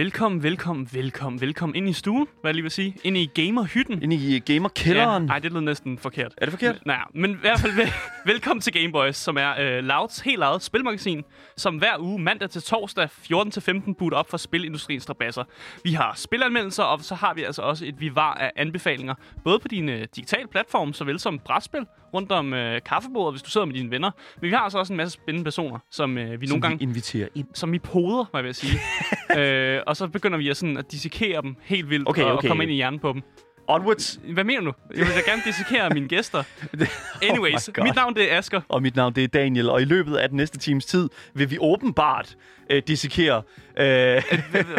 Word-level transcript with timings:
Velkommen, 0.00 0.42
velkommen, 0.42 0.88
velkommen, 0.92 1.40
velkommen 1.40 1.76
ind 1.76 1.88
i 1.88 1.92
stuen, 1.92 2.26
hvad 2.40 2.48
jeg 2.48 2.54
lige 2.54 2.62
vil 2.62 2.70
sige. 2.70 2.96
Ind 3.04 3.16
i 3.16 3.26
gamerhytten. 3.34 4.02
Ind 4.02 4.12
i 4.12 4.38
gamerkælderen. 4.38 5.26
Nej, 5.26 5.38
det 5.38 5.52
lød 5.52 5.60
næsten 5.60 5.98
forkert. 5.98 6.34
Er 6.36 6.44
det 6.44 6.52
forkert? 6.52 6.86
Nej, 6.86 7.00
men 7.14 7.30
i 7.30 7.36
hvert 7.40 7.60
fald 7.60 7.72
vel, 7.72 7.92
velkommen 8.32 8.60
til 8.60 8.72
Gameboys, 8.72 9.16
som 9.16 9.36
er 9.36 9.78
uh, 9.78 9.84
Louds 9.84 10.20
helt 10.20 10.42
eget 10.42 10.62
spilmagasin, 10.62 11.22
som 11.56 11.76
hver 11.76 11.98
uge 11.98 12.18
mandag 12.18 12.50
til 12.50 12.62
torsdag 12.62 13.04
14-15 13.04 13.92
booter 13.98 14.16
op 14.16 14.30
for 14.30 14.36
spilindustriens 14.36 15.02
strabasser. 15.02 15.44
Vi 15.84 15.92
har 15.92 16.12
spilanmeldelser, 16.16 16.82
og 16.82 17.00
så 17.00 17.14
har 17.14 17.34
vi 17.34 17.42
altså 17.42 17.62
også 17.62 17.86
et 17.86 18.00
vivar 18.00 18.34
af 18.34 18.52
anbefalinger, 18.56 19.14
både 19.44 19.58
på 19.58 19.68
din 19.68 19.88
uh, 19.88 19.94
digitale 19.94 20.48
platform, 20.48 20.92
såvel 20.92 21.20
som 21.20 21.38
brætspil, 21.38 21.86
rundt 22.14 22.32
om 22.32 22.52
uh, 22.52 22.58
kaffebordet, 22.86 23.32
hvis 23.32 23.42
du 23.42 23.50
sidder 23.50 23.66
med 23.66 23.74
dine 23.74 23.90
venner. 23.90 24.10
Men 24.40 24.50
vi 24.50 24.54
har 24.54 24.60
altså 24.60 24.78
også 24.78 24.92
en 24.92 24.96
masse 24.96 25.12
spændende 25.12 25.44
personer, 25.44 25.78
som 25.90 26.16
uh, 26.16 26.40
vi 26.40 26.46
Som 26.46 26.52
nogle 26.52 26.62
gange 26.62 26.78
vi 26.78 26.84
inviterer 26.84 27.28
ind. 27.34 27.46
som 27.54 27.74
i 27.74 27.78
poder, 27.78 28.24
hvad 28.30 28.40
jeg 28.40 28.44
vil 28.44 28.54
sige. 28.54 28.78
øh, 29.38 29.80
og 29.90 29.96
så 29.96 30.08
begynder 30.08 30.38
vi 30.38 30.48
at, 30.48 30.56
sådan, 30.56 30.76
at 30.76 30.92
dissekere 30.92 31.42
dem 31.42 31.56
helt 31.62 31.90
vildt 31.90 32.08
Okay, 32.08 32.22
og, 32.22 32.32
okay. 32.32 32.36
og 32.48 32.50
komme 32.50 32.62
ind 32.62 32.72
i 32.72 32.74
hjernen 32.74 33.00
på 33.00 33.12
dem. 33.12 33.22
Onwards. 33.68 34.20
Hvad 34.32 34.44
mener 34.44 34.60
du? 34.60 34.72
Jeg 34.96 35.06
vil 35.06 35.14
da 35.14 35.30
gerne 35.30 35.42
dissekere 35.46 35.90
mine 35.90 36.08
gæster. 36.08 36.42
Anyways, 37.30 37.68
Oh 37.68 37.72
my 37.72 37.74
God. 37.74 37.84
mit 37.84 37.94
navn 37.94 38.14
det 38.14 38.32
er 38.32 38.38
Asker. 38.38 38.60
Og 38.68 38.82
mit 38.82 38.96
navn 38.96 39.14
det 39.14 39.24
er 39.24 39.28
Daniel, 39.28 39.70
og 39.70 39.82
i 39.82 39.84
løbet 39.84 40.16
af 40.16 40.28
den 40.28 40.36
næste 40.36 40.58
times 40.58 40.86
tid 40.86 41.08
vil 41.34 41.50
vi 41.50 41.58
åbenbart 41.60 42.36
øh, 42.70 42.82
dissekere 42.86 43.42
øh, 43.78 44.22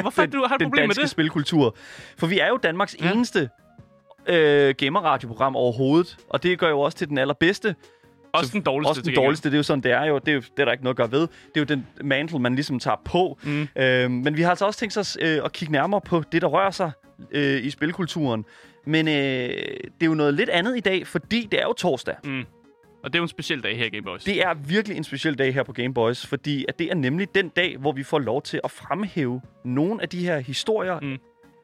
Hvorfor 0.01 0.21
den, 0.25 0.31
du, 0.31 0.45
har 0.47 0.57
du 0.57 0.63
den 0.63 0.69
problem 0.69 0.81
med 0.81 0.87
danske 0.87 1.01
det? 1.01 1.09
spilkultur. 1.09 1.75
For 2.17 2.27
vi 2.27 2.39
er 2.39 2.47
jo 2.47 2.57
Danmarks 2.57 2.95
Ja. 3.01 3.11
eneste 3.11 3.49
øh, 4.27 4.75
gamerradioprogram 4.77 5.55
overhovedet, 5.55 6.17
og 6.29 6.43
det 6.43 6.59
gør 6.59 6.69
jo 6.69 6.79
også 6.79 6.97
til 6.97 7.09
den 7.09 7.17
allerbedste. 7.17 7.75
Også 8.33 8.51
den 8.53 8.61
dårligste 8.61 8.89
Også 8.89 9.01
den 9.01 9.15
dårligste, 9.15 9.49
det 9.49 9.55
er 9.55 9.59
jo 9.59 9.63
sådan, 9.63 9.83
det 9.83 9.91
er 9.91 10.05
jo. 10.05 10.17
Det 10.17 10.27
er, 10.27 10.33
jo, 10.33 10.41
det 10.41 10.59
er 10.59 10.65
der 10.65 10.71
ikke 10.71 10.83
noget 10.83 10.93
at 10.93 10.97
gøre 10.97 11.11
ved. 11.11 11.21
Det 11.21 11.27
er 11.55 11.59
jo 11.59 11.63
den 11.63 11.87
mantle, 12.03 12.39
man 12.39 12.55
ligesom 12.55 12.79
tager 12.79 13.01
på. 13.05 13.39
Mm. 13.43 13.67
Øh, 13.75 14.11
men 14.11 14.37
vi 14.37 14.41
har 14.41 14.49
altså 14.49 14.65
også 14.65 14.79
tænkt 14.79 14.97
os 14.97 15.17
øh, 15.21 15.39
at 15.45 15.51
kigge 15.51 15.71
nærmere 15.71 16.01
på 16.01 16.23
det, 16.31 16.41
der 16.41 16.47
rører 16.47 16.71
sig 16.71 16.91
øh, 17.31 17.65
i 17.65 17.69
spilkulturen. 17.69 18.45
Men 18.85 19.07
øh, 19.07 19.13
det 19.13 20.01
er 20.01 20.05
jo 20.05 20.13
noget 20.13 20.33
lidt 20.33 20.49
andet 20.49 20.77
i 20.77 20.79
dag, 20.79 21.07
fordi 21.07 21.47
det 21.51 21.59
er 21.59 21.63
jo 21.63 21.73
torsdag. 21.73 22.15
Mm. 22.23 22.45
Og 23.03 23.13
det 23.13 23.15
er 23.15 23.19
jo 23.19 23.23
en 23.23 23.29
speciel 23.29 23.63
dag 23.63 23.77
her 23.77 23.85
i 23.85 23.89
Game 23.89 24.03
Boys. 24.03 24.23
Det 24.23 24.41
er 24.41 24.53
virkelig 24.53 24.97
en 24.97 25.03
speciel 25.03 25.37
dag 25.37 25.53
her 25.53 25.63
på 25.63 25.73
Game 25.73 25.93
Boys, 25.93 26.25
fordi 26.25 26.65
at 26.67 26.79
det 26.79 26.91
er 26.91 26.95
nemlig 26.95 27.35
den 27.35 27.49
dag, 27.49 27.77
hvor 27.77 27.91
vi 27.91 28.03
får 28.03 28.19
lov 28.19 28.41
til 28.41 28.59
at 28.63 28.71
fremhæve 28.71 29.41
nogle 29.65 30.01
af 30.01 30.09
de 30.09 30.25
her 30.25 30.39
historier 30.39 30.99
mm. 30.99 31.17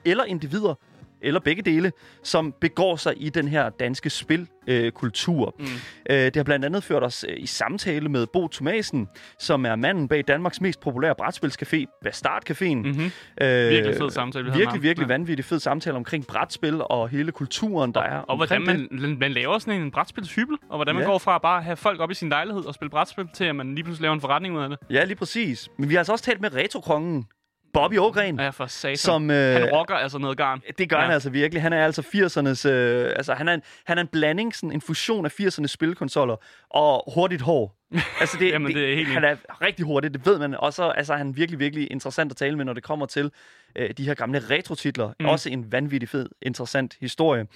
eller 0.06 0.24
individer, 0.24 0.74
eller 1.22 1.40
begge 1.40 1.62
dele, 1.62 1.92
som 2.24 2.54
begår 2.62 2.96
sig 2.96 3.14
i 3.18 3.30
den 3.30 3.48
her 3.48 3.70
danske 3.70 4.10
spilkultur. 4.10 5.56
Øh. 5.60 5.66
Mm. 5.66 5.72
øh, 6.10 6.18
det 6.26 6.36
har 6.36 6.44
blandt 6.44 6.66
andet 6.66 6.84
ført 6.84 7.04
os 7.04 7.26
øh, 7.30 7.36
i 7.38 7.46
samtale 7.46 8.10
med 8.10 8.28
Bo 8.34 8.48
Thomasen, 8.48 9.08
som 9.40 9.66
er 9.66 9.76
manden 9.76 10.08
bag 10.08 10.24
Danmarks 10.28 10.62
mest 10.62 10.80
populære 10.80 11.16
brætspilscafé, 11.22 12.00
Bastard 12.04 12.50
Caféen. 12.50 12.76
Mm-hmm. 12.76 13.12
Øh, 13.42 13.70
Virkelig 13.70 13.96
fed 13.98 14.10
samtale, 14.10 14.46
vi 14.46 14.58
Virkelig, 14.58 14.82
virkelig 14.84 15.06
Ja. 15.08 15.14
vanvittig 15.14 15.46
fed 15.46 15.60
samtale 15.60 15.96
omkring 15.96 16.28
brætspil 16.28 16.82
og 16.90 17.10
hele 17.10 17.32
kulturen, 17.32 17.92
der 17.94 18.02
er 18.02 18.18
Og 18.20 18.36
hvordan 18.36 18.66
det. 18.66 18.88
man, 18.92 19.18
man 19.20 19.32
laver 19.32 19.60
sådan 19.60 19.82
en 19.82 19.92
brætspilshybel, 19.92 20.58
og 20.70 20.78
hvordan 20.78 20.96
man 20.96 21.04
Ja. 21.04 21.10
går 21.10 21.18
fra 21.18 21.36
at 21.36 21.42
bare 21.42 21.62
have 21.62 21.76
folk 21.78 22.00
op 22.00 22.12
i 22.12 22.14
sin 22.14 22.30
lejlighed 22.30 22.66
og 22.66 22.74
spille 22.74 22.90
brætspil, 22.90 23.26
til 23.34 23.44
at 23.44 23.56
man 23.56 23.76
lige 23.76 23.84
pludselig 23.84 24.02
laver 24.04 24.14
en 24.16 24.22
forretning 24.22 24.58
ud 24.58 24.62
af 24.64 24.70
det. 24.70 24.78
Ja, 24.90 25.04
lige 25.04 25.16
præcis. 25.16 25.70
Men 25.78 25.90
vi 25.90 25.94
har 25.94 26.00
altså 26.00 26.12
også 26.12 26.26
talt 26.26 26.42
med 26.42 26.56
retrokongen, 26.56 27.26
Bobby 27.74 27.98
Ågren, 27.98 28.40
Ja, 28.40 28.50
for 28.50 28.66
satan. 28.66 28.98
som... 28.98 29.32
Øh, 29.32 29.54
Han 29.54 29.70
rocker 29.72 29.96
altså 29.96 30.18
noget 30.18 30.38
garn. 30.38 30.62
Det 30.78 30.90
gør 30.90 30.98
Ja. 30.98 31.04
han 31.04 31.12
altså 31.14 31.30
virkelig. 31.30 31.62
Han 31.62 31.74
er 31.74 31.86
altså 31.86 32.02
80'ernes... 32.02 32.70
Øh, 32.70 33.14
altså, 33.16 33.34
han 33.34 33.48
er, 33.48 33.54
en, 33.54 33.62
han 33.86 33.98
er 33.98 34.02
en 34.02 34.08
blanding, 34.08 34.56
sådan 34.56 34.72
en 34.72 34.82
fusion 34.82 35.26
af 35.26 35.40
80'ernes 35.40 35.68
spilkonsoller 35.68 36.36
og 36.70 37.14
hurtigt 37.14 37.42
hår. 37.42 37.78
Altså, 38.20 38.38
det, 38.40 38.50
Jamen, 38.52 38.74
det 38.76 38.92
er 38.92 38.96
helt 38.96 39.08
Han 39.08 39.24
er 39.24 39.62
rigtig 39.62 39.86
hurtigt, 39.86 40.14
det 40.14 40.26
ved 40.26 40.40
man. 40.40 40.54
Og 40.56 40.74
så 40.74 40.84
altså, 40.90 41.14
er 41.14 41.18
han 41.18 41.36
virkelig, 41.38 41.60
virkelig 41.60 41.92
interessant 41.92 42.32
at 42.32 42.38
tale 42.38 42.56
med, 42.58 42.66
når 42.66 42.74
det 42.74 42.84
kommer 42.84 43.06
til 43.06 43.32
øh, 43.76 43.90
de 43.98 44.06
her 44.06 44.14
gamle 44.14 44.40
retrotitler. 44.40 45.08
Mm. 45.08 45.14
Mm. 45.20 45.26
Også 45.26 45.50
en 45.50 45.72
vanvittig 45.72 46.10
fed, 46.10 46.30
interessant 46.42 46.98
historie. 47.02 47.48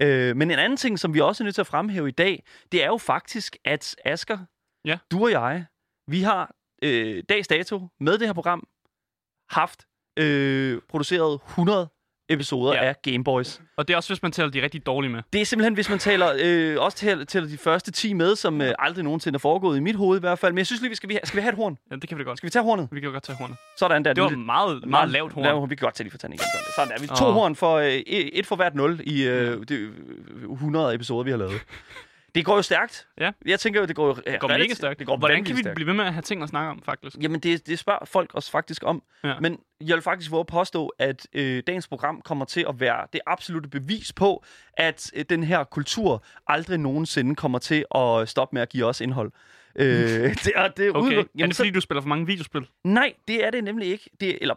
Øh, 0.00 0.36
men 0.36 0.50
en 0.50 0.58
anden 0.58 0.76
ting, 0.76 0.98
som 0.98 1.14
vi 1.14 1.20
også 1.20 1.42
er 1.42 1.44
nødt 1.44 1.54
til 1.54 1.62
at 1.62 1.66
fremhæve 1.66 2.08
i 2.08 2.12
dag, 2.12 2.42
det 2.72 2.82
er 2.82 2.86
jo 2.86 2.96
faktisk, 2.98 3.56
at 3.64 3.96
Asker, 4.04 4.38
Ja. 4.84 4.98
du 5.10 5.24
og 5.24 5.30
jeg, 5.30 5.64
vi 6.08 6.20
har 6.22 6.54
øh, 6.82 7.22
dags 7.28 7.48
dato 7.48 7.88
med 8.00 8.18
det 8.18 8.26
her 8.28 8.32
program 8.32 8.66
haft 9.50 9.84
øh, 10.18 10.78
produceret 10.88 11.40
100 11.48 11.88
episoder 12.28 12.72
Ja. 12.74 12.84
af 12.84 12.94
Game 13.02 13.24
Boys. 13.24 13.60
Og 13.76 13.88
det 13.88 13.94
er 13.94 13.96
også, 13.96 14.08
hvis 14.10 14.22
man 14.22 14.32
tæller 14.32 14.50
de 14.50 14.62
rigtig 14.62 14.86
dårlige 14.86 15.12
med. 15.12 15.22
Det 15.32 15.40
er 15.40 15.44
simpelthen, 15.44 15.74
hvis 15.74 15.88
man 15.90 15.98
taler, 15.98 16.32
øh, 16.42 16.76
også 16.82 16.98
tæller, 16.98 17.24
tæller 17.24 17.48
de 17.48 17.58
første 17.58 17.90
10 17.92 18.12
med, 18.12 18.36
som 18.36 18.60
øh, 18.60 18.74
aldrig 18.78 19.04
nogensinde 19.04 19.36
er 19.36 19.38
foregået 19.38 19.76
i 19.76 19.80
mit 19.80 19.96
hoved 19.96 20.18
i 20.18 20.20
hvert 20.20 20.38
fald. 20.38 20.52
Men 20.52 20.58
jeg 20.58 20.66
synes 20.66 20.80
lige, 20.82 20.88
vi 20.88 20.94
skal, 20.94 21.08
vi, 21.08 21.18
skal 21.24 21.36
vi 21.36 21.40
have 21.42 21.50
et 21.52 21.56
horn? 21.56 21.78
Ja, 21.90 21.96
det 21.96 22.08
kan 22.08 22.18
vi 22.18 22.22
da 22.22 22.28
godt. 22.28 22.38
Skal 22.38 22.46
vi 22.46 22.50
tage 22.50 22.62
hornet? 22.62 22.88
Vi 22.92 23.00
kan 23.00 23.12
godt 23.12 23.22
tage 23.22 23.36
hornet. 23.38 23.56
Sådan 23.78 24.04
der. 24.04 24.12
Det 24.12 24.22
var 24.22 24.30
meget, 24.30 24.86
meget 24.88 25.10
lavt 25.10 25.32
horn. 25.32 25.44
Lav, 25.44 25.70
vi 25.70 25.74
kan 25.74 25.84
godt 25.84 25.94
tage 25.94 26.04
lige 26.04 26.10
for 26.20 26.28
igen. 26.28 26.38
Sådan, 26.38 26.48
sådan 26.76 26.92
er 26.96 27.00
vi. 27.00 27.06
To 27.06 27.26
Åh. 27.26 27.34
horn 27.34 27.56
for 27.56 27.74
øh, 27.76 27.92
et 27.92 28.46
for 28.46 28.56
hvert 28.56 28.74
nul 28.74 29.00
i 29.04 29.22
øh, 29.28 29.62
de, 29.68 29.74
øh, 29.74 29.92
100 30.52 30.94
episoder, 30.94 31.22
vi 31.24 31.30
har 31.30 31.38
lavet. 31.38 31.60
Det 32.36 32.44
går 32.44 32.56
jo 32.56 32.62
stærkt. 32.62 33.06
Ja. 33.20 33.30
Jeg 33.46 33.60
tænker 33.60 33.80
jo, 33.80 33.86
det 33.86 33.96
går, 33.96 34.14
Det 34.14 34.40
går 34.40 34.48
mega 34.48 34.74
stærkt. 34.74 34.98
Det 34.98 35.06
går 35.06 35.16
Hvordan 35.16 35.44
kan 35.44 35.56
vi 35.56 35.60
stærkt. 35.62 35.74
blive 35.74 35.86
ved 35.86 35.94
med 35.94 36.04
at 36.04 36.12
have 36.12 36.22
ting 36.22 36.42
at 36.42 36.48
snakke 36.48 36.70
om, 36.70 36.82
faktisk? 36.82 37.16
Jamen, 37.22 37.40
det, 37.40 37.66
det 37.66 37.78
spørger 37.78 38.04
folk 38.04 38.30
os 38.34 38.50
faktisk 38.50 38.82
om. 38.86 39.02
Ja. 39.24 39.40
Men 39.40 39.58
jeg 39.80 39.94
vil 39.94 40.02
faktisk 40.02 40.30
våge 40.30 40.40
at 40.40 40.46
påstå, 40.46 40.92
at 40.98 41.26
øh, 41.32 41.62
dagens 41.66 41.88
program 41.88 42.20
kommer 42.22 42.44
til 42.44 42.64
at 42.68 42.80
være 42.80 43.06
det 43.12 43.20
absolute 43.26 43.68
bevis 43.68 44.12
på, 44.12 44.44
at 44.72 45.10
øh, 45.14 45.24
den 45.30 45.42
her 45.44 45.64
kultur 45.64 46.24
aldrig 46.46 46.78
nogensinde 46.78 47.34
kommer 47.34 47.58
til 47.58 47.84
at 47.94 48.28
stoppe 48.28 48.54
med 48.56 48.62
at 48.62 48.68
give 48.68 48.84
os 48.84 49.00
indhold. 49.00 49.32
Øh, 49.76 49.86
det 50.44 50.52
er, 50.54 50.68
det 50.68 50.86
er 50.86 50.92
Okay. 50.92 51.16
udeluk- 51.16 51.42
er 51.42 51.46
det 51.46 51.56
fordi, 51.56 51.70
du 51.70 51.80
spiller 51.80 52.02
for 52.02 52.08
mange 52.08 52.26
videospil? 52.26 52.66
Nej, 52.84 53.12
det 53.28 53.44
er 53.46 53.50
det 53.50 53.64
nemlig 53.64 53.88
ikke. 53.88 54.10
Det, 54.20 54.38
eller 54.40 54.54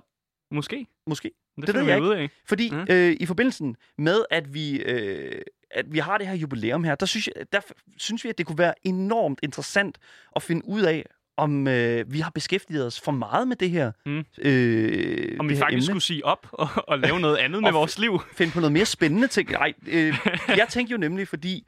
Måske. 0.51 0.85
måske. 1.07 1.31
Det, 1.57 1.67
Det 1.67 1.75
ved 1.75 1.83
jeg 1.83 2.01
ud 2.01 2.09
af. 2.13 2.29
Fordi 2.47 2.71
ja. 2.89 2.95
øh, 3.09 3.17
i 3.19 3.25
forbindelsen 3.25 3.75
med, 3.97 4.25
at 4.31 4.53
vi, 4.53 4.79
øh, 4.81 5.41
at 5.71 5.85
vi 5.93 5.99
har 5.99 6.17
det 6.17 6.27
her 6.27 6.33
jubilæum 6.35 6.83
her, 6.83 6.95
der 6.95 7.05
synes, 7.05 7.29
jeg, 7.35 7.45
der 7.53 7.59
synes 7.97 8.23
vi, 8.23 8.29
at 8.29 8.37
det 8.37 8.45
kunne 8.45 8.57
være 8.57 8.73
enormt 8.83 9.39
interessant 9.43 9.97
at 10.35 10.41
finde 10.43 10.65
ud 10.67 10.81
af, 10.81 11.05
om 11.37 11.67
øh, 11.67 12.13
vi 12.13 12.19
har 12.19 12.29
beskæftiget 12.31 12.85
os 12.85 13.01
for 13.01 13.11
meget 13.11 13.47
med 13.47 13.55
det 13.55 13.69
her, 13.69 13.91
Mm. 14.05 14.25
øh, 14.37 15.37
Om 15.39 15.49
vi 15.49 15.55
faktisk 15.55 15.73
emne. 15.75 15.85
skulle 15.85 16.01
sige 16.01 16.25
op 16.25 16.47
og, 16.51 16.67
og 16.87 16.99
lave 16.99 17.19
noget 17.25 17.37
andet 17.37 17.61
med 17.63 17.71
vores 17.71 17.99
liv. 17.99 18.19
finde 18.33 18.51
på 18.53 18.59
noget 18.59 18.71
mere 18.73 18.85
spændende 18.85 19.27
ting. 19.27 19.49
Nej, 19.61 19.73
øh, 19.87 20.13
jeg 20.47 20.67
tænkte 20.69 20.91
jo 20.91 20.97
nemlig, 20.97 21.27
fordi 21.27 21.67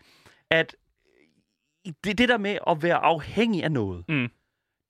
at 0.49 0.75
det, 2.03 2.17
det 2.17 2.29
der 2.29 2.37
med 2.37 2.57
at 2.67 2.83
være 2.83 2.95
afhængig 2.95 3.63
af 3.63 3.71
noget, 3.71 4.05
Mm. 4.09 4.27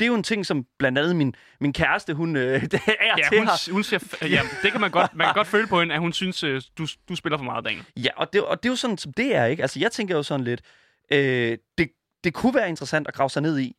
Det 0.02 0.06
er 0.06 0.10
jo 0.10 0.16
en 0.16 0.24
ting, 0.24 0.46
som 0.46 0.66
blandt 0.80 0.98
andet 0.98 1.16
min, 1.16 1.36
min 1.60 1.74
kæreste, 1.74 2.14
hun 2.14 2.36
øh, 2.36 2.62
det 2.72 2.74
er 2.74 3.18
Ja, 3.18 3.30
til 3.30 3.38
hun, 3.40 3.48
hun 3.72 3.84
siger, 3.84 4.00
ja, 4.22 4.42
det 4.64 4.72
kan 4.72 4.82
man 4.82 4.92
godt, 4.92 5.16
man 5.16 5.28
kan 5.28 5.34
godt 5.34 5.48
føle 5.48 5.68
på 5.68 5.80
hende, 5.80 5.94
at 5.96 6.00
hun 6.02 6.14
synes, 6.14 6.44
øh, 6.44 6.62
du, 6.78 6.88
du 7.10 7.16
spiller 7.16 7.38
for 7.38 7.46
meget, 7.46 7.66
Daniel. 7.66 7.86
Ja, 7.98 8.10
og 8.16 8.34
det, 8.34 8.42
og 8.44 8.64
det 8.64 8.70
er 8.70 8.72
jo 8.72 8.76
sådan, 8.76 8.98
som 8.98 9.14
det 9.14 9.36
er, 9.36 9.46
ikke? 9.46 9.62
Altså, 9.62 9.80
jeg 9.80 9.92
tænker 9.92 10.16
jo 10.16 10.24
sådan 10.24 10.44
lidt, 10.44 10.62
øh, 11.12 11.58
det, 11.78 11.90
det 12.24 12.34
kunne 12.34 12.56
være 12.56 12.70
interessant 12.70 13.08
at 13.08 13.14
grave 13.14 13.30
sig 13.30 13.42
ned 13.42 13.60
i, 13.60 13.76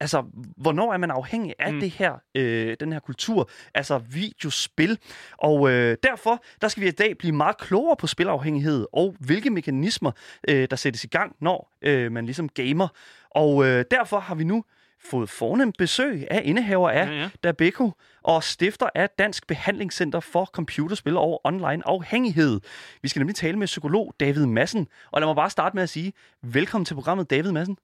altså, 0.00 0.24
hvornår 0.56 0.92
er 0.92 0.96
man 0.96 1.10
afhængig 1.10 1.54
af 1.58 1.68
Mm. 1.68 1.74
mm. 1.74 1.80
det 1.80 1.90
her, 1.90 2.14
øh, 2.34 2.76
den 2.80 2.92
her 2.92 3.00
kultur, 3.00 3.50
altså 3.74 3.98
videospil. 3.98 4.98
Og 5.38 5.70
øh, 5.70 5.96
derfor, 6.02 6.44
der 6.60 6.68
skal 6.68 6.82
vi 6.82 6.88
i 6.88 6.90
dag 6.90 7.18
blive 7.18 7.32
meget 7.32 7.58
klogere 7.58 7.96
på 7.96 8.06
spilafhængighed, 8.06 8.86
og 8.92 9.16
hvilke 9.20 9.50
mekanismer, 9.50 10.10
øh, 10.48 10.68
der 10.70 10.76
sættes 10.76 11.04
i 11.04 11.08
gang, 11.08 11.36
når 11.40 11.72
øh, 11.82 12.12
man 12.12 12.24
ligesom 12.24 12.48
gamer. 12.48 12.88
Og 13.30 13.66
øh, 13.66 13.84
derfor 13.90 14.20
har 14.20 14.34
vi 14.34 14.44
nu 14.44 14.64
fået 15.04 15.30
fornemt 15.30 15.76
besøg 15.78 16.26
af 16.30 16.42
indehaver 16.44 16.90
af 16.90 17.06
Ja, 17.06 17.12
ja. 17.20 17.30
Dabeko 17.44 17.92
og 18.22 18.42
stifter 18.44 18.88
af 18.94 19.10
Dansk 19.10 19.46
Behandlingscenter 19.46 20.20
for 20.20 20.44
Computerspil 20.44 21.16
og 21.16 21.40
Online 21.44 21.82
Afhængighed. 21.88 22.60
Vi 23.02 23.08
skal 23.08 23.20
nemlig 23.20 23.36
tale 23.36 23.58
med 23.58 23.66
psykolog 23.66 24.14
David 24.20 24.46
Madsen. 24.46 24.88
Og 25.10 25.20
lad 25.20 25.28
mig 25.28 25.36
bare 25.36 25.50
starte 25.50 25.76
med 25.76 25.82
at 25.82 25.88
sige, 25.88 26.12
velkommen 26.42 26.84
til 26.84 26.94
programmet, 26.94 27.30
David 27.30 27.52
Madsen. 27.52 27.76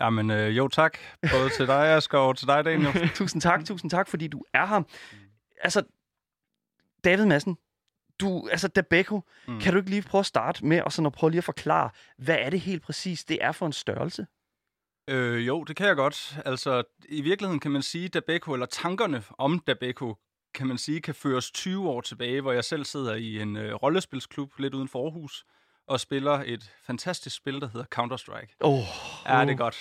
Jamen, 0.00 0.30
øh, 0.30 0.56
jo 0.56 0.68
tak. 0.68 0.98
Både 1.32 1.48
til 1.56 1.66
dig, 1.66 1.86
Asger, 1.96 2.18
og 2.18 2.36
til 2.36 2.46
dig, 2.46 2.64
Daniel. 2.64 3.08
tusind 3.14 3.42
tak, 3.42 3.64
tusind 3.64 3.90
tak, 3.90 4.08
fordi 4.08 4.26
du 4.28 4.42
er 4.54 4.66
her. 4.66 4.82
Altså, 5.62 5.82
David 7.04 7.26
Madsen, 7.26 7.56
du, 8.20 8.48
altså 8.50 8.68
Dabeko, 8.68 9.20
Mm. 9.48 9.54
mm. 9.54 9.60
kan 9.60 9.72
du 9.72 9.78
ikke 9.78 9.90
lige 9.90 10.02
prøve 10.02 10.20
at 10.20 10.26
starte 10.26 10.66
med 10.66 10.82
og 10.82 10.92
sådan 10.92 11.06
at 11.06 11.12
prøve 11.12 11.30
lige 11.30 11.38
at 11.38 11.44
forklare, 11.44 11.90
hvad 12.18 12.36
er 12.40 12.50
det 12.50 12.60
helt 12.60 12.82
præcis, 12.82 13.24
det 13.24 13.38
er 13.40 13.52
for 13.52 13.66
en 13.66 13.72
størrelse? 13.72 14.26
Øh, 15.08 15.46
jo, 15.46 15.64
det 15.64 15.76
kan 15.76 15.86
jeg 15.86 15.96
godt. 15.96 16.38
Altså, 16.44 16.82
i 17.08 17.20
virkeligheden 17.20 17.60
kan 17.60 17.70
man 17.70 17.82
sige, 17.82 18.08
Dabeko, 18.08 18.52
eller 18.52 18.66
tankerne 18.66 19.22
om 19.38 19.58
Dabeko, 19.66 20.14
kan 20.54 20.66
man 20.66 20.78
sige, 20.78 21.00
kan 21.00 21.14
føres 21.14 21.50
20 21.50 21.88
år 21.88 22.00
tilbage, 22.00 22.40
hvor 22.40 22.52
jeg 22.52 22.64
selv 22.64 22.84
sidder 22.84 23.14
i 23.14 23.40
en 23.42 23.56
øh, 23.56 23.74
rollespilsklub 23.74 24.52
lidt 24.58 24.74
uden 24.74 24.88
for 24.88 25.04
Aarhus, 25.04 25.44
og 25.88 26.00
spiller 26.00 26.42
et 26.46 26.70
fantastisk 26.86 27.36
spil, 27.36 27.60
der 27.60 27.68
hedder 27.68 27.86
Counter-Strike. 27.94 28.56
Oh, 28.60 28.78
Ja, 29.26 29.40
det 29.44 29.50
er 29.50 29.56
godt. 29.56 29.76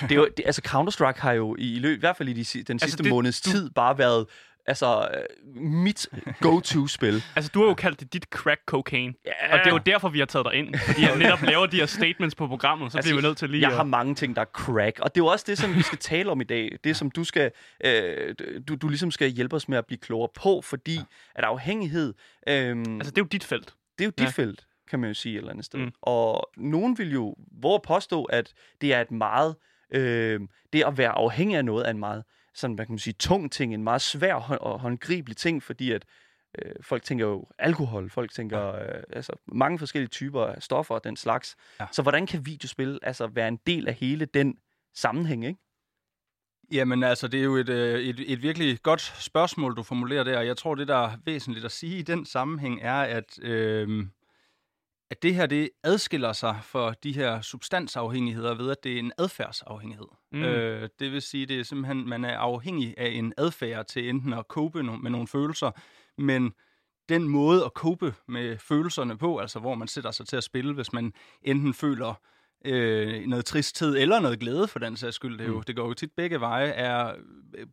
det 0.00 0.12
er 0.12 0.16
jo, 0.16 0.28
det, 0.36 0.42
altså 0.46 0.62
Counter-Strike 0.68 1.20
har 1.20 1.32
jo 1.32 1.56
i, 1.58 1.74
i 1.74 1.78
løb, 1.78 1.96
i 1.96 2.00
hvert 2.00 2.16
fald 2.16 2.28
i 2.28 2.32
de, 2.32 2.38
den 2.38 2.44
sidste 2.44 2.64
det- 2.68 2.84
altså, 2.86 3.02
måneds 3.10 3.40
du- 3.40 3.50
tid 3.50 3.70
bare 3.70 3.98
været 3.98 4.26
altså 4.66 5.08
øh, 5.14 5.62
mit 5.62 6.06
go-to-spil. 6.40 7.22
Altså, 7.36 7.50
du 7.54 7.60
har 7.60 7.68
jo 7.68 7.74
kaldt 7.74 8.00
det 8.00 8.12
dit 8.12 8.24
crack 8.24 8.60
cocaine. 8.66 9.14
Og 9.50 9.58
det 9.58 9.66
er 9.66 9.70
jo 9.70 9.78
derfor, 9.78 10.08
vi 10.08 10.18
har 10.18 10.26
taget 10.26 10.44
dig 10.44 10.54
ind. 10.54 10.74
Fordi 10.86 11.02
jeg 11.02 11.18
netop 11.22 11.42
laver 11.42 11.66
de 11.66 11.76
her 11.76 11.86
statements 11.86 12.34
på 12.34 12.46
programmet, 12.46 12.92
så 12.92 12.98
altså, 12.98 13.10
bliver 13.10 13.22
vi 13.22 13.26
nødt 13.28 13.38
til 13.38 13.50
lige 13.50 13.60
Jeg 13.62 13.70
at... 13.70 13.76
har 13.76 13.84
mange 13.84 14.14
ting, 14.14 14.36
der 14.36 14.42
er 14.42 14.46
crack, 14.52 15.00
og 15.00 15.14
det 15.14 15.20
er 15.20 15.24
jo 15.24 15.26
også 15.26 15.44
det, 15.48 15.58
som 15.58 15.74
vi 15.74 15.82
skal 15.82 15.98
tale 16.12 16.30
om 16.30 16.40
i 16.40 16.44
dag. 16.44 16.78
Det, 16.84 16.96
som 16.96 17.10
du 17.10 17.24
skal, 17.24 17.50
øh, 17.84 18.34
du, 18.68 18.74
du 18.74 18.88
ligesom 18.88 19.10
skal 19.10 19.28
hjælpe 19.28 19.56
os 19.56 19.68
med 19.68 19.78
at 19.78 19.86
blive 19.86 19.98
klogere 19.98 20.28
på, 20.34 20.60
fordi 20.60 20.94
ja. 20.94 21.02
at 21.34 21.44
afhængighed, 21.44 22.14
øh, 22.48 22.76
Altså, 22.78 23.10
det 23.10 23.18
er 23.18 23.22
jo 23.22 23.28
dit 23.32 23.44
felt. 23.44 23.74
det 23.98 24.04
er 24.04 24.06
jo 24.06 24.12
dit 24.18 24.38
ja. 24.38 24.42
felt, 24.42 24.66
kan 24.90 25.00
man 25.00 25.08
jo 25.10 25.14
sige 25.14 25.34
et 25.34 25.38
eller 25.38 25.50
andet 25.50 25.64
sted. 25.64 25.80
Mm. 25.80 25.92
Og 26.02 26.50
nogen 26.56 26.98
vil 26.98 27.12
jo 27.12 27.34
at 27.64 27.82
påstå, 27.82 28.24
at 28.24 28.52
det 28.80 28.94
er 28.94 29.00
et 29.00 29.10
meget, 29.10 29.56
øh, 29.94 30.40
det 30.72 30.84
at 30.84 30.98
være 30.98 31.10
afhængig 31.10 31.56
af 31.56 31.64
noget 31.64 31.86
er 31.86 31.90
en 31.90 31.98
meget, 31.98 32.24
sådan, 32.54 32.74
hvad 32.74 32.86
kan 32.86 32.92
man 32.92 32.98
sige, 32.98 33.14
tung 33.14 33.52
ting, 33.52 33.74
en 33.74 33.84
meget 33.84 34.00
svær 34.00 34.34
hånd- 34.34 34.60
og 34.60 34.80
håndgribelig 34.80 35.36
ting, 35.36 35.62
fordi 35.62 35.90
at 35.90 36.04
øh, 36.58 36.72
folk 36.80 37.02
tænker 37.02 37.26
jo 37.26 37.46
alkohol, 37.58 38.10
folk 38.10 38.32
tænker 38.32 38.74
øh, 38.74 39.02
altså 39.10 39.32
mange 39.46 39.78
forskellige 39.78 40.08
typer 40.08 40.44
af 40.44 40.62
stoffer 40.62 40.94
og 40.94 41.04
den 41.04 41.16
slags. 41.16 41.56
Ja. 41.78 41.84
Ja. 41.84 41.88
Så 41.92 42.02
hvordan 42.02 42.26
kan 42.26 42.46
videospil 42.46 42.98
altså 43.02 43.26
være 43.26 43.48
en 43.48 43.58
del 43.66 43.88
af 43.88 43.94
hele 43.94 44.24
den 44.24 44.58
sammenhæng, 44.94 45.46
ikke? 45.46 45.58
Jamen 46.72 47.02
altså, 47.02 47.28
det 47.28 47.40
er 47.40 47.44
jo 47.44 47.56
et, 47.56 47.68
øh, 47.68 48.00
et, 48.00 48.32
et 48.32 48.42
virkelig 48.42 48.82
godt 48.82 49.00
spørgsmål, 49.00 49.76
du 49.76 49.82
formulerer 49.82 50.24
der. 50.24 50.40
Jeg 50.40 50.56
tror, 50.56 50.74
det, 50.74 50.88
der 50.88 50.96
er 50.96 51.16
væsentligt 51.24 51.64
at 51.64 51.72
sige 51.72 51.98
i 51.98 52.02
den 52.02 52.26
sammenhæng, 52.26 52.80
er, 52.82 53.00
at, 53.00 53.38
øh, 53.42 54.06
at 55.12 55.22
det 55.22 55.34
her, 55.34 55.46
det 55.46 55.70
adskiller 55.82 56.32
sig 56.32 56.60
for 56.62 56.90
de 56.90 57.12
her 57.12 57.40
substansafhængigheder 57.40 58.54
ved, 58.54 58.70
at 58.70 58.84
det 58.84 58.94
er 58.94 58.98
en 58.98 59.12
adfærdsafhængighed. 59.18 60.06
Mm. 60.32 60.42
Øh, 60.42 60.88
det 60.98 61.12
vil 61.12 61.22
sige, 61.22 61.46
det 61.46 61.60
er 61.60 61.64
simpelthen, 61.64 62.08
man 62.08 62.24
er 62.24 62.38
afhængig 62.38 62.94
af 62.98 63.08
en 63.08 63.32
adfærd 63.36 63.86
til 63.86 64.08
enten 64.08 64.32
at 64.32 64.44
cope 64.48 64.80
no- 64.80 65.02
med 65.02 65.10
nogle 65.10 65.26
følelser, 65.26 65.70
men 66.18 66.52
den 67.08 67.28
måde 67.28 67.64
at 67.64 67.70
cope 67.74 68.14
med 68.28 68.58
følelserne 68.58 69.18
på, 69.18 69.38
altså 69.38 69.58
hvor 69.58 69.74
man 69.74 69.88
sætter 69.88 70.10
sig 70.10 70.26
til 70.26 70.36
at 70.36 70.44
spille, 70.44 70.74
hvis 70.74 70.92
man 70.92 71.12
enten 71.42 71.74
føler 71.74 72.14
øh, 72.64 73.26
noget 73.26 73.44
tristhed 73.44 73.96
eller 73.96 74.20
noget 74.20 74.40
glæde 74.40 74.68
for 74.68 74.78
den 74.78 74.96
sags 74.96 75.16
skyld, 75.16 75.38
det, 75.38 75.46
jo, 75.46 75.56
Mm. 75.56 75.62
det 75.62 75.76
går 75.76 75.86
jo 75.86 75.94
tit 75.94 76.12
begge 76.16 76.40
veje, 76.40 76.68
er, 76.68 77.14
øh, 77.54 77.66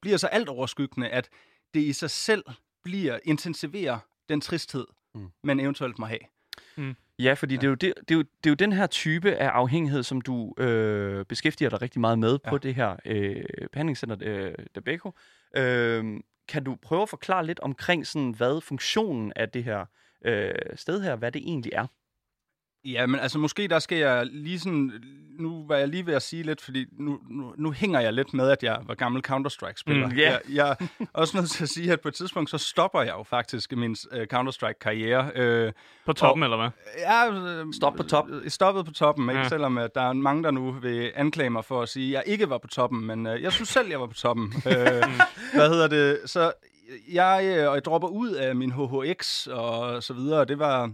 bliver 0.00 0.16
så 0.16 0.26
alt 0.26 0.48
overskyggende, 0.48 1.08
at 1.08 1.28
det 1.74 1.80
i 1.80 1.92
sig 1.92 2.10
selv 2.10 2.44
bliver, 2.84 3.18
intensiverer 3.24 3.98
den 4.28 4.40
tristhed, 4.40 4.86
mm. 5.14 5.28
man 5.44 5.60
eventuelt 5.60 5.98
må 5.98 6.06
have. 6.06 6.20
Ja, 7.18 7.34
fordi 7.34 7.54
ja. 7.54 7.60
Det, 7.60 7.66
er 7.66 7.68
jo 7.68 7.74
det, 7.74 7.94
det, 8.08 8.10
er 8.10 8.14
jo, 8.14 8.20
det 8.22 8.46
er 8.46 8.50
jo 8.50 8.54
den 8.54 8.72
her 8.72 8.86
type 8.86 9.34
af 9.34 9.48
afhængighed, 9.48 10.02
som 10.02 10.20
du 10.20 10.54
øh, 10.58 11.24
beskæftiger 11.24 11.70
dig 11.70 11.82
rigtig 11.82 12.00
meget 12.00 12.18
med 12.18 12.38
ja. 12.44 12.50
på 12.50 12.58
det 12.58 12.74
her 12.74 12.96
øh, 13.04 13.44
behandlingscenter 13.72 14.16
øh, 14.20 14.54
Dabeco. 14.74 15.12
Øh, 15.56 16.20
kan 16.48 16.64
du 16.64 16.76
prøve 16.82 17.02
at 17.02 17.08
forklare 17.08 17.46
lidt 17.46 17.60
omkring, 17.60 18.06
sådan, 18.06 18.30
hvad 18.30 18.60
funktionen 18.60 19.32
af 19.36 19.48
det 19.48 19.64
her 19.64 19.84
øh, 20.24 20.54
sted 20.74 21.02
her, 21.02 21.16
hvad 21.16 21.32
det 21.32 21.42
egentlig 21.44 21.72
er? 21.74 21.86
Ja, 22.84 23.06
men 23.06 23.20
altså 23.20 23.38
måske 23.38 23.68
der 23.68 23.78
skal 23.78 23.98
jeg 23.98 24.26
lige 24.26 24.58
sådan, 24.58 24.92
nu 25.38 25.64
var 25.68 25.76
jeg 25.76 25.88
lige 25.88 26.06
ved 26.06 26.14
at 26.14 26.22
sige 26.22 26.42
lidt, 26.42 26.60
fordi 26.60 26.86
nu, 26.98 27.18
nu, 27.30 27.54
nu 27.58 27.70
hænger 27.72 28.00
jeg 28.00 28.12
lidt 28.12 28.34
med, 28.34 28.50
at 28.50 28.62
jeg 28.62 28.78
var 28.86 28.94
gammel 28.94 29.22
Counter-Strike-spiller. 29.28 30.06
Mm, 30.06 30.16
ja. 30.16 30.30
jeg, 30.30 30.40
jeg 30.52 30.76
er 31.00 31.04
også 31.12 31.36
nødt 31.36 31.50
til 31.50 31.62
at 31.62 31.68
sige, 31.68 31.92
at 31.92 32.00
på 32.00 32.08
et 32.08 32.14
tidspunkt, 32.14 32.50
så 32.50 32.58
stopper 32.58 33.02
jeg 33.02 33.14
jo 33.18 33.22
faktisk 33.22 33.72
min 33.72 33.96
uh, 34.12 34.22
Counter-Strike-karriere. 34.32 35.66
Uh, 35.66 35.72
På 36.06 36.12
toppen, 36.12 36.42
eller 36.42 36.56
hvad? 36.56 36.68
Ja, 36.98 37.30
øh, 37.32 37.66
Stop 37.74 37.94
på 37.94 38.02
top. 38.02 38.30
øh, 38.30 38.50
Stoppet 38.50 38.84
på 38.86 38.92
toppen, 38.92 39.28
ikke? 39.28 39.40
Ja. 39.40 39.48
Selvom 39.48 39.78
at 39.78 39.94
der 39.94 40.02
er 40.02 40.12
mange, 40.12 40.42
der 40.42 40.50
nu 40.50 40.72
vil 40.72 41.12
anklage 41.14 41.50
mig 41.50 41.64
for 41.64 41.82
at 41.82 41.88
sige, 41.88 42.18
at 42.18 42.24
jeg 42.26 42.32
ikke 42.32 42.50
var 42.50 42.58
på 42.58 42.68
toppen, 42.68 43.06
men 43.06 43.26
uh, 43.26 43.42
jeg 43.42 43.52
synes 43.52 43.68
selv, 43.68 43.88
jeg 43.90 44.00
var 44.00 44.06
på 44.06 44.14
toppen. 44.14 44.44
uh, 44.56 44.62
hvad 45.54 45.68
hedder 45.68 45.88
det? 45.88 46.18
Så 46.26 46.52
jeg, 47.12 47.54
øh, 47.58 47.68
og 47.68 47.74
jeg 47.74 47.84
dropper 47.84 48.08
ud 48.08 48.30
af 48.30 48.56
min 48.56 48.72
HHX 48.72 49.46
og 49.46 50.02
så 50.02 50.14
videre, 50.14 50.44
det 50.44 50.58
var... 50.58 50.90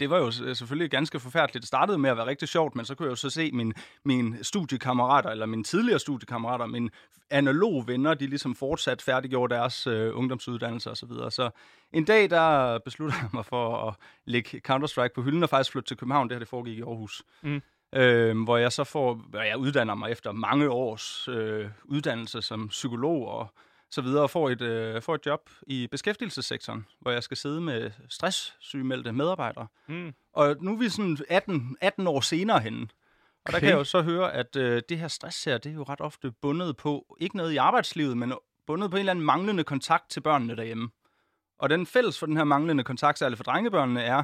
Det 0.00 0.10
var 0.10 0.18
jo 0.18 0.30
selvfølgelig 0.30 0.90
ganske 0.90 1.20
forfærdeligt. 1.20 1.62
Det 1.62 1.68
startede 1.68 1.98
med 1.98 2.10
at 2.10 2.16
være 2.16 2.26
rigtig 2.26 2.48
sjovt, 2.48 2.76
men 2.76 2.84
så 2.84 2.94
kunne 2.94 3.06
jeg 3.06 3.10
jo 3.10 3.16
så 3.16 3.30
se 3.30 3.52
mine, 3.52 3.72
mine 4.04 4.44
studiekammerater, 4.44 5.30
eller 5.30 5.46
mine 5.46 5.64
tidligere 5.64 5.98
studiekammerater, 5.98 6.66
mine 6.66 6.90
analog 7.30 7.88
venner, 7.88 8.14
de 8.14 8.26
ligesom 8.26 8.54
fortsat 8.54 9.02
færdiggjorde 9.02 9.54
deres 9.54 9.86
øh, 9.86 10.18
ungdomsuddannelse 10.18 10.90
og 10.90 10.96
så 10.96 11.06
videre. 11.06 11.30
Så 11.30 11.50
en 11.92 12.04
dag, 12.04 12.30
der 12.30 12.78
besluttede 12.78 13.20
jeg 13.20 13.30
mig 13.32 13.46
for 13.46 13.88
at 13.88 13.94
lægge 14.24 14.60
Counter-Strike 14.70 15.14
på 15.14 15.22
hylden 15.22 15.42
og 15.42 15.48
faktisk 15.48 15.72
flytte 15.72 15.88
til 15.88 15.96
København. 15.96 16.28
Det 16.28 16.34
her 16.34 16.38
det 16.38 16.48
foregik 16.48 16.78
i 16.78 16.82
Aarhus. 16.82 17.22
Mm. 17.42 17.62
Øh, 17.94 18.42
hvor 18.42 18.56
jeg 18.56 18.72
så 18.72 18.84
får, 18.84 19.24
jeg 19.34 19.56
uddanner 19.58 19.94
mig 19.94 20.10
efter 20.10 20.32
mange 20.32 20.70
års 20.70 21.28
øh, 21.28 21.68
uddannelse 21.84 22.42
som 22.42 22.68
psykolog 22.68 23.28
og 23.28 23.54
så 23.90 24.02
videre, 24.02 24.22
og 24.22 24.30
får 24.30 24.50
et, 24.50 24.60
øh, 24.60 25.02
får 25.02 25.14
et 25.14 25.26
job 25.26 25.50
i 25.66 25.86
beskæftigelsessektoren, 25.86 26.86
hvor 27.00 27.10
jeg 27.10 27.22
skal 27.22 27.36
sidde 27.36 27.60
med 27.60 27.90
stresssygemeldte 28.08 29.12
medarbejdere. 29.12 29.66
Mm. 29.86 30.14
Og 30.32 30.56
nu 30.60 30.72
er 30.72 30.78
vi 30.78 30.88
sådan 30.88 31.18
18, 31.28 31.76
18 31.80 32.06
år 32.06 32.20
senere 32.20 32.60
henne. 32.60 32.82
Og 32.82 32.88
okay. 33.44 33.52
der 33.52 33.60
kan 33.60 33.68
jeg 33.68 33.76
jo 33.76 33.84
så 33.84 34.02
høre, 34.02 34.32
at 34.32 34.56
øh, 34.56 34.82
det 34.88 34.98
her 34.98 35.08
stress 35.08 35.44
her, 35.44 35.58
det 35.58 35.70
er 35.70 35.74
jo 35.74 35.82
ret 35.82 36.00
ofte 36.00 36.30
bundet 36.30 36.76
på, 36.76 37.16
ikke 37.20 37.36
noget 37.36 37.52
i 37.52 37.56
arbejdslivet, 37.56 38.16
men 38.16 38.32
bundet 38.66 38.90
på 38.90 38.96
en 38.96 39.00
eller 39.00 39.12
anden 39.12 39.24
manglende 39.24 39.64
kontakt 39.64 40.10
til 40.10 40.20
børnene 40.20 40.56
derhjemme. 40.56 40.88
Og 41.58 41.70
den 41.70 41.86
fælles 41.86 42.18
for 42.18 42.26
den 42.26 42.36
her 42.36 42.44
manglende 42.44 42.84
kontakt, 42.84 43.18
særligt 43.18 43.36
for 43.36 43.44
drengebørnene, 43.44 44.02
er, 44.02 44.22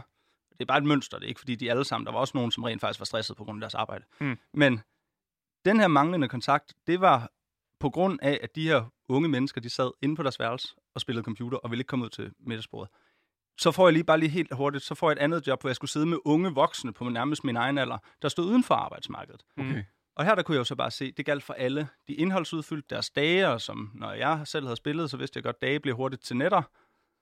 det 0.53 0.61
er 0.61 0.65
bare 0.65 0.79
et 0.79 0.85
mønster, 0.85 1.19
det 1.19 1.25
er 1.25 1.29
ikke 1.29 1.41
fordi 1.41 1.55
de 1.55 1.71
alle 1.71 1.85
sammen, 1.85 2.07
der 2.07 2.13
var 2.13 2.19
også 2.19 2.37
nogen, 2.37 2.51
som 2.51 2.65
rent 2.65 2.81
faktisk 2.81 3.01
var 3.01 3.05
stresset 3.05 3.37
på 3.37 3.45
grund 3.45 3.57
af 3.57 3.61
deres 3.61 3.75
arbejde. 3.75 4.05
Mm. 4.21 4.39
Men 4.55 4.81
den 5.65 5.81
her 5.81 5.89
manglende 5.89 6.29
kontakt, 6.29 6.75
det 6.87 7.01
var 7.01 7.31
på 7.81 7.91
grund 7.91 8.19
af, 8.23 8.41
at 8.43 8.55
de 8.57 8.69
her 8.69 8.85
unge 9.09 9.29
mennesker, 9.29 9.61
de 9.61 9.71
sad 9.71 9.91
inde 10.03 10.17
på 10.17 10.23
deres 10.23 10.41
værelse 10.41 10.69
og 10.95 11.01
spillede 11.01 11.25
computer 11.25 11.59
og 11.59 11.71
ville 11.71 11.81
ikke 11.81 11.89
komme 11.89 12.05
ud 12.05 12.11
til 12.11 12.33
middagsbordet. 12.47 12.91
Så 13.59 13.71
får 13.73 13.87
jeg 13.87 13.93
lige 13.93 14.05
bare 14.05 14.19
lige 14.19 14.31
helt 14.31 14.55
hurtigt, 14.55 14.85
så 14.85 14.95
får 14.95 15.11
jeg 15.11 15.17
et 15.17 15.19
andet 15.19 15.47
job, 15.47 15.61
hvor 15.61 15.69
jeg 15.69 15.77
skulle 15.77 15.91
sidde 15.91 16.07
med 16.07 16.19
unge 16.25 16.51
voksne 16.51 16.93
på 16.93 17.09
nærmest 17.09 17.45
min 17.45 17.57
egen 17.57 17.79
alder, 17.79 17.99
der 18.23 18.29
stod 18.29 18.45
uden 18.45 18.65
for 18.65 18.75
arbejdsmarkedet. 18.75 19.45
Okay. 19.59 19.85
Og 20.17 20.25
her 20.25 20.35
der 20.35 20.43
kunne 20.43 20.55
jeg 20.55 20.59
jo 20.59 20.65
så 20.65 20.75
bare 20.75 20.91
se, 20.91 21.13
det 21.13 21.27
galt 21.27 21.43
for 21.43 21.53
alle. 21.53 21.89
De 22.09 22.15
indholdsudfyldte 22.15 22.87
deres 22.91 23.11
dage, 23.11 23.49
og 23.49 23.61
som 23.61 23.91
når 23.95 24.13
jeg 24.13 24.41
selv 24.45 24.67
havde 24.67 24.77
spillet, 24.77 25.11
så 25.11 25.17
vidste 25.17 25.37
jeg 25.37 25.45
godt, 25.45 25.57
at 25.57 25.63
dage 25.63 25.81
bliver 25.81 25.97
hurtigt 25.97 26.23
til 26.23 26.37
netter. 26.37 26.63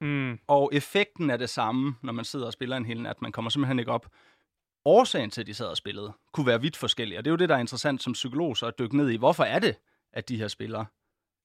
Mm. 0.01 0.39
Og 0.47 0.71
effekten 0.73 1.31
er 1.31 1.37
det 1.37 1.51
samme, 1.51 1.95
når 2.03 2.13
man 2.13 2.25
sidder 2.25 2.47
og 2.47 2.53
spiller 2.53 2.77
en 2.77 2.85
hel 2.85 3.03
nat. 3.03 3.23
Man 3.23 3.33
kommer 3.33 3.51
simpelthen 3.51 3.79
ikke 3.79 3.93
op. 3.93 4.07
Årsagen 4.85 5.31
til, 5.31 5.41
at 5.41 5.47
de 5.47 5.55
sad 5.55 5.67
og 5.67 5.77
spillede, 5.77 6.13
kunne 6.33 6.47
være 6.47 6.61
vidt 6.61 6.77
forskellige. 6.77 7.19
Og 7.19 7.25
det 7.25 7.31
er 7.31 7.33
jo 7.33 7.37
det, 7.37 7.49
der 7.49 7.55
er 7.55 7.61
interessant 7.61 8.03
som 8.03 8.13
psykolog, 8.13 8.57
så 8.57 8.67
at 8.67 8.79
dykke 8.79 8.97
ned 8.97 9.11
i. 9.11 9.17
Hvorfor 9.17 9.45
er 9.45 9.59
det, 9.59 9.77
at 10.13 10.29
de 10.29 10.37
her 10.37 10.49
spillere, 10.49 10.87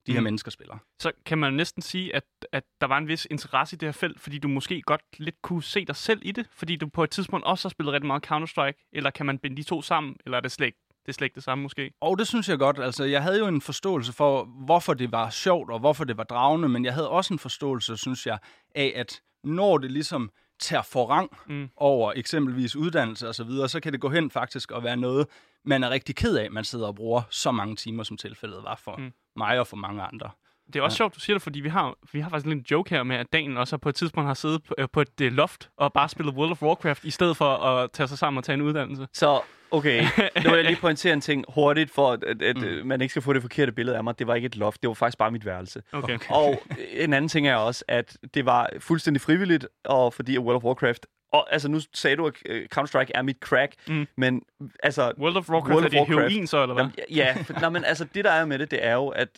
de 0.08 0.14
her 0.14 0.20
Mm. 0.20 0.24
mennesker 0.24 0.52
spiller? 0.52 0.78
Så 1.00 1.12
kan 1.26 1.38
man 1.38 1.54
næsten 1.54 1.82
sige, 1.82 2.16
at, 2.16 2.24
at 2.52 2.64
der 2.82 2.88
var 2.88 2.98
en 2.98 3.08
vis 3.08 3.28
interesse 3.32 3.76
i 3.76 3.78
det 3.78 3.88
her 3.88 3.92
felt, 3.94 4.20
fordi 4.20 4.38
du 4.38 4.48
måske 4.48 4.82
godt 4.82 5.02
lidt 5.18 5.42
kunne 5.42 5.64
se 5.64 5.86
dig 5.86 5.96
selv 5.96 6.20
i 6.24 6.32
det, 6.32 6.48
fordi 6.52 6.76
du 6.76 6.88
på 6.88 7.04
et 7.04 7.10
tidspunkt 7.10 7.46
også 7.46 7.68
har 7.68 7.70
spillet 7.70 7.94
rigtig 7.94 8.08
meget 8.08 8.32
Counter-Strike, 8.32 8.90
eller 8.94 9.10
kan 9.10 9.26
man 9.26 9.40
binde 9.40 9.58
de 9.58 9.64
to 9.64 9.82
sammen, 9.82 10.16
eller 10.26 10.38
er 10.38 10.42
det 10.42 10.52
slet 10.52 10.66
ikke, 10.66 10.78
det 11.06 11.10
er 11.10 11.14
slet 11.14 11.26
ikke 11.26 11.36
det 11.36 11.44
samme 11.44 11.62
måske? 11.62 11.92
Og 12.02 12.18
det 12.20 12.28
synes 12.28 12.50
jeg 12.50 12.58
godt. 12.60 12.80
Altså, 12.80 13.04
jeg 13.04 13.24
havde 13.24 13.40
jo 13.40 13.48
en 13.48 13.62
forståelse 13.62 14.14
for, 14.14 14.44
hvorfor 14.66 14.94
det 14.94 15.12
var 15.12 15.30
sjovt, 15.30 15.72
og 15.72 15.80
hvorfor 15.80 16.04
det 16.04 16.18
var 16.18 16.24
dragende, 16.24 16.70
men 16.70 16.86
jeg 16.86 16.94
havde 16.94 17.10
også 17.10 17.34
en 17.34 17.40
forståelse, 17.40 17.98
synes 17.98 18.26
jeg, 18.28 18.38
af, 18.76 18.94
at 18.96 19.22
når 19.44 19.78
det 19.78 19.92
ligesom 19.92 20.32
tager 20.60 20.82
forrang 20.82 21.38
Mm. 21.48 21.54
mm. 21.56 21.70
over 21.76 22.14
eksempelvis 22.16 22.76
uddannelse 22.76 23.28
og 23.28 23.36
så 23.36 23.44
videre, 23.44 23.70
så 23.70 23.80
kan 23.80 23.94
det 23.94 24.02
gå 24.02 24.10
hen 24.10 24.32
faktisk 24.32 24.72
og 24.72 24.84
være 24.84 24.98
noget, 24.98 25.28
man 25.66 25.84
er 25.84 25.90
rigtig 25.90 26.16
ked 26.16 26.38
af, 26.38 26.52
man 26.52 26.64
sidder 26.64 26.88
og 26.88 26.96
bruger 26.96 27.22
så 27.30 27.52
mange 27.52 27.76
timer, 27.76 28.04
som 28.04 28.18
tilfældet 28.18 28.60
var 28.64 28.76
for 28.84 28.96
Mm. 28.98 29.12
mig 29.36 29.60
og 29.60 29.68
for 29.68 29.78
mange 29.78 30.02
andre. 30.02 30.30
Det 30.74 30.76
er 30.80 30.84
også 30.84 30.96
ja. 30.96 30.98
sjovt, 30.98 31.16
du 31.16 31.20
siger 31.20 31.36
det, 31.36 31.42
fordi 31.42 31.60
vi 31.60 31.70
har, 31.70 31.94
vi 32.14 32.20
har 32.20 32.30
faktisk 32.30 32.46
lidt 32.46 32.58
en 32.60 32.66
joke 32.72 32.90
her 32.90 33.04
med, 33.04 33.16
at 33.16 33.28
Daniel 33.34 33.58
også 33.58 33.78
på 33.78 33.90
et 33.90 33.96
tidspunkt 33.96 34.28
har 34.28 34.34
siddet 34.34 34.64
på, 34.64 34.76
øh, 34.78 34.88
på 34.94 35.02
et 35.02 35.22
øh, 35.22 35.32
loft 35.34 35.70
og 35.78 35.94
bare 35.94 36.10
spillet 36.10 36.36
World 36.36 36.52
of 36.52 36.62
Warcraft, 36.62 37.04
i 37.04 37.12
stedet 37.12 37.38
for 37.38 37.46
at 37.46 37.92
tage 37.92 38.08
sig 38.08 38.18
sammen 38.18 38.38
og 38.38 38.44
tage 38.44 38.54
en 38.54 38.62
uddannelse. 38.62 39.08
Så, 39.14 39.42
okay, 39.72 40.02
nu 40.44 40.50
vil 40.50 40.56
jeg 40.56 40.64
lige 40.64 40.76
pointere 40.82 41.14
en 41.14 41.22
ting 41.22 41.46
hurtigt, 41.48 41.92
for 41.92 42.12
at, 42.12 42.24
at, 42.24 42.42
at 42.42 42.58
mm. 42.58 42.88
man 42.88 43.02
ikke 43.02 43.12
skal 43.12 43.22
få 43.22 43.34
det 43.34 43.42
forkerte 43.42 43.72
billede 43.72 43.98
af 43.98 44.04
mig. 44.04 44.20
Det 44.20 44.28
var 44.28 44.36
ikke 44.36 44.46
et 44.46 44.56
loft, 44.56 44.82
det 44.82 44.88
var 44.88 44.94
faktisk 44.94 45.18
bare 45.18 45.32
mit 45.32 45.46
værelse. 45.46 45.82
Okay. 45.92 46.16
okay. 46.16 46.30
Og 46.30 46.64
en 46.92 47.14
anden 47.14 47.30
ting 47.30 47.48
er 47.48 47.56
også, 47.56 47.84
at 47.88 48.18
det 48.34 48.46
var 48.46 48.70
fuldstændig 48.80 49.22
frivilligt, 49.22 49.68
og 49.86 50.14
fordi 50.14 50.38
World 50.38 50.56
of 50.56 50.64
Warcraft... 50.64 51.06
Og 51.34 51.54
altså, 51.54 51.68
nu 51.70 51.80
sagde 51.94 52.16
du, 52.18 52.28
at 52.28 52.34
øh, 52.46 52.68
Counter-Strike 52.76 53.12
er 53.16 53.22
mit 53.22 53.38
crack, 53.38 53.76
Mm. 53.88 54.08
men 54.18 54.42
altså... 54.84 55.14
World 55.20 55.36
of 55.38 55.50
Warcraft, 55.50 55.72
World 55.74 55.84
er 55.84 55.86
of 55.86 55.92
det 55.92 56.00
Warcraft. 56.00 56.32
heroin 56.32 56.48
så, 56.48 56.62
eller 56.62 56.74
hvad? 56.74 56.84
Jamen, 56.84 56.96
ja, 57.10 57.44
for, 57.46 57.54
nej, 57.54 57.70
men 57.70 57.84
altså, 57.86 58.06
det 58.06 58.26
der 58.26 58.32
er 58.32 58.46
med 58.46 58.60
det, 58.60 58.72
det 58.72 58.86
er 58.86 58.94
jo, 58.94 59.08
at... 59.08 59.30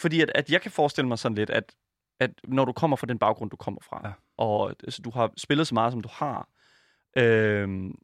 Fordi 0.00 0.20
at, 0.20 0.32
at 0.34 0.50
jeg 0.50 0.60
kan 0.62 0.70
forestille 0.70 1.08
mig 1.08 1.18
sådan 1.18 1.36
lidt, 1.36 1.50
at, 1.50 1.74
at 2.20 2.30
når 2.44 2.64
du 2.64 2.72
kommer 2.72 2.96
fra 2.96 3.06
den 3.06 3.18
baggrund, 3.18 3.50
du 3.50 3.56
kommer 3.56 3.80
fra, 3.84 4.00
Ja. 4.04 4.12
og 4.38 4.74
altså, 4.84 5.02
du 5.02 5.10
har 5.10 5.30
spillet 5.36 5.66
så 5.66 5.74
meget, 5.74 5.92
som 5.92 6.00
du 6.00 6.08
har, 6.12 6.48
øhm, 7.16 7.94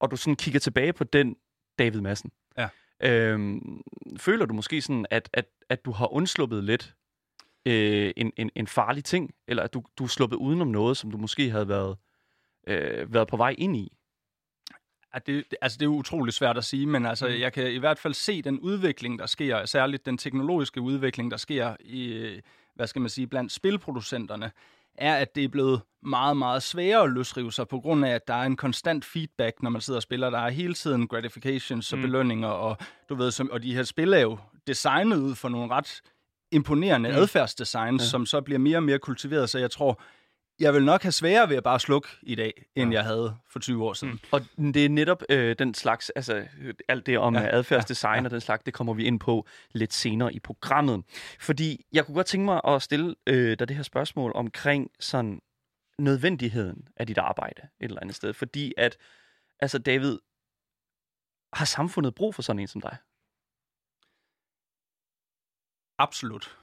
og 0.00 0.10
du 0.10 0.16
sådan 0.16 0.36
kigger 0.36 0.60
tilbage 0.60 0.92
på 0.92 1.04
den 1.04 1.36
David 1.78 2.00
Madsen, 2.00 2.30
Ja. 2.58 2.68
øhm, 3.02 3.80
føler 4.18 4.46
du 4.46 4.54
måske 4.54 4.82
sådan, 4.82 5.06
at, 5.10 5.28
at, 5.32 5.44
at 5.68 5.84
du 5.84 5.90
har 5.92 6.12
undsluppet 6.12 6.64
lidt 6.64 6.94
øh, 7.66 8.12
en, 8.16 8.32
en, 8.36 8.50
en 8.56 8.66
farlig 8.66 9.04
ting, 9.04 9.34
eller 9.48 9.62
at 9.62 9.74
du, 9.74 9.82
du 9.98 10.04
er 10.04 10.08
sluppet 10.08 10.36
udenom 10.36 10.68
noget, 10.68 10.96
som 10.96 11.10
du 11.10 11.16
måske 11.18 11.50
havde 11.50 11.68
været, 11.68 11.96
øh, 12.68 13.14
været 13.14 13.28
på 13.28 13.36
vej 13.36 13.54
ind 13.58 13.76
i? 13.76 13.92
at 15.12 15.26
det, 15.26 15.44
altså 15.60 15.78
det 15.78 15.84
er 15.84 15.90
utroligt 15.90 16.36
svært 16.36 16.56
at 16.58 16.64
sige, 16.64 16.86
men 16.86 17.06
altså, 17.06 17.26
jeg 17.26 17.52
kan 17.52 17.72
i 17.72 17.78
hvert 17.78 17.98
fald 17.98 18.14
se 18.14 18.42
den 18.42 18.60
udvikling, 18.60 19.18
der 19.18 19.26
sker, 19.26 19.66
særligt 19.66 20.06
den 20.06 20.18
teknologiske 20.18 20.80
udvikling, 20.80 21.30
der 21.30 21.36
sker 21.36 21.76
i, 21.80 22.30
hvad 22.74 22.86
skal 22.86 23.00
man 23.02 23.08
sige, 23.08 23.26
blandt 23.26 23.52
spilproducenterne, 23.52 24.50
er, 24.94 25.14
at 25.16 25.34
det 25.34 25.44
er 25.44 25.48
blevet 25.48 25.80
meget, 26.02 26.36
meget 26.36 26.62
sværere 26.62 27.02
at 27.02 27.10
løsrive 27.10 27.52
sig, 27.52 27.68
på 27.68 27.80
grund 27.80 28.04
af, 28.06 28.10
at 28.10 28.28
der 28.28 28.34
er 28.34 28.42
en 28.42 28.56
konstant 28.56 29.04
feedback, 29.04 29.62
når 29.62 29.70
man 29.70 29.80
sidder 29.80 29.98
og 29.98 30.02
spiller. 30.02 30.30
Der 30.30 30.38
er 30.38 30.50
hele 30.50 30.74
tiden 30.74 31.08
gratifications 31.08 31.92
og 31.92 31.98
Mm. 31.98 32.02
belønninger, 32.02 32.48
og 32.48 32.76
du 33.08 33.14
ved, 33.14 33.30
som, 33.30 33.50
og 33.50 33.62
de 33.62 33.74
her 33.74 33.82
spil 33.82 34.12
er 34.12 34.18
jo 34.20 34.38
designet 34.66 35.16
ud 35.16 35.34
for 35.34 35.48
nogle 35.48 35.70
ret 35.72 36.00
imponerende 36.52 37.08
Mm. 37.08 37.14
mm. 37.14 37.20
adfærdsdesigns, 37.22 38.02
ja. 38.02 38.06
som 38.08 38.26
så 38.26 38.40
bliver 38.40 38.58
mere 38.58 38.76
og 38.76 38.82
mere 38.82 38.98
kultiveret, 38.98 39.50
så 39.50 39.58
jeg 39.58 39.70
tror, 39.70 40.00
jeg 40.60 40.74
vil 40.74 40.84
nok 40.84 41.02
have 41.02 41.12
sværere 41.12 41.48
ved 41.48 41.56
at 41.56 41.62
bare 41.62 41.80
slukke 41.80 42.08
i 42.22 42.34
dag, 42.34 42.64
end 42.74 42.90
Ja. 42.92 42.96
jeg 42.98 43.04
havde 43.04 43.36
for 43.50 43.58
20 43.58 43.84
år 43.84 43.92
siden. 43.92 44.12
Mm. 44.12 44.20
Og 44.32 44.40
det 44.74 44.84
er 44.84 44.88
netop 44.88 45.22
øh, 45.28 45.56
den 45.58 45.74
slags, 45.74 46.10
altså 46.10 46.48
øh, 46.60 46.74
alt 46.88 47.06
det 47.06 47.18
om 47.18 47.34
ja, 47.34 47.40
Ja, 47.40 47.56
adfærdsdesign 47.56 48.24
og 48.24 48.30
den 48.30 48.40
slags, 48.40 48.62
det 48.64 48.74
kommer 48.74 48.94
vi 48.94 49.04
ind 49.04 49.20
på 49.20 49.46
lidt 49.70 49.92
senere 49.94 50.34
i 50.34 50.40
programmet. 50.40 51.04
Fordi 51.40 51.86
jeg 51.92 52.06
kunne 52.06 52.14
godt 52.14 52.26
tænke 52.26 52.44
mig 52.44 52.60
at 52.64 52.82
stille 52.82 53.14
øh, 53.26 53.58
dig 53.58 53.68
det 53.68 53.76
her 53.76 53.82
spørgsmål 53.82 54.32
omkring 54.34 54.90
sådan 55.00 55.40
nødvendigheden 55.98 56.88
af 56.96 57.06
dit 57.06 57.18
arbejde 57.18 57.62
et 57.62 57.68
eller 57.84 58.00
andet 58.00 58.16
sted. 58.16 58.32
Fordi 58.34 58.74
at, 58.76 58.96
altså 59.60 59.78
David, 59.78 60.18
har 61.52 61.64
samfundet 61.64 62.14
brug 62.14 62.34
for 62.34 62.42
sådan 62.42 62.60
en 62.60 62.66
som 62.68 62.80
dig? 62.80 62.96
Absolut. 65.98 66.58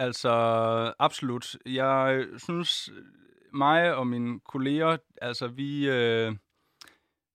Altså, 0.00 0.30
absolut. 0.98 1.56
Jeg 1.66 2.26
synes, 2.38 2.90
mig 3.52 3.94
og 3.94 4.06
mine 4.06 4.40
kolleger, 4.40 4.96
altså 5.22 5.48
vi, 5.48 5.88
øh, 5.88 6.32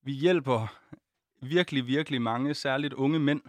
vi 0.04 0.12
hjælper 0.12 0.74
virkelig, 1.42 1.86
virkelig 1.86 2.22
mange, 2.22 2.54
særligt 2.54 2.94
unge 2.94 3.18
mænd, 3.18 3.42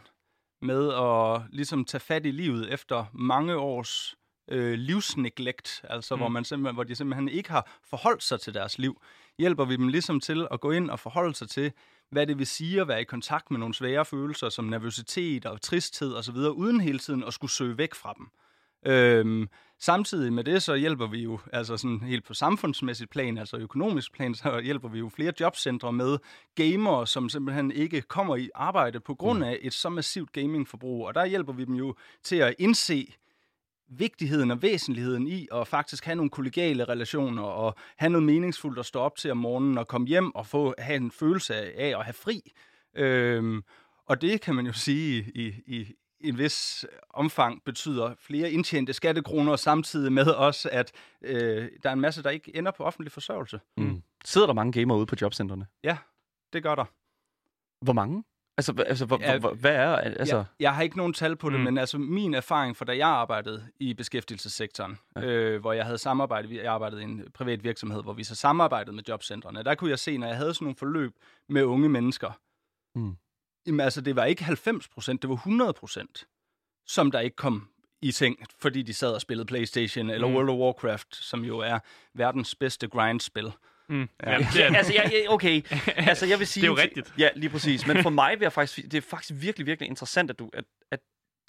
med 0.62 0.94
at 0.94 1.42
ligesom 1.56 1.86
tage 1.86 2.00
fat 2.02 2.26
i 2.26 2.32
livet 2.32 2.74
efter 2.74 3.06
mange 3.14 3.56
års 3.56 4.16
øh, 4.52 4.74
livsneglekt, 4.74 5.82
altså 5.84 6.16
Mm. 6.16 6.20
hvor, 6.20 6.28
man 6.30 6.44
simpelthen, 6.46 6.76
hvor 6.76 6.84
de 6.84 6.96
simpelthen 6.96 7.30
ikke 7.30 7.52
har 7.52 7.78
forholdt 7.90 8.24
sig 8.24 8.40
til 8.40 8.54
deres 8.54 8.78
liv. 8.80 9.02
Hjælper 9.40 9.66
vi 9.66 9.76
dem 9.76 9.88
ligesom 9.88 10.20
til 10.20 10.48
at 10.52 10.62
gå 10.62 10.72
ind 10.72 10.90
og 10.90 11.00
forholde 11.00 11.36
sig 11.36 11.50
til, 11.50 11.72
hvad 12.10 12.28
det 12.28 12.38
vil 12.38 12.48
sige 12.48 12.82
at 12.82 12.88
være 12.88 13.02
i 13.02 13.04
kontakt 13.04 13.52
med 13.52 13.60
nogle 13.60 13.74
svære 13.74 14.06
følelser, 14.06 14.50
som 14.50 14.66
nervøsitet 14.66 15.46
og 15.46 15.62
tristhed 15.62 16.14
osv., 16.14 16.36
uden 16.36 16.82
hele 16.82 17.00
tiden 17.00 17.24
at 17.24 17.34
skulle 17.34 17.52
søge 17.52 17.78
væk 17.78 17.96
fra 17.96 18.14
dem. 18.18 18.28
Øhm, 18.86 19.50
samtidig 19.80 20.34
med 20.34 20.44
det, 20.44 20.64
så 20.64 20.76
hjælper 20.76 21.08
vi 21.08 21.24
jo, 21.24 21.40
altså 21.54 21.78
sådan 21.78 22.00
helt 22.00 22.26
på 22.26 22.34
samfundsmæssigt 22.34 23.10
plan, 23.10 23.38
altså 23.38 23.58
økonomisk 23.58 24.14
plan, 24.14 24.36
så 24.36 24.60
hjælper 24.60 24.90
vi 24.90 25.00
jo 25.00 25.10
flere 25.10 25.34
jobcentre 25.40 25.94
med 25.94 26.18
gamere, 26.56 27.08
som 27.08 27.30
simpelthen 27.30 27.72
ikke 27.72 28.02
kommer 28.02 28.36
i 28.36 28.50
arbejde 28.56 29.00
på 29.00 29.16
grund 29.16 29.44
af 29.44 29.58
et 29.62 29.74
så 29.74 29.90
massivt 29.90 30.32
gamingforbrug. 30.34 31.08
Og 31.08 31.16
der 31.16 31.26
hjælper 31.26 31.54
vi 31.54 31.66
dem 31.66 31.76
jo 31.76 31.96
til 32.24 32.36
at 32.36 32.56
indse 32.60 33.14
vigtigheden 33.90 34.52
og 34.52 34.62
væsentligheden 34.62 35.28
i 35.28 35.48
at 35.54 35.68
faktisk 35.68 36.06
have 36.06 36.16
nogle 36.16 36.30
kollegiale 36.30 36.86
relationer 36.86 37.44
og 37.44 37.76
have 37.98 38.10
noget 38.10 38.26
meningsfuldt 38.26 38.80
at 38.80 38.86
stå 38.86 39.00
op 39.00 39.16
til 39.16 39.32
om 39.32 39.38
morgenen 39.38 39.78
og 39.78 39.88
komme 39.88 40.08
hjem 40.08 40.36
og 40.36 40.48
få 40.48 40.74
have 40.78 40.98
en 40.98 41.12
følelse 41.12 41.56
af, 41.56 42.00
at 42.00 42.04
have 42.06 42.14
fri. 42.14 42.52
Øhm, 42.96 43.64
og 44.06 44.22
det 44.22 44.42
kan 44.42 44.56
man 44.56 44.66
jo 44.66 44.74
sige 44.74 45.32
i, 45.36 45.48
i 45.66 45.94
en 46.22 46.38
vis 46.38 46.86
omfang 47.10 47.64
betyder 47.66 48.16
flere 48.20 48.52
indtjente 48.52 48.94
skattekroner, 48.94 49.56
samtidig 49.56 50.12
med 50.14 50.26
også, 50.28 50.70
at 50.72 50.92
øh, 51.22 51.70
der 51.84 51.90
er 51.90 51.94
en 51.94 52.02
masse, 52.02 52.24
der 52.24 52.30
ikke 52.30 52.56
ender 52.58 52.72
på 52.72 52.84
offentlig 52.84 53.12
forsørgelse. 53.12 53.60
Mm. 53.78 54.02
Sidder 54.26 54.48
der 54.48 54.54
mange 54.54 54.72
gamere 54.80 54.98
ude 54.98 55.06
på 55.06 55.16
jobcentrene? 55.22 55.68
Det 56.54 56.64
gør 56.64 56.76
der. 56.76 56.86
Hvor 57.86 57.94
mange? 57.94 58.24
Altså, 58.58 58.84
altså 58.88 59.06
hvor, 59.06 59.18
Ja, 59.22 59.38
hvor, 59.40 59.54
hvad 59.54 59.76
er... 59.76 59.96
Altså, 59.96 60.36
Jeg, 60.36 60.46
jeg 60.60 60.76
har 60.76 60.82
ikke 60.84 60.98
nogen 60.98 61.14
tal 61.14 61.36
på 61.36 61.50
det, 61.50 61.60
Mm. 61.60 61.64
men 61.66 61.78
altså 61.78 61.98
min 61.98 62.34
erfaring 62.34 62.78
fra 62.78 62.86
da 62.86 62.98
jeg 62.98 63.08
arbejdede 63.08 63.68
i 63.80 63.94
beskæftigelsessektoren, 63.94 64.98
Ja. 65.16 65.22
ja. 65.22 65.28
øh, 65.28 65.62
hvor 65.62 65.74
jeg 65.74 65.86
havde 65.86 65.98
samarbejdet, 65.98 66.52
jeg 66.52 66.66
arbejdede 66.74 67.02
i 67.02 67.04
en 67.04 67.24
privat 67.34 67.64
virksomhed, 67.64 68.04
hvor 68.04 68.14
vi 68.14 68.24
så 68.24 68.36
samarbejdede 68.36 68.96
med 68.96 69.04
jobcentrene, 69.08 69.64
der 69.64 69.76
kunne 69.76 69.90
jeg 69.90 70.00
se, 70.00 70.18
når 70.18 70.28
jeg 70.28 70.38
havde 70.38 70.54
sådan 70.54 70.66
nogle 70.66 70.76
forløb 70.76 71.16
med 71.50 71.64
unge 71.64 71.90
mennesker, 71.90 72.32
Mm. 72.96 73.18
Jamen 73.68 73.80
altså 73.80 74.02
det 74.02 74.16
var 74.16 74.26
ikke 74.26 74.44
90 74.44 74.88
procent, 74.88 75.22
det 75.22 75.30
var 75.30 75.36
100 75.36 75.74
procent, 75.74 76.28
som 76.88 77.12
der 77.12 77.20
ikke 77.20 77.36
kom 77.36 77.70
i 78.02 78.12
seng, 78.12 78.38
fordi 78.60 78.82
de 78.82 78.94
sad 78.94 79.12
og 79.14 79.22
spillede 79.22 79.46
Playstation 79.48 80.10
eller 80.10 80.28
Mm. 80.28 80.34
World 80.34 80.50
of 80.50 80.56
Warcraft, 80.56 81.16
som 81.16 81.44
jo 81.44 81.60
er 81.60 81.80
verdens 82.14 82.56
bedste 82.56 82.88
grindspil. 82.88 83.52
Mm. 83.90 84.10
Ja. 84.24 84.32
Ja, 84.32 84.38
det 84.54 84.66
er, 84.66 84.76
altså, 84.78 84.94
jeg, 84.94 85.26
okay. 85.30 85.62
Altså, 86.10 86.26
jeg 86.26 86.40
vil 86.40 86.48
sige... 86.48 86.62
Det 86.62 86.68
er 86.68 86.72
jo 86.72 86.78
rigtigt. 86.78 87.14
Ja, 87.18 87.30
lige 87.36 87.50
præcis. 87.50 87.88
Men 87.88 88.02
for 88.04 88.10
mig 88.10 88.32
vil 88.40 88.46
jeg 88.46 88.54
faktisk... 88.54 88.92
Det 88.92 88.94
er 88.94 89.02
faktisk 89.02 89.42
virkelig, 89.42 89.66
virkelig 89.68 89.90
interessant, 89.90 90.30
at 90.30 90.40
du, 90.40 90.50
at, 90.54 90.64
at, 90.92 91.00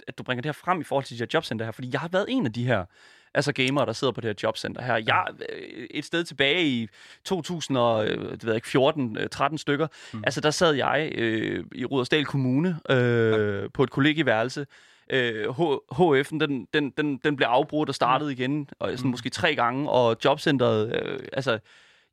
at 0.07 0.17
du 0.17 0.23
bringer 0.23 0.41
det 0.41 0.47
her 0.47 0.53
frem 0.53 0.81
i 0.81 0.83
forhold 0.83 1.05
til 1.05 1.17
de 1.17 1.21
her 1.21 1.27
jobcenter 1.33 1.65
her. 1.65 1.71
Fordi 1.71 1.89
jeg 1.93 2.01
har 2.01 2.07
været 2.07 2.25
en 2.29 2.45
af 2.45 2.53
de 2.53 2.65
her 2.65 2.85
altså 3.33 3.51
gamere, 3.53 3.85
der 3.85 3.93
sidder 3.93 4.13
på 4.13 4.21
det 4.21 4.27
her 4.27 4.35
jobcenter 4.43 4.81
her. 4.81 4.95
Jeg 4.95 5.25
øh, 5.49 5.87
et 5.91 6.05
sted 6.05 6.23
tilbage 6.23 6.65
i 6.65 6.87
2014, 7.25 9.17
13 9.31 9.57
stykker, 9.57 9.87
mm. 10.13 10.17
Mm. 10.17 10.23
altså 10.25 10.41
der 10.41 10.51
sad 10.51 10.73
jeg 10.73 11.11
øh, 11.15 11.63
i 11.75 11.85
Rudersdal 11.85 12.25
Kommune 12.25 12.79
øh, 12.89 13.69
på 13.73 13.83
et 13.83 13.89
kollegieværelse. 13.89 14.67
Øh, 15.09 15.45
HF'en, 15.91 16.39
den, 16.39 16.67
den, 16.73 16.89
den, 16.97 17.17
den 17.17 17.35
blev 17.35 17.47
afbrudt 17.47 17.89
og 17.89 17.95
startede 17.95 18.31
igen, 18.31 18.69
og 18.79 18.89
sådan 18.89 19.07
Mm. 19.07 19.11
måske 19.11 19.29
tre 19.29 19.55
gange, 19.55 19.89
og 19.89 20.17
jobcenteret, 20.25 20.95
øh, 20.95 21.19
altså... 21.33 21.59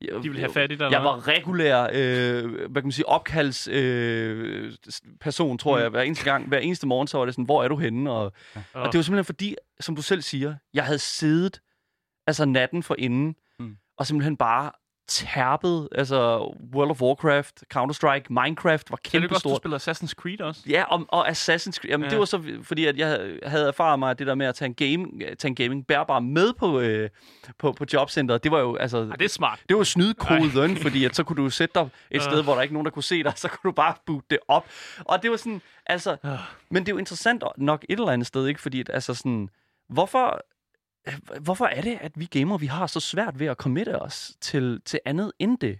de 0.01 0.29
vil 0.29 0.39
have 0.39 0.51
fat 0.53 0.71
i 0.71 0.75
dig, 0.75 0.81
Jeg 0.91 0.99
hvad? 0.99 1.09
var 1.09 1.27
regulær, 1.27 1.83
øh, 1.93 2.51
hvad 2.51 2.81
kan 2.81 2.83
man 2.83 2.91
sige, 2.91 3.09
opkalds 3.09 3.67
øh, 3.67 4.73
person, 5.21 5.57
tror 5.57 5.75
Mm. 5.77 5.81
jeg. 5.81 5.89
Hver 5.89 6.01
eneste 6.01 6.23
gang, 6.23 6.47
hver 6.47 6.57
eneste 6.59 6.87
morgen, 6.87 7.07
så 7.07 7.17
var 7.17 7.25
det 7.25 7.33
sådan, 7.33 7.45
hvor 7.45 7.63
er 7.63 7.67
du 7.67 7.75
henne? 7.75 8.11
Og, 8.11 8.25
Åh. 8.55 8.61
og 8.73 8.91
det 8.91 8.97
var 8.97 9.01
simpelthen 9.03 9.25
fordi, 9.25 9.55
som 9.79 9.95
du 9.95 10.01
selv 10.01 10.21
siger, 10.21 10.55
jeg 10.73 10.83
havde 10.85 10.99
siddet 10.99 11.61
altså 12.27 12.45
natten 12.45 12.83
for 12.83 12.95
inden, 12.99 13.35
Mm. 13.59 13.77
og 13.97 14.07
simpelthen 14.07 14.37
bare 14.37 14.71
tærpet, 15.07 15.89
altså 15.91 16.37
World 16.75 16.89
of 16.91 17.01
Warcraft, 17.01 17.63
Counter-Strike, 17.73 18.25
Minecraft 18.29 18.91
var 18.91 18.99
kæmpe 19.03 19.25
også, 19.27 19.33
du 19.33 19.39
stort. 19.39 19.57
spiller 19.57 19.77
Assassin's 19.79 20.13
Creed 20.13 20.41
også? 20.41 20.61
Ja, 20.69 20.83
og, 20.83 21.05
og 21.09 21.29
Assassin's 21.29 21.71
Creed. 21.71 21.89
Jamen, 21.89 22.03
ja. 22.03 22.05
Ja. 22.05 22.09
det 22.09 22.19
var 22.19 22.25
så 22.25 22.41
fordi, 22.63 22.85
at 22.85 22.97
jeg 22.97 23.07
havde- 23.45 23.67
erfaret 23.67 23.99
mig, 23.99 24.19
det 24.19 24.27
der 24.27 24.35
med 24.35 24.45
at 24.45 24.55
tage 24.55 24.67
en, 24.69 24.73
game, 24.73 25.35
tage 25.35 25.49
en 25.49 25.55
gaming 25.55 25.87
bærbar 25.87 26.19
med 26.19 26.53
på, 26.53 26.79
øh, 26.79 27.09
på, 27.59 27.71
på 27.71 27.85
jobcenteret, 27.93 28.43
det 28.43 28.51
var 28.51 28.59
jo, 28.59 28.75
altså, 28.75 28.97
Ej, 28.97 29.15
det 29.15 29.25
er 29.25 29.29
smart. 29.29 29.59
det 29.69 29.77
var 29.77 29.83
snydekoden, 29.83 30.77
fordi 30.77 31.05
at 31.05 31.15
så 31.15 31.23
kunne 31.23 31.43
du 31.43 31.49
sætte 31.49 31.73
dig 31.79 31.89
et 32.11 32.21
sted, 32.23 32.37
Øh. 32.37 32.43
hvor 32.43 32.53
der 32.55 32.61
ikke 32.61 32.73
nogen, 32.73 32.85
der 32.85 32.91
kunne 32.91 33.03
se 33.03 33.23
dig, 33.23 33.33
så 33.35 33.47
kunne 33.47 33.71
du 33.71 33.75
bare 33.75 33.93
boot 34.05 34.23
det 34.29 34.39
op. 34.47 34.65
Og 34.99 35.23
det 35.23 35.31
var 35.31 35.37
sådan, 35.37 35.61
altså, 35.85 36.17
Øh. 36.25 36.31
men 36.69 36.83
det 36.83 36.89
er 36.89 36.93
jo 36.93 36.97
interessant 36.99 37.43
nok 37.57 37.85
et 37.89 37.99
eller 37.99 38.11
andet 38.11 38.27
sted, 38.27 38.47
ikke? 38.47 38.61
Fordi 38.61 38.79
at, 38.79 38.89
altså 38.93 39.13
sådan, 39.13 39.49
hvorfor, 39.89 40.41
hvorfor 41.41 41.65
er 41.65 41.81
det, 41.81 41.97
at 42.01 42.11
vi 42.15 42.25
gamer, 42.25 42.57
vi 42.57 42.65
har 42.65 42.87
så 42.87 42.99
svært 42.99 43.39
ved 43.39 43.47
at 43.47 43.57
committe 43.57 44.01
os 44.01 44.37
til, 44.41 44.81
til 44.85 44.99
andet 45.05 45.31
end 45.39 45.57
det? 45.57 45.79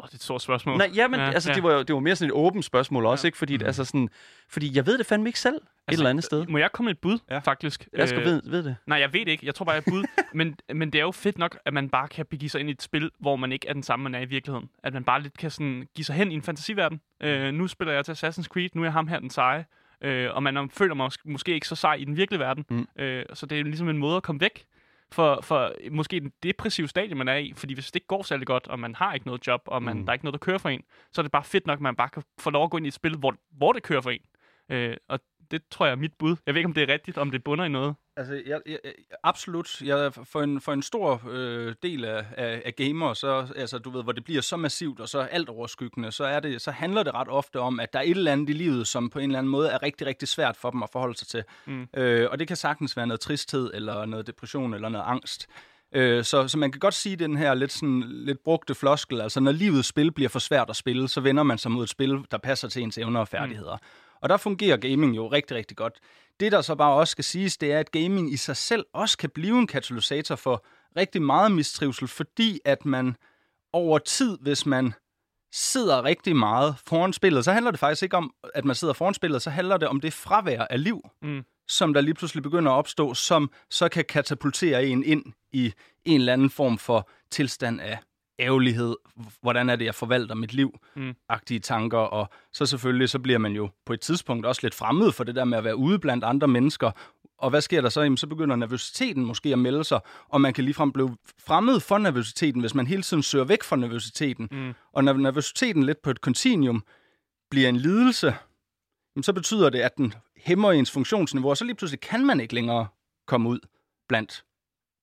Åh, 0.00 0.06
det 0.06 0.12
er 0.12 0.16
et 0.16 0.22
stort 0.22 0.42
spørgsmål. 0.42 0.78
Nej, 0.78 0.90
jamen, 0.94 1.20
ja, 1.20 1.26
Ja, 1.26 1.32
altså, 1.32 1.50
ja. 1.50 1.54
det 1.54 1.62
var 1.62 1.72
jo 1.72 1.82
det 1.82 1.94
var 1.94 2.00
mere 2.00 2.16
sådan 2.16 2.28
et 2.30 2.34
åbent 2.34 2.64
spørgsmål 2.64 3.06
også, 3.06 3.26
Ja. 3.26 3.28
ikke? 3.28 3.38
Fordi, 3.38 3.56
Mhm. 3.56 3.66
altså 3.66 3.84
sådan, 3.84 4.08
fordi 4.48 4.76
jeg 4.76 4.86
ved 4.86 4.98
det 4.98 5.06
fandme 5.06 5.28
ikke 5.28 5.40
selv, 5.40 5.54
altså, 5.54 5.70
et 5.88 5.92
eller 5.92 6.10
andet 6.10 6.24
sted. 6.24 6.46
Må 6.46 6.58
jeg 6.58 6.72
komme 6.72 6.86
med 6.86 6.94
et 6.94 7.00
bud, 7.00 7.18
Ja. 7.30 7.38
faktisk? 7.38 7.88
Jeg 7.92 8.08
skal 8.08 8.20
Øh, 8.20 8.26
ved, 8.26 8.42
ved 8.44 8.62
det. 8.62 8.76
Nej, 8.86 8.98
jeg 8.98 9.12
ved 9.12 9.20
det 9.20 9.28
ikke. 9.28 9.46
Jeg 9.46 9.54
tror 9.54 9.64
bare, 9.64 9.74
jeg 9.74 9.82
er 9.86 9.90
bud. 9.90 10.04
men, 10.38 10.56
men 10.74 10.92
det 10.92 10.98
er 10.98 11.02
jo 11.02 11.12
fedt 11.12 11.38
nok, 11.38 11.58
at 11.64 11.72
man 11.74 11.88
bare 11.88 12.08
kan 12.08 12.26
begive 12.26 12.48
sig 12.50 12.60
ind 12.60 12.68
i 12.68 12.72
et 12.72 12.82
spil, 12.82 13.10
hvor 13.20 13.36
man 13.36 13.52
ikke 13.52 13.68
er 13.68 13.72
den 13.72 13.82
samme, 13.82 14.02
man 14.02 14.14
er 14.14 14.20
i 14.20 14.24
virkeligheden. 14.24 14.70
At 14.82 14.92
man 14.92 15.04
bare 15.04 15.22
lidt 15.22 15.38
kan 15.38 15.50
sådan 15.50 15.88
give 15.94 16.04
sig 16.04 16.14
hen 16.14 16.32
i 16.32 16.34
en 16.34 16.42
fantasiverden. 16.42 17.00
Øh, 17.22 17.52
nu 17.54 17.66
spiller 17.66 17.92
jeg 17.94 18.04
til 18.04 18.12
Assassin's 18.12 18.42
Creed, 18.44 18.68
nu 18.74 18.82
er 18.82 18.86
jeg 18.86 18.92
ham 18.92 19.08
her 19.08 19.20
den 19.20 19.30
seje. 19.30 19.64
Øh, 20.04 20.34
og 20.34 20.42
man 20.42 20.70
føler 20.70 20.94
mig 20.94 21.06
mås- 21.06 21.22
måske 21.24 21.54
ikke 21.54 21.68
så 21.68 21.76
sej 21.76 21.94
i 21.94 22.04
den 22.04 22.16
virkelige 22.16 22.40
verden. 22.40 22.64
Mm. 22.70 22.86
Øh, 22.98 23.24
så 23.34 23.46
det 23.46 23.60
er 23.60 23.64
ligesom 23.64 23.88
en 23.88 23.98
måde 23.98 24.16
at 24.16 24.22
komme 24.22 24.40
væk 24.40 24.64
for, 25.12 25.40
for 25.42 25.72
måske 25.90 26.20
den 26.20 26.32
depressive 26.42 26.88
stadie, 26.88 27.14
man 27.14 27.28
er 27.28 27.36
i. 27.36 27.52
Fordi 27.56 27.74
hvis 27.74 27.86
det 27.86 27.96
ikke 27.96 28.06
går 28.06 28.22
særlig 28.22 28.46
godt, 28.46 28.68
og 28.68 28.78
man 28.78 28.94
har 28.94 29.14
ikke 29.14 29.26
noget 29.26 29.46
job, 29.46 29.60
og 29.66 29.82
man, 29.82 29.96
mm. 29.96 30.04
der 30.04 30.10
er 30.10 30.14
ikke 30.14 30.24
noget, 30.24 30.40
der 30.40 30.46
kører 30.46 30.58
for 30.58 30.68
en, 30.68 30.82
så 31.12 31.20
er 31.20 31.22
det 31.22 31.32
bare 31.32 31.44
fedt 31.44 31.66
nok, 31.66 31.78
at 31.78 31.82
man 31.82 31.96
bare 31.96 32.08
kan 32.08 32.22
få 32.40 32.50
lov 32.50 32.64
at 32.64 32.70
gå 32.70 32.76
ind 32.76 32.86
i 32.86 32.88
et 32.88 32.94
spil, 32.94 33.16
hvor, 33.16 33.34
hvor 33.50 33.72
det 33.72 33.82
kører 33.82 34.00
for 34.00 34.10
en. 34.10 34.20
Øh, 34.68 34.96
og 35.08 35.20
det 35.50 35.62
tror 35.70 35.86
jeg 35.86 35.92
er 35.92 35.96
mit 35.96 36.12
bud. 36.18 36.36
Jeg 36.46 36.54
ved 36.54 36.58
ikke, 36.58 36.68
om 36.68 36.74
det 36.74 36.82
er 36.82 36.92
rigtigt, 36.92 37.18
om 37.18 37.30
det 37.30 37.44
bunder 37.44 37.64
i 37.64 37.68
noget. 37.68 37.94
Altså, 38.16 38.42
jeg, 38.46 38.60
jeg, 38.66 38.78
absolut. 39.22 39.82
Jeg, 39.82 40.12
for, 40.24 40.42
en, 40.42 40.60
for 40.60 40.72
en 40.72 40.82
stor 40.82 41.22
øh, 41.30 41.74
del 41.82 42.04
af, 42.04 42.26
af, 42.36 42.62
af 42.64 42.76
gamere, 42.76 43.16
så, 43.16 43.46
altså, 43.56 43.78
du 43.78 43.90
ved, 43.90 44.02
hvor 44.02 44.12
det 44.12 44.24
bliver 44.24 44.42
så 44.42 44.56
massivt 44.56 45.00
og 45.00 45.08
så 45.08 45.18
alt 45.18 45.48
overskyggende, 45.48 46.12
så, 46.12 46.24
er 46.24 46.40
det, 46.40 46.62
så 46.62 46.70
handler 46.70 47.02
det 47.02 47.14
ret 47.14 47.28
ofte 47.28 47.60
om, 47.60 47.80
at 47.80 47.92
der 47.92 47.98
er 47.98 48.02
et 48.02 48.10
eller 48.10 48.32
andet 48.32 48.50
i 48.50 48.52
livet, 48.52 48.86
som 48.86 49.10
på 49.10 49.18
en 49.18 49.30
eller 49.30 49.38
anden 49.38 49.50
måde 49.50 49.70
er 49.70 49.82
rigtig, 49.82 50.06
rigtig 50.06 50.28
svært 50.28 50.56
for 50.56 50.70
dem 50.70 50.82
at 50.82 50.90
forholde 50.92 51.18
sig 51.18 51.28
til. 51.28 51.44
Mm. 51.66 51.88
Øh, 51.96 52.30
og 52.30 52.38
det 52.38 52.48
kan 52.48 52.56
sagtens 52.56 52.96
være 52.96 53.06
noget 53.06 53.20
tristhed, 53.20 53.70
eller 53.74 54.06
noget 54.06 54.26
depression, 54.26 54.74
eller 54.74 54.88
noget 54.88 55.04
angst. 55.06 55.48
Øh, 55.94 56.24
så, 56.24 56.48
så 56.48 56.58
man 56.58 56.72
kan 56.72 56.78
godt 56.78 56.94
sige 56.94 57.16
den 57.16 57.36
her 57.36 57.54
lidt, 57.54 57.72
sådan, 57.72 58.02
lidt 58.06 58.38
brugte 58.44 58.74
floskel, 58.74 59.20
altså 59.20 59.40
når 59.40 59.52
livets 59.52 59.88
spil 59.88 60.12
bliver 60.12 60.28
for 60.28 60.38
svært 60.38 60.70
at 60.70 60.76
spille, 60.76 61.08
så 61.08 61.20
vender 61.20 61.42
man 61.42 61.58
sig 61.58 61.70
mod 61.70 61.82
et 61.82 61.90
spil, 61.90 62.24
der 62.30 62.38
passer 62.38 62.68
til 62.68 62.82
ens 62.82 62.98
evner 62.98 63.20
og 63.20 63.28
færdigheder. 63.28 63.76
Mm. 63.76 64.03
Og 64.24 64.30
der 64.30 64.36
fungerer 64.36 64.76
gaming 64.76 65.16
jo 65.16 65.26
rigtig, 65.28 65.56
rigtig 65.56 65.76
godt. 65.76 65.98
Det, 66.40 66.52
der 66.52 66.60
så 66.60 66.74
bare 66.74 66.94
også 66.94 67.12
skal 67.12 67.24
siges, 67.24 67.56
det 67.56 67.72
er, 67.72 67.78
at 67.78 67.90
gaming 67.90 68.32
i 68.32 68.36
sig 68.36 68.56
selv 68.56 68.84
også 68.92 69.18
kan 69.18 69.30
blive 69.30 69.58
en 69.58 69.66
katalysator 69.66 70.36
for 70.36 70.64
rigtig 70.96 71.22
meget 71.22 71.52
mistrivsel, 71.52 72.08
fordi 72.08 72.60
at 72.64 72.84
man 72.84 73.16
over 73.72 73.98
tid, 73.98 74.38
hvis 74.40 74.66
man 74.66 74.94
sidder 75.52 76.04
rigtig 76.04 76.36
meget 76.36 76.74
foran 76.86 77.12
spillet, 77.12 77.44
så 77.44 77.52
handler 77.52 77.70
det 77.70 77.80
faktisk 77.80 78.02
ikke 78.02 78.16
om, 78.16 78.34
at 78.54 78.64
man 78.64 78.76
sidder 78.76 78.94
foran 78.94 79.14
spillet, 79.14 79.42
så 79.42 79.50
handler 79.50 79.76
det 79.76 79.88
om 79.88 80.00
det 80.00 80.12
fravær 80.12 80.66
af 80.70 80.82
liv, 80.84 81.00
Mm. 81.22 81.42
som 81.68 81.94
der 81.94 82.00
lige 82.00 82.14
pludselig 82.14 82.42
begynder 82.42 82.72
at 82.72 82.76
opstå, 82.76 83.14
som 83.14 83.50
så 83.70 83.88
kan 83.88 84.04
katapultere 84.04 84.86
en 84.86 85.04
ind 85.04 85.24
i 85.52 85.72
en 86.04 86.20
eller 86.20 86.32
anden 86.32 86.50
form 86.50 86.78
for 86.78 87.08
tilstand 87.30 87.80
af 87.80 87.98
ærgerlighed. 88.38 88.96
Hvordan 89.42 89.68
er 89.68 89.76
det, 89.76 89.84
jeg 89.84 89.94
forvalter 89.94 90.34
mit 90.34 90.54
liv? 90.54 90.78
Mm. 90.96 91.14
Agtige 91.28 91.60
tanker. 91.60 91.98
Og 91.98 92.28
så 92.52 92.66
selvfølgelig, 92.66 93.08
så 93.08 93.18
bliver 93.18 93.38
man 93.38 93.52
jo 93.52 93.68
på 93.86 93.92
et 93.92 94.00
tidspunkt 94.00 94.46
også 94.46 94.60
lidt 94.62 94.74
fremmed 94.74 95.12
for 95.12 95.24
det 95.24 95.34
der 95.34 95.44
med 95.44 95.58
at 95.58 95.64
være 95.64 95.76
ude 95.76 95.98
blandt 95.98 96.24
andre 96.24 96.48
mennesker. 96.48 96.90
Og 97.38 97.50
hvad 97.50 97.60
sker 97.60 97.80
der 97.80 97.88
så? 97.88 98.02
Jamen, 98.02 98.16
så 98.16 98.26
begynder 98.26 98.56
nervøsiteten 98.56 99.24
måske 99.24 99.52
at 99.52 99.58
melde 99.58 99.84
sig, 99.84 100.00
og 100.28 100.40
man 100.40 100.52
kan 100.52 100.64
ligefrem 100.64 100.92
blive 100.92 101.16
fremmed 101.46 101.80
for 101.80 101.98
nervøsiteten, 101.98 102.60
hvis 102.60 102.74
man 102.74 102.86
hele 102.86 103.02
tiden 103.02 103.22
søger 103.22 103.44
væk 103.44 103.62
fra 103.62 103.76
nervøsiteten. 103.76 104.48
Mm. 104.50 104.74
Og 104.92 105.04
når 105.04 105.12
nervøsiteten 105.12 105.82
lidt 105.82 106.02
på 106.02 106.10
et 106.10 106.20
kontinuum 106.20 106.84
bliver 107.50 107.68
en 107.68 107.76
lidelse, 107.76 108.34
jamen, 109.16 109.22
så 109.22 109.32
betyder 109.32 109.70
det, 109.70 109.78
at 109.78 109.96
den 109.96 110.14
hæmmer 110.36 110.72
ens 110.72 110.90
funktionsniveau, 110.90 111.50
og 111.50 111.56
så 111.56 111.64
lige 111.64 111.74
pludselig 111.74 112.00
kan 112.00 112.26
man 112.26 112.40
ikke 112.40 112.54
længere 112.54 112.86
komme 113.26 113.48
ud 113.48 113.58
blandt 114.08 114.44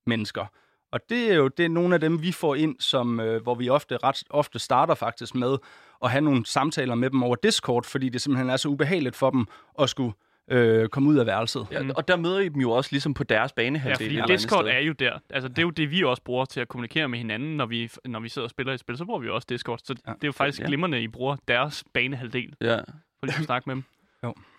mennesker. 0.07 0.45
Og 0.91 1.00
det 1.10 1.31
er 1.31 1.36
jo 1.36 1.48
det 1.48 1.65
er 1.65 1.69
nogle 1.69 1.93
af 1.95 2.01
dem, 2.01 2.21
vi 2.21 2.31
får 2.31 2.55
ind, 2.55 2.75
som, 2.79 3.19
øh, 3.19 3.43
hvor 3.43 3.55
vi 3.55 3.69
ofte, 3.69 3.98
ret 3.98 4.24
ofte 4.29 4.60
starter 4.60 4.95
faktisk 4.95 5.36
med 5.36 5.57
at 6.03 6.12
have 6.12 6.21
nogle 6.21 6.45
samtaler 6.45 6.95
med 6.95 7.10
dem 7.10 7.24
over 7.24 7.36
Discord, 7.36 7.83
fordi 7.83 8.10
det 8.10 8.21
simpelthen 8.21 8.50
er 8.50 8.57
så 8.57 8.67
ubehageligt 8.69 9.15
for 9.15 9.29
dem 9.29 9.45
at 9.79 9.89
skulle 9.89 10.13
øh, 10.51 10.89
komme 10.89 11.10
ud 11.10 11.17
af 11.17 11.25
værelset. 11.25 11.67
Ja, 11.71 11.81
og 11.95 12.07
der 12.07 12.15
møder 12.15 12.39
I 12.39 12.50
dem 12.50 12.62
jo 12.62 12.71
også 12.71 12.89
ligesom 12.91 13.13
på 13.13 13.24
deres 13.24 13.51
Ja, 13.57 13.62
banehalvdel. 13.63 13.95
fordi 13.98 14.07
eller 14.07 14.24
andet 14.24 14.39
Discord 14.39 14.67
er 14.67 14.79
jo 14.79 14.93
der. 14.93 15.19
Altså, 15.29 15.48
det 15.48 15.57
er 15.57 15.62
jo 15.62 15.69
det, 15.69 15.91
vi 15.91 16.03
også 16.03 16.24
bruger 16.24 16.45
til 16.45 16.60
at 16.60 16.67
kommunikere 16.67 17.07
med 17.10 17.17
hinanden, 17.17 17.57
når 17.57 17.65
vi, 17.65 17.89
når 18.05 18.19
vi 18.19 18.29
sidder 18.29 18.45
og 18.45 18.50
spiller 18.50 18.74
et 18.74 18.79
spil. 18.79 18.98
Så 18.98 19.05
bruger 19.05 19.19
vi 19.19 19.27
jo 19.27 19.36
også 19.36 19.45
Discord. 19.50 19.79
Så 19.83 19.95
Ja, 20.07 20.12
det 20.13 20.24
er 20.24 20.27
jo 20.27 20.31
faktisk 20.31 20.60
ja. 20.62 20.65
glimrende, 20.67 21.01
I 21.01 21.07
bruger 21.07 21.36
deres 21.48 21.83
banehalvdel 21.93 22.55
Ja. 22.62 22.77
for 23.19 23.25
lige 23.25 23.36
at 23.38 23.43
snakke 23.45 23.69
med 23.69 23.75
dem. 23.75 23.83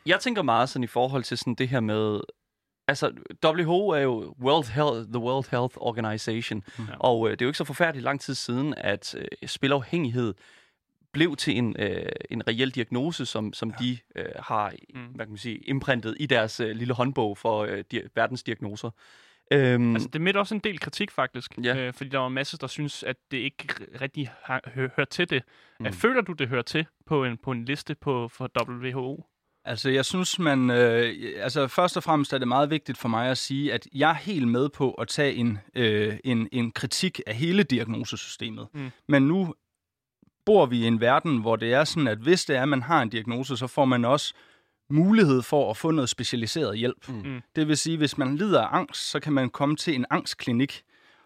Jeg 0.07 0.21
tænker 0.21 0.43
meget 0.43 0.69
sådan 0.69 0.85
i 0.85 0.87
forhold 0.87 1.23
til 1.23 1.39
sådan 1.39 1.55
det 1.55 1.69
her 1.69 1.81
med... 1.81 2.21
Altså, 2.89 3.13
WHO 3.45 3.89
er 3.89 4.01
jo 4.01 4.35
World 4.41 4.73
Health, 4.73 5.09
the 5.13 5.19
World 5.19 5.47
Health 5.51 5.75
Organization, 5.77 6.63
Ja. 6.79 6.85
og 6.99 7.27
øh, 7.27 7.31
det 7.31 7.43
er 7.43 7.47
jo 7.47 7.49
ikke 7.49 7.59
så 7.59 7.65
forfærdeligt 7.65 8.05
lang 8.05 8.21
tid 8.21 8.35
siden, 8.35 8.75
at 8.77 9.15
øh, 9.19 9.25
spilafhængighed 9.49 10.35
blev 11.13 11.37
til 11.37 11.57
en, 11.59 11.77
øh, 11.79 12.07
en 12.31 12.49
reel 12.49 12.71
diagnose, 12.71 13.27
som, 13.27 13.53
som 13.53 13.69
ja. 13.81 13.85
de 13.85 13.99
øh, 14.17 14.25
har 14.39 14.73
Mm. 14.95 15.01
hvad 15.07 15.27
kan 15.27 15.31
man 15.31 15.39
sige, 15.39 15.57
imprintet 15.59 16.17
i 16.21 16.27
deres 16.27 16.61
øh, 16.61 16.71
lille 16.77 16.95
håndbog 16.95 17.39
for 17.39 17.65
øh, 17.65 17.85
di- 17.95 18.09
verdens 18.15 18.43
diagnoser. 18.43 18.91
Øhm, 19.53 19.93
Altså, 19.95 20.09
det 20.09 20.15
er 20.15 20.21
midt 20.21 20.37
også 20.37 20.55
en 20.55 20.61
del 20.65 20.79
kritik, 20.81 21.11
faktisk. 21.11 21.59
Ja. 21.65 21.77
Øh, 21.77 21.93
fordi 21.93 22.11
der 22.11 22.19
var 22.19 22.29
masser, 22.29 22.59
der 22.59 22.67
synes, 22.67 23.03
at 23.03 23.17
det 23.31 23.37
ikke 23.37 23.69
rigtig 24.01 24.31
har, 24.43 24.61
hø, 24.75 24.89
hører 24.97 25.05
til 25.11 25.31
det. 25.31 25.43
Mm. 25.81 25.93
Føler 25.93 26.21
du, 26.21 26.33
det 26.33 26.49
hører 26.49 26.63
til 26.63 26.87
på 27.07 27.25
en, 27.25 27.39
på 27.39 27.51
en 27.51 27.65
liste 27.65 27.95
på, 27.95 28.29
for 28.29 28.51
WHO? 28.69 29.25
Altså, 29.65 29.91
jeg 29.91 30.05
synes, 30.05 30.39
man... 30.39 30.71
Øh, 30.71 31.15
altså, 31.37 31.69
først 31.69 31.97
og 31.97 32.03
fremmest 32.03 32.33
er 32.33 32.39
det 32.39 32.49
meget 32.49 32.71
vigtigt 32.71 32.99
for 32.99 33.09
mig 33.09 33.31
at 33.31 33.39
sige, 33.39 33.73
at 33.73 33.89
jeg 33.95 34.11
er 34.11 34.15
helt 34.15 34.49
med 34.49 34.69
på 34.69 34.93
at 34.93 35.09
tage 35.09 35.35
en, 35.35 35.59
øh, 35.75 36.19
en, 36.25 36.49
en 36.53 36.71
kritik 36.71 37.21
af 37.27 37.35
hele 37.35 37.63
diagnosesystemet. 37.63 38.69
Mm. 38.75 38.91
Men 39.09 39.23
nu 39.23 39.55
bor 40.47 40.67
vi 40.67 40.79
i 40.79 40.87
en 40.87 41.01
verden, 41.01 41.41
hvor 41.41 41.57
det 41.57 41.73
er 41.73 41.85
sådan, 41.85 42.09
at 42.09 42.19
hvis 42.19 42.45
det 42.45 42.57
er, 42.57 42.63
at 42.63 42.69
man 42.69 42.83
har 42.83 43.03
en 43.03 43.09
diagnose, 43.09 43.57
så 43.57 43.67
får 43.67 43.85
man 43.85 44.05
også 44.05 44.35
mulighed 44.91 45.43
for 45.43 45.71
at 45.71 45.77
få 45.77 45.91
noget 45.91 46.09
specialiseret 46.09 46.79
hjælp. 46.79 47.09
Mm. 47.09 47.15
Mm. 47.15 47.43
Det 47.57 47.69
vil 47.69 47.77
sige, 47.77 47.97
hvis 47.97 48.19
man 48.19 48.37
lider 48.37 48.63
af 48.63 48.77
angst, 48.77 49.11
så 49.11 49.21
kan 49.21 49.33
man 49.33 49.51
komme 49.51 49.77
til 49.77 49.95
en 49.95 50.07
angstklinik. 50.11 50.83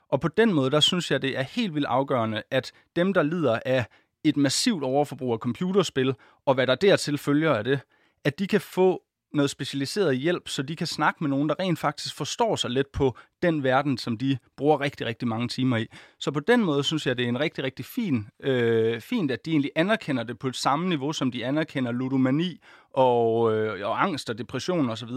Og 0.08 0.20
på 0.20 0.28
den 0.28 0.52
måde, 0.52 0.70
der 0.70 0.80
synes 0.80 1.10
jeg, 1.10 1.22
det 1.22 1.38
er 1.38 1.42
helt 1.42 1.74
vildt 1.74 1.86
afgørende, 1.86 2.42
at 2.50 2.72
dem, 2.96 3.12
der 3.12 3.22
lider 3.22 3.60
af 3.66 3.86
et 4.24 4.36
massivt 4.36 4.84
overforbrug 4.84 5.32
af 5.32 5.38
computerspil, 5.38 6.14
og 6.46 6.54
hvad 6.54 6.66
der 6.66 6.74
dertil 6.74 7.18
følger 7.18 7.54
af 7.54 7.64
det, 7.64 7.80
at 8.26 8.38
de 8.38 8.46
kan 8.46 8.60
få 8.60 9.02
noget 9.32 9.50
specialiseret 9.50 10.18
hjælp, 10.18 10.48
så 10.48 10.62
de 10.62 10.76
kan 10.76 10.86
snakke 10.86 11.18
med 11.20 11.30
nogen, 11.30 11.48
der 11.48 11.54
rent 11.60 11.78
faktisk 11.78 12.14
forstår 12.14 12.56
sig 12.56 12.70
lidt 12.70 12.92
på 12.92 13.16
den 13.42 13.62
verden, 13.62 13.98
som 13.98 14.18
de 14.18 14.38
bruger 14.56 14.80
rigtig, 14.80 15.06
rigtig 15.06 15.28
mange 15.28 15.48
timer 15.48 15.76
i. 15.76 15.86
Så 16.18 16.30
på 16.30 16.40
den 16.40 16.64
måde 16.64 16.84
synes 16.84 17.06
jeg, 17.06 17.18
det 17.18 17.24
er 17.24 17.28
en 17.28 17.40
rigtig, 17.40 17.64
rigtig 17.64 17.84
fin, 17.84 18.26
øh, 18.42 19.00
fint, 19.00 19.30
at 19.30 19.46
de 19.46 19.50
egentlig 19.50 19.70
anerkender 19.76 20.22
det 20.22 20.38
på 20.38 20.48
et 20.48 20.56
samme 20.56 20.88
niveau, 20.88 21.12
som 21.12 21.30
de 21.30 21.46
anerkender 21.46 21.92
ludomani 21.92 22.60
og, 22.90 23.54
øh, 23.54 23.88
og 23.88 24.02
angst 24.02 24.30
og 24.30 24.38
depression 24.38 24.90
osv., 24.90 25.10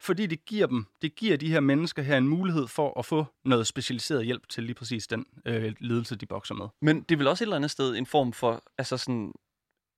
fordi 0.00 0.26
det 0.26 0.44
giver 0.44 0.66
dem, 0.66 0.86
det 1.02 1.14
giver 1.14 1.36
de 1.36 1.48
her 1.48 1.60
mennesker 1.60 2.02
her 2.02 2.16
en 2.16 2.28
mulighed 2.28 2.66
for 2.66 2.98
at 2.98 3.06
få 3.06 3.26
noget 3.44 3.66
specialiseret 3.66 4.24
hjælp 4.24 4.48
til 4.48 4.62
lige 4.62 4.74
præcis 4.74 5.06
den 5.06 5.24
øh, 5.46 5.72
lidelse, 5.80 6.16
de 6.16 6.26
bokser 6.26 6.54
med. 6.54 6.66
Men 6.82 7.02
det 7.02 7.14
er 7.14 7.18
vel 7.18 7.28
også 7.28 7.44
et 7.44 7.46
eller 7.46 7.56
andet 7.56 7.70
sted 7.70 7.96
en 7.96 8.06
form 8.06 8.32
for 8.32 8.62
altså 8.78 8.96
sådan 8.96 9.32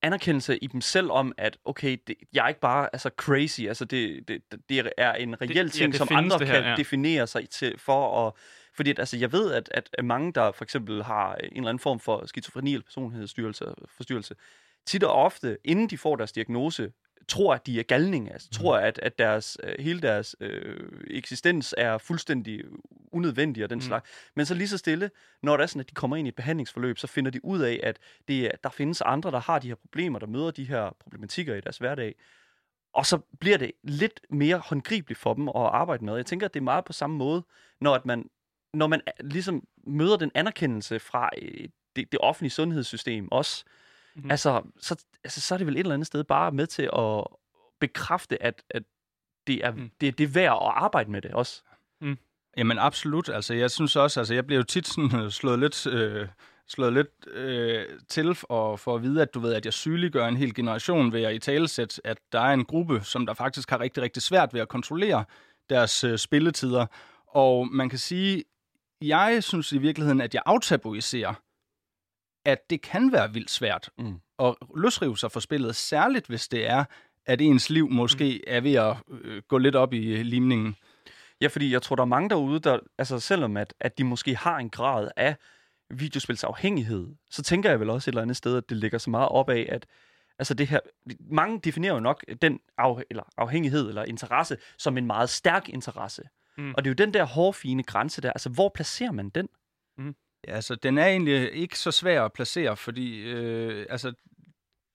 anerkendelse 0.05 0.59
i 0.59 0.67
dem 0.67 0.81
selv 0.81 1.11
om, 1.11 1.33
at 1.39 1.59
okay, 1.65 1.97
det, 2.07 2.17
jeg 2.33 2.45
er 2.45 2.49
ikke 2.49 2.61
bare 2.61 2.89
altså 2.93 3.11
crazy, 3.17 3.61
altså 3.61 3.85
det, 3.85 4.29
det, 4.29 4.43
det 4.69 4.93
er 4.97 5.13
en 5.13 5.41
reel 5.41 5.57
ja, 5.57 5.69
ting, 5.69 5.93
det 5.93 5.99
som 5.99 6.09
findes, 6.09 6.35
andre 6.35 6.47
her, 6.47 6.55
kan 6.55 6.65
ja. 6.65 6.77
definere 6.77 7.27
sig 7.27 7.51
til 7.51 7.79
for 7.79 8.27
at 8.27 8.33
fordi 8.77 8.91
at, 8.91 8.99
altså, 8.99 9.17
jeg 9.17 9.33
ved, 9.33 9.53
at, 9.53 9.71
at 9.93 10.05
mange, 10.05 10.33
der 10.33 10.53
for 10.53 10.65
eksempel 10.65 11.03
har 11.03 11.35
en 11.35 11.57
eller 11.57 11.69
anden 11.69 11.79
form 11.79 12.01
for 12.01 12.27
skizofreni 12.27 12.73
eller 12.73 12.85
personlighedsstyrelse, 12.85 13.65
forstyrrelse, 13.97 14.35
tit 14.87 15.05
og 15.05 15.13
ofte, 15.13 15.59
inden 15.65 15.91
de 15.91 15.99
får 15.99 16.17
deres 16.17 16.33
diagnose, 16.33 16.93
tror, 17.29 17.55
at 17.55 17.67
de 17.67 17.79
er 17.79 17.83
galninge, 17.83 18.33
altså 18.33 18.51
tror, 18.51 18.77
at, 18.77 18.99
at 19.03 19.19
deres, 19.19 19.59
øh, 19.63 19.75
hele 19.79 20.01
deres 20.01 20.37
øh, 20.41 20.91
eksistens 21.11 21.75
er 21.79 21.99
fuldstændig 21.99 22.65
unødvendig 23.13 23.65
og 23.65 23.71
den 23.71 23.77
Mm. 23.77 23.81
mm. 23.81 23.87
slags. 23.87 24.11
Men 24.37 24.47
så 24.47 24.55
lige 24.55 24.69
så 24.69 24.79
stille, 24.79 25.11
når 25.43 25.57
det 25.57 25.63
er 25.63 25.67
sådan, 25.67 25.81
at 25.81 25.91
de 25.91 25.95
kommer 25.95 26.17
ind 26.17 26.29
i 26.29 26.29
et 26.29 26.35
behandlingsforløb, 26.35 26.99
så 26.99 27.07
finder 27.07 27.31
de 27.31 27.45
ud 27.45 27.61
af, 27.61 27.81
at 27.83 27.99
det 28.29 28.47
er, 28.47 28.51
der 28.63 28.69
findes 28.71 29.01
andre, 29.01 29.31
der 29.31 29.41
har 29.41 29.59
de 29.59 29.69
her 29.69 29.75
problemer, 29.75 30.19
der 30.19 30.27
møder 30.27 30.51
de 30.51 30.65
her 30.65 30.97
problematikker 31.01 31.55
i 31.55 31.61
deres 31.61 31.79
hverdag. 31.79 32.15
Og 32.95 33.07
så 33.07 33.19
bliver 33.41 33.59
det 33.59 33.73
lidt 33.83 34.21
mere 34.31 34.59
håndgribeligt 34.59 35.21
for 35.21 35.35
dem 35.35 35.49
at 35.49 35.55
arbejde 35.57 36.05
med. 36.05 36.17
Jeg 36.17 36.27
tænker, 36.27 36.47
at 36.47 36.55
det 36.55 36.61
er 36.61 36.65
meget 36.65 36.85
på 36.85 36.93
samme 36.93 37.17
måde, 37.17 37.43
når, 37.81 37.95
at 37.95 38.07
man, 38.07 38.31
når 38.75 38.87
man 38.87 39.01
ligesom 39.21 39.67
møder 39.87 40.17
den 40.17 40.31
anerkendelse 40.35 40.99
fra 40.99 41.31
øh, 41.43 41.69
det, 41.97 42.13
det 42.13 42.21
offentlige 42.21 42.51
sundhedssystem 42.51 43.33
også, 43.33 43.65
Mhm. 43.67 43.71
Mm. 44.17 44.31
altså, 44.31 44.63
så, 44.81 45.05
altså, 45.25 45.41
så 45.41 45.55
er 45.55 45.59
det 45.59 45.67
vel 45.67 45.75
et 45.77 45.81
eller 45.81 45.95
andet 45.95 46.07
sted 46.07 46.25
bare 46.25 46.53
med 46.53 46.67
til 46.67 46.91
at 46.99 47.25
bekræfte, 47.81 48.43
at, 48.43 48.63
at 48.71 48.83
det, 49.47 49.65
er, 49.65 49.71
Mm. 49.71 49.79
mm. 49.79 49.91
det, 50.01 50.19
det 50.19 50.25
er 50.25 50.29
værd 50.29 50.53
at 50.53 50.73
arbejde 50.75 51.11
med 51.11 51.23
det 51.23 51.31
også. 51.31 51.63
Jamen 52.57 52.79
absolut. 52.79 53.29
Altså, 53.29 53.55
jeg 53.55 53.71
synes 53.71 53.97
også, 53.97 54.21
altså, 54.21 54.35
jeg 54.35 54.47
bliver 54.47 54.59
jo 54.59 54.63
tit 54.65 54.89
sådan, 54.89 55.21
øh, 55.21 55.31
slået 55.31 55.59
lidt, 55.59 55.87
øh, 55.87 56.29
slået 56.69 56.93
lidt 56.93 57.27
øh, 57.31 57.87
til 58.09 58.37
og 58.43 58.81
for 58.81 58.95
at 58.95 59.03
vide, 59.03 59.23
at 59.23 59.35
du 59.35 59.41
ved, 59.41 59.55
at 59.55 59.65
jeg 59.65 59.73
sygeliggør 59.73 60.27
en 60.29 60.37
hel 60.37 60.55
generation 60.55 61.13
ved 61.13 61.23
at 61.23 61.35
i 61.35 61.39
talesæt, 61.39 62.01
at 62.05 62.19
der 62.33 62.41
er 62.41 62.53
en 62.53 62.65
gruppe, 62.65 63.01
som 63.03 63.27
der 63.27 63.35
faktisk 63.35 63.71
har 63.71 63.81
rigtig, 63.81 64.03
rigtig 64.03 64.23
svært 64.23 64.55
ved 64.55 64.61
at 64.61 64.69
kontrollere 64.69 65.25
deres 65.71 66.05
øh, 66.05 66.19
spilletider. 66.19 66.87
Og 67.27 67.69
man 67.69 67.89
kan 67.89 67.99
sige, 67.99 68.45
jeg 69.03 69.45
synes 69.45 69.73
i 69.73 69.79
virkeligheden, 69.79 70.21
at 70.21 70.35
jeg 70.35 70.43
aftabuiserer, 70.47 71.35
at 72.45 72.71
det 72.71 72.83
kan 72.83 73.13
være 73.13 73.33
vildt 73.33 73.51
svært 73.51 73.91
Mm. 73.99 74.21
at 74.39 74.55
løsrive 74.77 75.19
sig 75.19 75.33
fra 75.33 75.41
spillet, 75.41 75.77
særligt 75.77 76.27
hvis 76.27 76.49
det 76.49 76.67
er, 76.71 76.85
at 77.27 77.41
ens 77.41 77.71
liv 77.71 77.91
måske 77.91 78.49
er 78.49 78.61
ved 78.61 78.75
at 78.75 78.97
øh, 79.11 79.43
gå 79.49 79.59
lidt 79.59 79.77
op 79.77 79.93
i 79.93 80.07
øh, 80.07 80.21
limningen. 80.21 80.77
Ja, 81.41 81.47
fordi 81.47 81.73
jeg 81.73 81.83
tror, 81.83 81.97
der 81.97 82.03
er 82.03 82.07
mange 82.07 82.31
derude, 82.31 82.61
der, 82.61 82.79
altså 82.99 83.21
selvom 83.21 83.57
at, 83.57 83.75
at 83.81 83.99
de 83.99 84.05
måske 84.05 84.37
har 84.37 84.59
en 84.59 84.71
grad 84.71 85.09
af 85.17 85.37
videospilsafhængighed, 85.91 87.07
så 87.31 87.43
tænker 87.43 87.71
jeg 87.71 87.81
vel 87.81 87.91
også 87.91 88.11
et 88.11 88.13
eller 88.13 88.23
andet 88.23 88.37
sted, 88.37 88.57
at 88.57 88.69
det 88.69 88.77
ligger 88.77 88.99
så 88.99 89.11
meget 89.11 89.29
op 89.29 89.51
af, 89.51 89.67
at 89.69 89.87
altså 90.39 90.55
det 90.55 90.67
her, 90.67 90.81
mange 91.31 91.61
definerer 91.61 91.95
jo 91.95 92.01
nok 92.01 92.25
den 92.43 92.61
af, 92.79 93.03
eller 93.11 93.23
afhængighed 93.37 93.89
eller 93.89 94.05
interesse 94.05 94.57
som 94.79 94.99
en 94.99 95.07
meget 95.07 95.31
stærk 95.31 95.69
interesse. 95.69 96.23
Mm. 96.57 96.65
Mm. 96.65 96.75
Og 96.77 96.85
det 96.85 96.91
er 96.91 96.91
jo 96.91 97.07
den 97.07 97.15
der 97.15 97.25
hårfine 97.25 97.83
grænse 97.83 98.23
der, 98.23 98.33
altså 98.33 98.49
hvor 98.49 98.69
placerer 98.75 99.13
man 99.13 99.29
den? 99.29 99.49
Altså, 100.49 100.75
den 100.75 100.99
er 100.99 101.07
egentlig 101.07 101.53
ikke 101.53 101.79
så 101.79 101.91
svær 101.91 102.25
at 102.25 102.33
placere, 102.33 102.77
fordi 102.77 103.21
øh, 103.21 103.87
altså, 103.91 104.13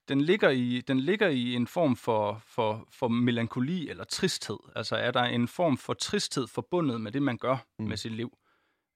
den, 0.10 0.22
ligger 0.22 0.50
i, 0.50 0.82
den 0.88 1.00
ligger 1.00 1.28
i 1.28 1.54
en 1.54 1.68
form 1.68 1.96
for, 1.96 2.42
for, 2.48 2.88
for 2.92 3.08
melankoli 3.08 3.90
eller 3.90 4.04
tristhed. 4.04 4.58
Altså 4.76 4.96
er 4.96 5.12
der 5.12 5.24
en 5.24 5.48
form 5.48 5.78
for 5.78 5.94
tristhed 5.94 6.48
forbundet 6.48 7.02
med 7.02 7.12
det, 7.12 7.22
man 7.22 7.38
gør 7.38 7.66
mm. 7.80 7.86
Med 7.86 7.98
sit 7.98 8.12
liv. 8.12 8.38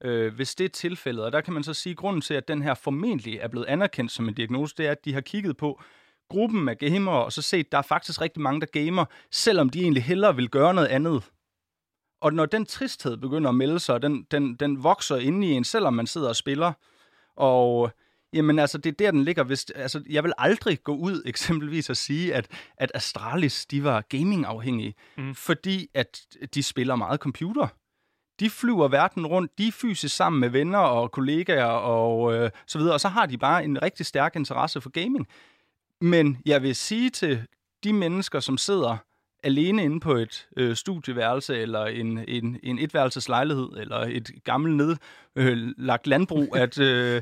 Øh, 0.04 0.34
hvis 0.34 0.56
det 0.56 0.66
er 0.66 0.70
tilfældet, 0.70 1.26
og 1.26 1.32
der 1.32 1.42
kan 1.42 1.54
man 1.54 1.64
så 1.64 1.74
sige, 1.74 1.92
at 1.92 1.98
grunden 1.98 2.22
til, 2.22 2.34
at 2.34 2.48
den 2.48 2.62
her 2.62 2.74
formentlig 2.74 3.38
er 3.38 3.48
blevet 3.48 3.66
anerkendt 3.66 4.12
som 4.12 4.28
en 4.28 4.34
diagnose, 4.34 4.76
det 4.78 4.88
er, 4.88 4.92
at 4.92 5.06
de 5.06 5.14
har 5.14 5.22
kigget 5.22 5.58
på 5.58 5.82
gruppen 6.30 6.70
af 6.70 6.78
gamere, 6.78 7.26
og 7.26 7.32
så 7.32 7.42
set, 7.42 7.72
der 7.72 7.78
er 7.78 7.82
faktisk 7.82 8.22
rigtig 8.22 8.42
mange, 8.42 8.62
der 8.62 8.68
gamer, 8.68 9.06
selvom 9.32 9.70
de 9.70 9.82
egentlig 9.82 10.04
hellere 10.04 10.36
vil 10.36 10.50
gøre 10.50 10.74
noget 10.74 10.88
andet. 10.88 11.24
Og 12.24 12.34
når 12.34 12.46
den 12.46 12.66
tristhed 12.66 13.18
begynder 13.18 13.50
at 13.50 13.56
melde 13.56 13.80
sig, 13.80 14.02
den, 14.02 14.24
den, 14.32 14.56
den 14.56 14.84
vokser 14.84 15.18
inde 15.18 15.48
i 15.48 15.52
en, 15.52 15.64
selvom 15.64 15.94
man 15.94 16.08
sidder 16.08 16.30
og 16.30 16.36
spiller, 16.36 16.74
og 17.36 17.92
jamen 18.34 18.60
altså, 18.60 18.78
det 18.78 18.90
er 18.90 18.94
der, 18.94 19.12
den 19.12 19.24
ligger. 19.24 19.44
Hvis, 19.44 19.66
altså, 19.76 20.04
jeg 20.10 20.24
vil 20.24 20.34
aldrig 20.38 20.84
gå 20.84 20.96
ud 20.96 21.22
eksempelvis 21.26 21.90
og 21.90 21.98
sige, 21.98 22.34
at, 22.34 22.48
at 22.78 22.92
Astralis, 22.94 23.66
de 23.66 23.84
var 23.84 24.02
gaming-afhængige, 24.02 24.96
mm. 25.18 25.36
fordi 25.36 25.90
at 25.94 26.22
de 26.54 26.64
spiller 26.64 26.96
meget 26.96 27.20
computer. 27.20 27.68
de 28.40 28.50
flyver 28.50 28.88
verden 28.88 29.28
rundt, 29.28 29.58
de 29.58 29.68
er 29.68 29.72
fysisk 29.72 30.16
sammen 30.16 30.40
med 30.40 30.50
venner 30.50 30.80
og 30.80 31.12
kollegaer 31.12 31.66
og 31.66 32.34
øh, 32.34 32.50
så 32.68 32.78
videre, 32.78 32.94
og 32.94 33.02
så 33.02 33.08
har 33.08 33.26
de 33.26 33.38
bare 33.38 33.64
en 33.64 33.82
rigtig 33.82 34.06
stærk 34.06 34.36
interesse 34.36 34.82
for 34.82 34.90
gaming. 34.90 35.28
Men 36.02 36.38
jeg 36.46 36.62
vil 36.62 36.76
sige 36.76 37.10
til 37.10 37.48
de 37.84 37.94
mennesker, 37.94 38.40
som 38.40 38.58
sidder 38.58 38.98
alene 39.44 39.84
inde 39.84 40.00
på 40.00 40.14
et 40.14 40.48
øh, 40.58 40.76
studieværelse, 40.76 41.58
eller 41.58 41.86
en, 41.86 42.20
en, 42.28 42.60
en 42.64 42.80
etværelseslejlighed, 42.80 43.70
eller 43.78 43.98
et 43.98 44.32
gammelt 44.44 44.76
nedlagt 44.76 46.08
øh, 46.08 46.10
landbrug, 46.10 46.58
at, 46.64 46.80
øh, 46.80 47.22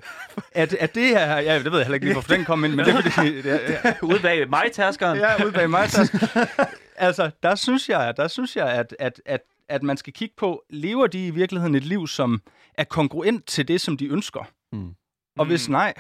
at, 0.51 0.73
at 0.73 0.95
det 0.95 1.21
er... 1.21 1.37
Ja, 1.37 1.59
det 1.59 1.71
ved 1.71 1.79
jeg 1.79 1.85
heller 1.85 1.93
ikke 1.93 2.05
lige, 2.05 2.13
hvorfor 2.13 2.33
den 2.33 2.45
kom 2.45 2.65
ind, 2.65 2.75
men 2.75 2.85
det 2.85 2.95
er 2.95 3.01
fordi... 3.09 3.41
Det, 3.41 3.45
ja. 3.85 3.93
ude 4.01 4.19
bag 4.19 4.49
mig, 4.49 4.63
tærskeren. 4.73 5.17
Ja, 5.17 5.43
ude 5.45 5.51
bag 5.51 5.69
mig, 5.69 5.89
tærskeren. 5.89 6.47
altså, 6.95 7.31
der 7.43 7.55
synes 7.55 7.89
jeg, 7.89 8.13
der 8.17 8.27
synes 8.27 8.55
jeg 8.55 8.69
at, 8.69 8.95
at, 8.99 9.21
at, 9.25 9.41
at 9.69 9.83
man 9.83 9.97
skal 9.97 10.13
kigge 10.13 10.35
på, 10.37 10.63
lever 10.69 11.07
de 11.07 11.27
i 11.27 11.31
virkeligheden 11.31 11.75
et 11.75 11.83
liv, 11.83 12.07
som 12.07 12.41
er 12.73 12.83
kongruent 12.83 13.45
til 13.47 13.67
det, 13.67 13.81
som 13.81 13.97
de 13.97 14.07
ønsker? 14.07 14.51
Mm. 14.71 14.95
Og 15.37 15.45
hvis 15.45 15.69
mm. 15.69 15.71
nej, 15.71 15.93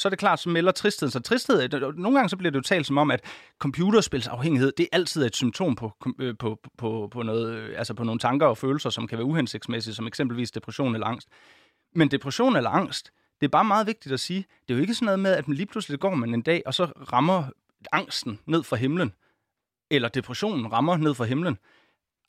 så 0.00 0.08
er 0.08 0.10
det 0.10 0.18
klart, 0.18 0.40
så 0.40 0.48
melder 0.48 0.72
tristhed. 0.72 1.06
Øh, 1.06 1.12
så 1.12 1.20
tristhed, 1.20 1.68
nogle 1.96 2.18
gange 2.18 2.28
så 2.28 2.36
bliver 2.36 2.50
det 2.50 2.56
jo 2.56 2.62
talt 2.62 2.86
som 2.86 2.98
om, 2.98 3.10
at 3.10 3.24
computerspilsafhængighed, 3.58 4.72
det 4.72 4.82
er 4.84 4.96
altid 4.96 5.26
et 5.26 5.36
symptom 5.36 5.76
på, 5.76 5.92
øh, 6.18 6.34
på, 6.38 6.60
på, 6.78 7.08
på, 7.10 7.22
noget, 7.22 7.54
øh, 7.54 7.78
altså 7.78 7.94
på 7.94 8.04
nogle 8.04 8.18
tanker 8.18 8.46
og 8.46 8.58
følelser, 8.58 8.90
som 8.90 9.06
kan 9.06 9.18
være 9.18 9.24
uhensigtsmæssige, 9.24 9.94
som 9.94 10.06
eksempelvis 10.06 10.50
depression 10.50 10.94
eller 10.94 11.06
angst. 11.06 11.28
Men 11.94 12.10
depression 12.10 12.56
eller 12.56 12.70
angst, 12.70 13.12
det 13.40 13.46
er 13.46 13.50
bare 13.50 13.64
meget 13.64 13.86
vigtigt 13.86 14.12
at 14.12 14.20
sige, 14.20 14.46
det 14.68 14.74
er 14.74 14.78
jo 14.78 14.80
ikke 14.80 14.94
sådan 14.94 15.06
noget 15.06 15.18
med, 15.18 15.32
at 15.32 15.48
man 15.48 15.56
lige 15.56 15.66
pludselig 15.66 16.00
går 16.00 16.14
man 16.14 16.34
en 16.34 16.42
dag, 16.42 16.62
og 16.66 16.74
så 16.74 16.84
rammer 16.84 17.44
angsten 17.92 18.38
ned 18.46 18.62
fra 18.62 18.76
himlen, 18.76 19.12
eller 19.90 20.08
depressionen 20.08 20.72
rammer 20.72 20.96
ned 20.96 21.14
fra 21.14 21.24
himlen. 21.24 21.58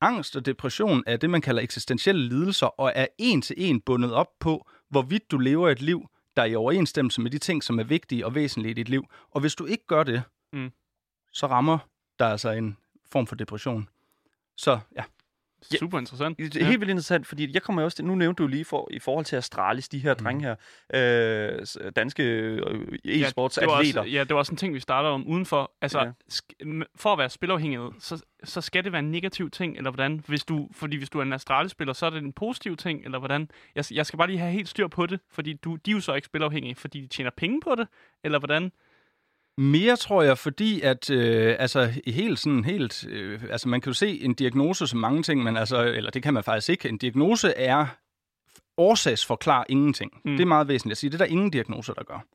Angst 0.02 0.36
og 0.36 0.46
depression 0.46 1.04
er 1.08 1.18
det, 1.18 1.30
man 1.30 1.42
kalder 1.42 1.62
eksistentielle 1.62 2.30
lidelser, 2.30 2.68
og 2.68 2.92
er 2.96 3.08
en 3.18 3.42
til 3.42 3.56
en 3.60 3.82
bundet 3.82 4.14
op 4.14 4.28
på, 4.40 4.68
hvorvidt 4.90 5.32
du 5.32 5.38
lever 5.38 5.70
et 5.70 5.82
liv, 5.82 6.08
der 6.36 6.42
er 6.42 6.46
i 6.46 6.56
overensstemmelse 6.56 7.22
med 7.22 7.32
de 7.32 7.38
ting, 7.38 7.64
som 7.64 7.80
er 7.80 7.84
vigtige 7.84 8.26
og 8.26 8.36
væsentlige 8.36 8.72
i 8.72 8.74
dit 8.74 8.90
liv. 8.90 9.06
Og 9.32 9.42
hvis 9.42 9.56
du 9.56 9.66
ikke 9.66 9.88
gør 9.88 10.04
det, 10.04 10.24
mm. 10.54 10.72
så 11.32 11.48
rammer 11.48 11.78
der 12.20 12.28
altså 12.28 12.50
en 12.50 12.78
form 13.12 13.28
for 13.28 13.36
depression. 13.36 13.90
Så 14.58 14.80
ja. 14.96 15.04
Super 15.80 16.00
interessant. 16.00 16.38
Det 16.38 16.56
er 16.56 16.66
helt 16.66 16.80
vildt 16.80 16.90
interessant, 16.90 17.28
fordi 17.28 17.54
jeg 17.54 17.62
kommer 17.62 17.84
også 17.84 17.96
til, 17.96 18.06
nu 18.06 18.16
nævnte 18.16 18.44
du 18.44 18.48
lige 18.48 18.66
for, 18.66 18.88
i 18.92 19.00
forhold 19.00 19.26
til 19.26 19.36
Astralis, 19.36 19.90
de 19.90 20.00
her 20.00 20.14
mm. 20.14 20.24
drenge 20.24 20.46
her, 20.46 20.56
øh, 20.94 21.92
danske 21.96 22.24
øh, 22.24 22.88
e-sports 23.06 23.58
ja, 23.62 24.04
ja, 24.04 24.20
det 24.24 24.30
var 24.30 24.38
også 24.38 24.52
en 24.52 24.58
ting, 24.58 24.74
vi 24.74 24.80
starter 24.80 25.10
om 25.10 25.28
udenfor. 25.28 25.72
Altså, 25.82 26.00
ja. 26.00 26.82
for 26.96 27.14
at 27.14 27.18
være 27.18 27.30
spilafhængig, 27.30 27.80
så, 28.00 28.24
så 28.44 28.62
skal 28.62 28.84
det 28.84 28.92
være 28.92 29.00
en 29.00 29.12
negativ 29.12 29.50
ting, 29.50 29.78
eller 29.78 29.92
hvordan? 29.92 30.24
Hvis 30.28 30.46
du, 30.46 30.70
fordi 30.72 30.98
hvis 30.98 31.10
du 31.10 31.20
er 31.20 31.24
en 31.24 31.34
Astralis-spiller, 31.34 31.94
så 31.94 32.06
er 32.06 32.10
det 32.10 32.24
en 32.24 32.34
positiv 32.34 32.78
ting, 32.78 33.06
eller 33.06 33.20
hvordan? 33.20 33.50
Jeg, 33.76 33.86
jeg 33.92 34.06
skal 34.06 34.18
bare 34.18 34.28
lige 34.28 34.40
have 34.40 34.52
helt 34.52 34.70
styr 34.70 34.88
på 34.88 35.06
det, 35.06 35.20
fordi 35.32 35.54
du, 35.54 35.76
de 35.76 35.92
er 35.92 35.96
jo 35.96 36.02
så 36.02 36.14
ikke 36.14 36.26
spilafhængige, 36.26 36.76
fordi 36.76 37.02
de 37.02 37.08
tjener 37.08 37.32
penge 37.38 37.62
på 37.62 37.76
det, 37.76 37.88
eller 38.24 38.40
hvordan? 38.40 38.72
Mere 39.58 39.96
tror 39.96 40.22
jeg, 40.22 40.38
fordi 40.38 40.82
at 40.82 41.10
øh, 41.10 41.56
altså 41.60 41.94
helt 42.08 42.40
sådan 42.40 42.64
helt 42.64 43.06
øh, 43.10 43.42
altså 43.50 43.70
man 43.70 43.82
kan 43.82 43.90
jo 43.90 43.94
se 43.94 44.22
en 44.22 44.34
diagnose 44.34 44.88
som 44.88 45.00
mange 45.00 45.24
ting, 45.24 45.44
men 45.44 45.58
altså 45.58 45.84
eller 45.84 46.12
det 46.12 46.24
kan 46.24 46.34
man 46.34 46.44
faktisk 46.44 46.70
ikke. 46.70 46.90
En 46.90 46.98
diagnose 46.98 47.54
er 47.54 47.86
årsagsforklar 48.78 49.66
ingenting. 49.70 50.12
Mm. 50.26 50.32
Det 50.32 50.42
er 50.42 50.48
meget 50.48 50.68
væsentligt 50.68 50.92
at 50.92 50.98
sige. 50.98 51.10
Det 51.10 51.22
er 51.22 51.26
der 51.26 51.32
ingen 51.32 51.50
diagnoser 51.50 51.94
der 51.94 52.04
gør. 52.04 52.26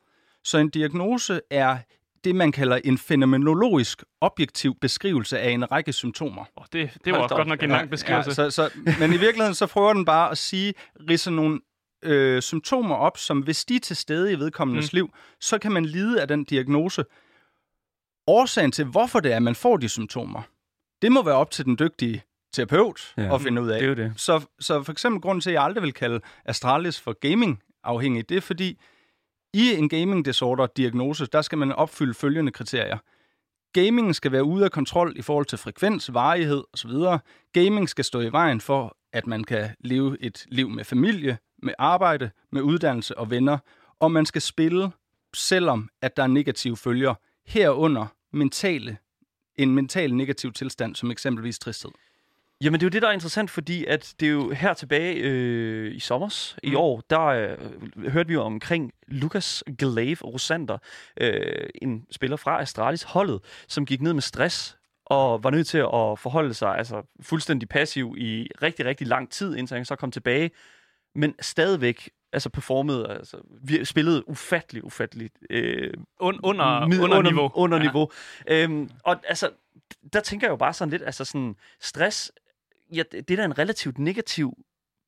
Så 0.44 0.59
en 0.59 0.68
diagnose 0.68 1.40
er 1.50 1.79
det, 2.24 2.35
man 2.35 2.52
kalder 2.52 2.81
en 2.85 2.98
fænomenologisk 2.98 4.02
objektiv 4.20 4.74
beskrivelse 4.81 5.38
af 5.38 5.50
en 5.50 5.72
række 5.72 5.92
symptomer. 5.92 6.44
Oh, 6.57 6.64
det, 6.72 6.90
det 7.05 7.12
var 7.12 7.18
også 7.18 7.35
godt 7.35 7.48
nok 7.48 7.62
en 7.62 7.68
lang 7.68 7.90
beskrivelse. 7.90 8.42
Ja, 8.42 8.50
så, 8.50 8.50
så, 8.50 8.70
men 9.00 9.12
i 9.12 9.16
virkeligheden 9.16 9.55
så 9.55 9.66
prøver 9.66 9.92
den 9.92 10.05
bare 10.05 10.31
at 10.31 10.38
sige, 10.38 10.74
ridse 11.11 11.31
nogle 11.31 11.61
øh, 12.02 12.42
symptomer 12.42 12.94
op, 12.94 13.18
som 13.18 13.40
hvis 13.40 13.64
de 13.64 13.76
er 13.76 13.80
til 13.80 13.96
stede 13.96 14.32
i 14.32 14.38
vedkommendes 14.38 14.92
mm. 14.92 14.96
liv, 14.96 15.11
så 15.40 15.59
kan 15.59 15.72
man 15.72 15.85
lide 15.85 16.22
af 16.22 16.28
den 16.28 16.44
diagnose. 16.44 17.04
Årsagen 18.26 18.72
til, 18.72 18.85
hvorfor 18.85 19.20
det 19.20 19.32
er, 19.32 19.37
at 19.37 19.42
man 19.42 19.54
får 19.54 19.76
de 19.76 19.88
symptomer, 19.88 20.42
det 21.02 21.12
må 21.12 21.22
være 21.22 21.35
op 21.35 21.50
til 21.50 21.64
den 21.64 21.78
dygtige 21.78 22.22
terapeut 22.52 23.14
ja. 23.16 23.35
at 23.35 23.40
finde 23.40 23.62
ud 23.62 23.68
af. 23.68 23.80
Det 23.80 23.90
er 23.90 23.94
det. 23.94 24.12
Så, 24.16 24.46
så 24.61 24.82
for 24.82 24.92
eksempel 24.92 25.20
grunden 25.20 25.40
til, 25.40 25.50
at 25.50 25.54
jeg 25.54 25.62
aldrig 25.62 25.82
vil 25.82 25.92
kalde 25.92 26.20
Astralis 26.44 27.00
for 27.00 27.12
gaming-afhængig, 27.12 28.28
det 28.28 28.37
er 28.37 28.40
fordi, 28.40 28.80
i 29.54 29.74
en 29.74 29.88
gaming 29.88 30.24
disorder 30.24 30.66
diagnose, 30.66 31.26
der 31.26 31.42
skal 31.42 31.59
man 31.59 31.72
opfylde 31.72 32.14
følgende 32.14 32.52
kriterier. 32.52 32.98
Gaming 33.72 34.14
skal 34.14 34.32
være 34.32 34.44
ude 34.44 34.64
af 34.64 34.70
kontrol 34.70 35.12
i 35.16 35.22
forhold 35.22 35.46
til 35.46 35.59
frekvens, 35.59 36.14
varighed 36.14 36.64
osv. 36.72 36.90
Gaming 37.52 37.88
skal 37.88 38.04
stå 38.04 38.20
i 38.20 38.32
vejen 38.32 38.61
for, 38.61 38.96
at 39.12 39.26
man 39.26 39.44
kan 39.44 39.70
leve 39.80 40.16
et 40.20 40.46
liv 40.48 40.68
med 40.70 40.85
familie, 40.85 41.38
med 41.62 41.75
arbejde, 41.79 42.31
med 42.53 42.62
uddannelse 42.62 43.19
og 43.19 43.31
venner, 43.31 43.59
og 44.01 44.12
man 44.12 44.27
skal 44.27 44.42
spille, 44.42 44.90
selvom 45.35 45.90
at 46.03 46.16
der 46.16 46.23
er 46.23 46.27
negative 46.27 46.77
følger, 46.77 47.14
herunder 47.47 48.07
mentale, 48.33 48.99
en 49.57 49.75
mental 49.75 50.14
negativ 50.14 50.53
tilstand, 50.53 50.95
som 50.95 51.11
eksempelvis 51.11 51.59
tristhed. 51.59 51.90
Jamen, 52.61 52.81
det 52.81 52.87
er 52.87 52.88
jo 52.88 52.90
det, 52.90 53.03
der 53.03 53.09
er 53.09 53.12
interessant, 53.12 53.51
fordi 53.51 53.85
at 53.85 54.14
det 54.21 54.27
er 54.27 54.33
jo 54.33 54.51
her 54.51 54.75
tilbage 54.75 55.14
øh, 55.14 55.95
i 55.95 56.01
sommers 56.01 56.57
mm. 56.62 56.73
i 56.73 56.75
år, 56.75 57.03
der 57.11 57.25
øh, 57.25 57.59
hørte 58.11 58.29
vi 58.29 58.35
jo 58.35 58.42
omkring 58.42 58.92
Lukas 59.09 59.64
Glaive 59.79 60.16
Rosander, 60.25 60.79
øh, 61.21 61.69
en 61.83 62.07
spiller 62.11 62.37
fra 62.37 62.61
Astralis 62.61 63.03
holdet, 63.03 63.40
som 63.69 63.87
gik 63.87 64.03
ned 64.03 64.12
med 64.12 64.23
stress 64.23 64.79
og 65.07 65.45
var 65.45 65.51
nødt 65.51 65.66
til 65.66 65.79
at 65.79 66.19
forholde 66.19 66.55
sig 66.55 66.79
altså, 66.79 67.03
fuldstændig 67.21 67.69
passiv 67.69 68.14
i 68.19 68.49
rigtig, 68.62 68.87
rigtig 68.87 69.07
lang 69.07 69.31
tid, 69.31 69.57
indtil 69.57 69.75
han 69.75 69.85
så 69.85 69.97
kom 69.97 70.11
tilbage 70.11 70.51
men 71.16 71.35
stadigvæk 71.40 72.11
altså 72.33 72.48
performede, 72.48 73.09
altså 73.09 73.37
vi 73.62 73.85
spillede 73.85 74.29
ufattelig, 74.29 74.85
ufattelig 74.85 75.31
øh, 75.50 75.92
Un, 76.20 76.40
under, 76.42 76.87
mid, 76.87 77.00
under, 77.00 77.22
niveau. 77.22 77.50
Under 77.55 77.76
ja. 77.76 77.83
niveau. 77.83 78.11
Øhm, 78.48 78.90
og 79.05 79.16
altså, 79.29 79.50
der 80.12 80.20
tænker 80.20 80.46
jeg 80.46 80.50
jo 80.50 80.57
bare 80.57 80.72
sådan 80.72 80.90
lidt, 80.90 81.02
altså 81.02 81.24
sådan 81.24 81.57
stress, 81.81 82.33
ja, 82.94 83.02
det 83.12 83.31
er 83.31 83.37
da 83.37 83.44
en 83.44 83.59
relativt 83.59 83.98
negativ 83.98 84.55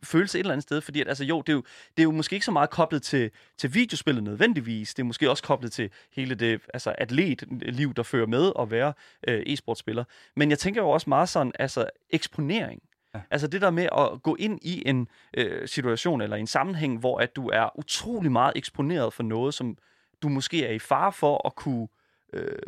følelse 0.03 0.39
et 0.39 0.41
eller 0.41 0.53
andet 0.53 0.63
sted, 0.63 0.81
fordi 0.81 1.01
at, 1.01 1.09
altså, 1.09 1.25
jo, 1.25 1.41
det 1.41 1.49
er 1.49 1.57
jo, 1.57 1.63
det 1.97 2.03
er 2.03 2.05
jo 2.05 2.11
måske 2.11 2.35
ikke 2.35 2.47
så 2.47 2.53
meget 2.53 2.71
koblet 2.71 3.03
til, 3.03 3.31
til 3.59 3.75
videospillet 3.75 4.25
nødvendigvis, 4.25 4.95
det 4.95 5.03
er 5.03 5.07
måske 5.07 5.31
også 5.31 5.43
koblet 5.43 5.73
til 5.73 5.91
hele 6.13 6.35
det 6.35 6.61
altså, 6.75 6.95
atletliv, 6.99 7.95
der 7.95 8.03
fører 8.03 8.27
med 8.27 8.53
at 8.59 8.71
være 8.71 8.93
øh, 9.29 9.43
e-sportspiller. 9.47 10.05
Men 10.37 10.51
jeg 10.51 10.59
tænker 10.59 10.83
jo 10.83 10.91
også 10.91 11.11
meget 11.11 11.29
sådan, 11.29 11.53
altså 11.59 11.91
eksponering. 12.11 12.83
Ja. 13.19 13.23
Altså 13.31 13.47
det 13.47 13.61
der 13.61 13.71
med 13.71 13.89
at 13.99 14.23
gå 14.23 14.37
ind 14.39 14.59
i 14.63 14.89
en 14.89 15.09
øh, 15.37 15.69
situation 15.69 16.21
eller 16.21 16.37
en 16.37 16.47
sammenhæng, 16.47 16.99
hvor 16.99 17.19
at 17.19 17.37
du 17.37 17.49
er 17.49 17.79
utrolig 17.79 18.33
meget 18.33 18.53
eksponeret 18.57 19.13
for 19.13 19.23
noget, 19.23 19.55
som 19.55 19.77
du 20.23 20.29
måske 20.29 20.67
er 20.67 20.73
i 20.73 20.79
fare 20.79 21.13
for 21.13 21.47
at 21.47 21.55
kunne, 21.55 21.89
øh, 22.33 22.59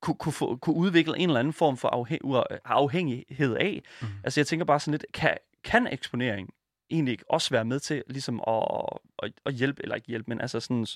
kunne, 0.00 0.14
kunne, 0.14 0.32
få, 0.32 0.56
kunne 0.56 0.76
udvikle 0.76 1.18
en 1.18 1.28
eller 1.28 1.40
anden 1.40 1.52
form 1.52 1.76
for 1.76 1.88
afhæ- 1.88 2.58
afhængighed 2.64 3.56
af. 3.56 3.82
Mm. 4.00 4.06
Altså 4.24 4.40
jeg 4.40 4.46
tænker 4.46 4.64
bare 4.64 4.80
sådan 4.80 4.92
lidt, 4.92 5.04
kan, 5.14 5.36
kan 5.64 5.86
eksponering 5.86 6.50
egentlig 6.90 7.18
også 7.28 7.50
være 7.50 7.64
med 7.64 7.80
til 7.80 8.02
ligesom 8.06 8.42
at, 8.46 8.62
at, 9.22 9.32
at 9.46 9.54
hjælpe, 9.54 9.82
eller 9.82 9.94
ikke 9.94 10.08
hjælpe, 10.08 10.24
men 10.28 10.40
altså 10.40 10.60
sådan... 10.60 10.86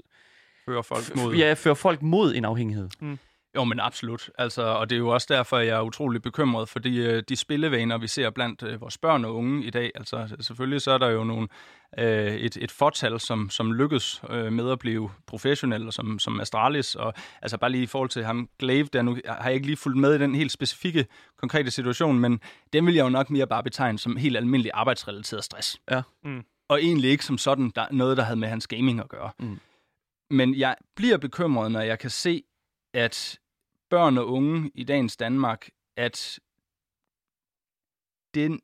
Føre 0.66 0.84
folk 0.84 1.16
mod... 1.16 1.34
Ja, 1.34 1.52
føre 1.52 1.76
folk 1.76 2.02
mod 2.02 2.34
en 2.34 2.44
afhængighed. 2.44 2.88
Mm. 3.00 3.18
Jo, 3.56 3.64
men 3.64 3.80
absolut. 3.80 4.30
Altså, 4.38 4.62
og 4.62 4.90
det 4.90 4.96
er 4.96 5.00
jo 5.00 5.08
også 5.08 5.26
derfor, 5.30 5.58
jeg 5.58 5.76
er 5.76 5.80
utrolig 5.80 6.22
bekymret 6.22 6.68
for 6.68 6.78
de, 6.78 6.96
øh, 6.96 7.22
de 7.28 7.36
spillevaner, 7.36 7.98
vi 7.98 8.06
ser 8.06 8.30
blandt 8.30 8.62
øh, 8.62 8.80
vores 8.80 8.98
børn 8.98 9.24
og 9.24 9.34
unge 9.34 9.64
i 9.64 9.70
dag. 9.70 9.90
Altså, 9.94 10.36
selvfølgelig 10.40 10.80
så 10.80 10.90
er 10.90 10.98
der 10.98 11.08
jo 11.08 11.24
nogle, 11.24 11.48
øh, 11.98 12.34
et, 12.34 12.56
et 12.56 12.70
fortal, 12.70 13.20
som, 13.20 13.50
som 13.50 13.72
lykkes 13.72 14.22
øh, 14.30 14.52
med 14.52 14.70
at 14.70 14.78
blive 14.78 15.10
professionelle, 15.26 15.92
som, 15.92 16.18
som 16.18 16.40
Astralis. 16.40 16.94
Og 16.94 17.14
altså 17.42 17.58
bare 17.58 17.70
lige 17.70 17.82
i 17.82 17.86
forhold 17.86 18.10
til 18.10 18.24
ham, 18.24 18.48
Glaive, 18.58 18.88
der 18.92 19.02
nu 19.02 19.18
har 19.26 19.44
jeg 19.44 19.54
ikke 19.54 19.66
lige 19.66 19.76
fulgt 19.76 19.98
med 19.98 20.14
i 20.14 20.18
den 20.18 20.34
helt 20.34 20.52
specifikke, 20.52 21.06
konkrete 21.38 21.70
situation, 21.70 22.18
men 22.18 22.40
den 22.72 22.86
vil 22.86 22.94
jeg 22.94 23.04
jo 23.04 23.08
nok 23.08 23.30
mere 23.30 23.46
bare 23.46 23.62
betegne 23.62 23.98
som 23.98 24.16
helt 24.16 24.36
almindelig 24.36 24.70
arbejdsrelateret 24.74 25.44
stress. 25.44 25.80
Ja. 25.90 26.02
Mm. 26.24 26.44
Og 26.68 26.82
egentlig 26.82 27.10
ikke 27.10 27.24
som 27.24 27.38
sådan 27.38 27.72
der, 27.74 27.86
noget, 27.90 28.16
der 28.16 28.22
havde 28.22 28.38
med 28.38 28.48
hans 28.48 28.66
gaming 28.66 29.00
at 29.00 29.08
gøre. 29.08 29.30
Mm. 29.38 29.60
Men 30.30 30.54
jeg 30.54 30.76
bliver 30.96 31.16
bekymret, 31.16 31.72
når 31.72 31.80
jeg 31.80 31.98
kan 31.98 32.10
se, 32.10 32.42
at 32.94 33.38
børn 33.94 34.18
og 34.18 34.28
unge 34.28 34.70
i 34.74 34.84
dagens 34.84 35.16
Danmark, 35.16 35.68
at 35.96 36.38
den 38.34 38.60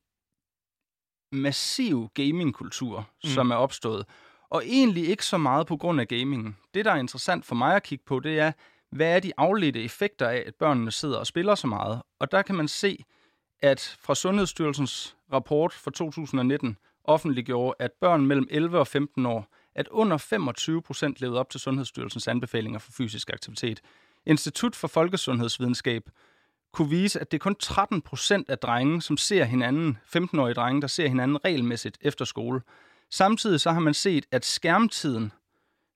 massiv 1.32 2.08
gamingkultur, 2.14 3.10
mm. 3.24 3.30
som 3.30 3.50
er 3.50 3.54
opstået, 3.54 4.06
og 4.48 4.62
egentlig 4.66 5.08
ikke 5.08 5.26
så 5.26 5.38
meget 5.38 5.66
på 5.66 5.76
grund 5.76 6.00
af 6.00 6.08
gamingen. 6.08 6.56
Det, 6.74 6.84
der 6.84 6.92
er 6.92 6.96
interessant 6.96 7.46
for 7.46 7.54
mig 7.54 7.76
at 7.76 7.82
kigge 7.82 8.04
på, 8.04 8.20
det 8.20 8.38
er, 8.38 8.52
hvad 8.90 9.16
er 9.16 9.20
de 9.20 9.32
afledte 9.36 9.82
effekter 9.82 10.28
af, 10.28 10.44
at 10.46 10.54
børnene 10.54 10.90
sidder 10.90 11.18
og 11.18 11.26
spiller 11.26 11.54
så 11.54 11.66
meget? 11.66 12.02
Og 12.18 12.32
der 12.32 12.42
kan 12.42 12.54
man 12.54 12.68
se, 12.68 13.04
at 13.62 13.96
fra 14.00 14.14
Sundhedsstyrelsens 14.14 15.16
rapport 15.32 15.72
fra 15.72 15.90
2019 15.90 16.76
offentliggjorde, 17.04 17.74
at 17.78 17.92
børn 18.00 18.26
mellem 18.26 18.46
11 18.50 18.78
og 18.78 18.86
15 18.86 19.26
år, 19.26 19.46
at 19.74 19.88
under 19.88 20.16
25 20.16 20.82
procent 20.82 21.20
levede 21.20 21.40
op 21.40 21.50
til 21.50 21.60
Sundhedsstyrelsens 21.60 22.28
anbefalinger 22.28 22.78
for 22.78 22.92
fysisk 22.92 23.30
aktivitet. 23.30 23.80
Institut 24.26 24.76
for 24.76 24.88
Folkesundhedsvidenskab 24.88 26.02
kunne 26.72 26.90
vise, 26.90 27.20
at 27.20 27.30
det 27.30 27.36
er 27.38 27.42
kun 27.42 27.54
13 27.54 28.02
procent 28.02 28.50
af 28.50 28.58
drenge, 28.58 29.02
som 29.02 29.16
ser 29.16 29.44
hinanden, 29.44 29.98
15-årige 30.16 30.54
drenge, 30.54 30.80
der 30.80 30.86
ser 30.86 31.08
hinanden 31.08 31.44
regelmæssigt 31.44 31.98
efter 32.00 32.24
skole. 32.24 32.60
Samtidig 33.10 33.60
så 33.60 33.70
har 33.70 33.80
man 33.80 33.94
set, 33.94 34.26
at 34.30 34.44
skærmtiden 34.44 35.32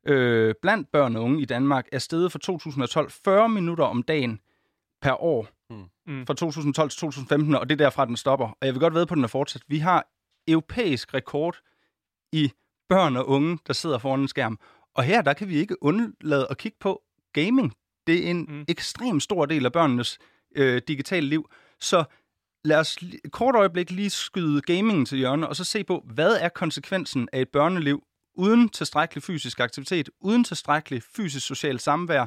øh, 0.06 0.54
blandt 0.62 0.92
børn 0.92 1.16
og 1.16 1.22
unge 1.22 1.42
i 1.42 1.44
Danmark 1.44 1.88
er 1.92 1.98
steget 1.98 2.32
fra 2.32 2.38
2012 2.38 3.10
40 3.10 3.48
minutter 3.48 3.84
om 3.84 4.02
dagen 4.02 4.40
per 5.02 5.22
år. 5.22 5.48
Mm. 5.70 5.84
Mm. 6.06 6.26
Fra 6.26 6.34
2012 6.34 6.90
til 6.90 6.98
2015, 7.00 7.54
og 7.54 7.68
det 7.68 7.80
er 7.80 7.84
derfra, 7.84 8.04
den 8.04 8.16
stopper. 8.16 8.46
Og 8.46 8.66
jeg 8.66 8.74
vil 8.74 8.80
godt 8.80 8.94
ved 8.94 9.06
på, 9.06 9.14
at 9.14 9.16
den 9.16 9.24
er 9.24 9.28
fortsat. 9.28 9.62
Vi 9.68 9.78
har 9.78 10.06
europæisk 10.48 11.14
rekord 11.14 11.60
i 12.32 12.52
børn 12.88 13.16
og 13.16 13.28
unge, 13.28 13.58
der 13.66 13.72
sidder 13.72 13.98
foran 13.98 14.20
en 14.20 14.28
skærm. 14.28 14.58
Og 14.94 15.04
her, 15.04 15.22
der 15.22 15.32
kan 15.32 15.48
vi 15.48 15.56
ikke 15.56 15.82
undlade 15.82 16.46
at 16.50 16.58
kigge 16.58 16.78
på 16.80 17.02
gaming. 17.32 17.74
Det 18.06 18.26
er 18.26 18.30
en 18.30 18.46
Mm. 18.48 18.64
ekstrem 18.68 19.20
stor 19.20 19.46
del 19.46 19.64
af 19.64 19.72
børnenes 19.72 20.18
øh, 20.56 20.82
digitale 20.88 21.26
liv. 21.28 21.50
Så 21.80 22.04
lad 22.64 22.76
os 22.78 22.96
et 23.24 23.32
kort 23.32 23.54
øjeblik 23.54 23.90
lige 23.90 24.10
skyde 24.10 24.60
gamingen 24.60 25.06
til 25.06 25.18
hjørne, 25.18 25.48
og 25.48 25.56
så 25.56 25.64
se 25.64 25.84
på, 25.84 26.04
hvad 26.14 26.36
er 26.40 26.48
konsekvensen 26.48 27.28
af 27.32 27.40
et 27.40 27.48
børneliv 27.48 28.02
uden 28.34 28.68
tilstrækkelig 28.68 29.22
fysisk 29.22 29.60
aktivitet, 29.60 30.10
uden 30.20 30.44
tilstrækkelig 30.44 31.02
fysisk 31.16 31.46
socialt 31.46 31.82
samvær, 31.82 32.26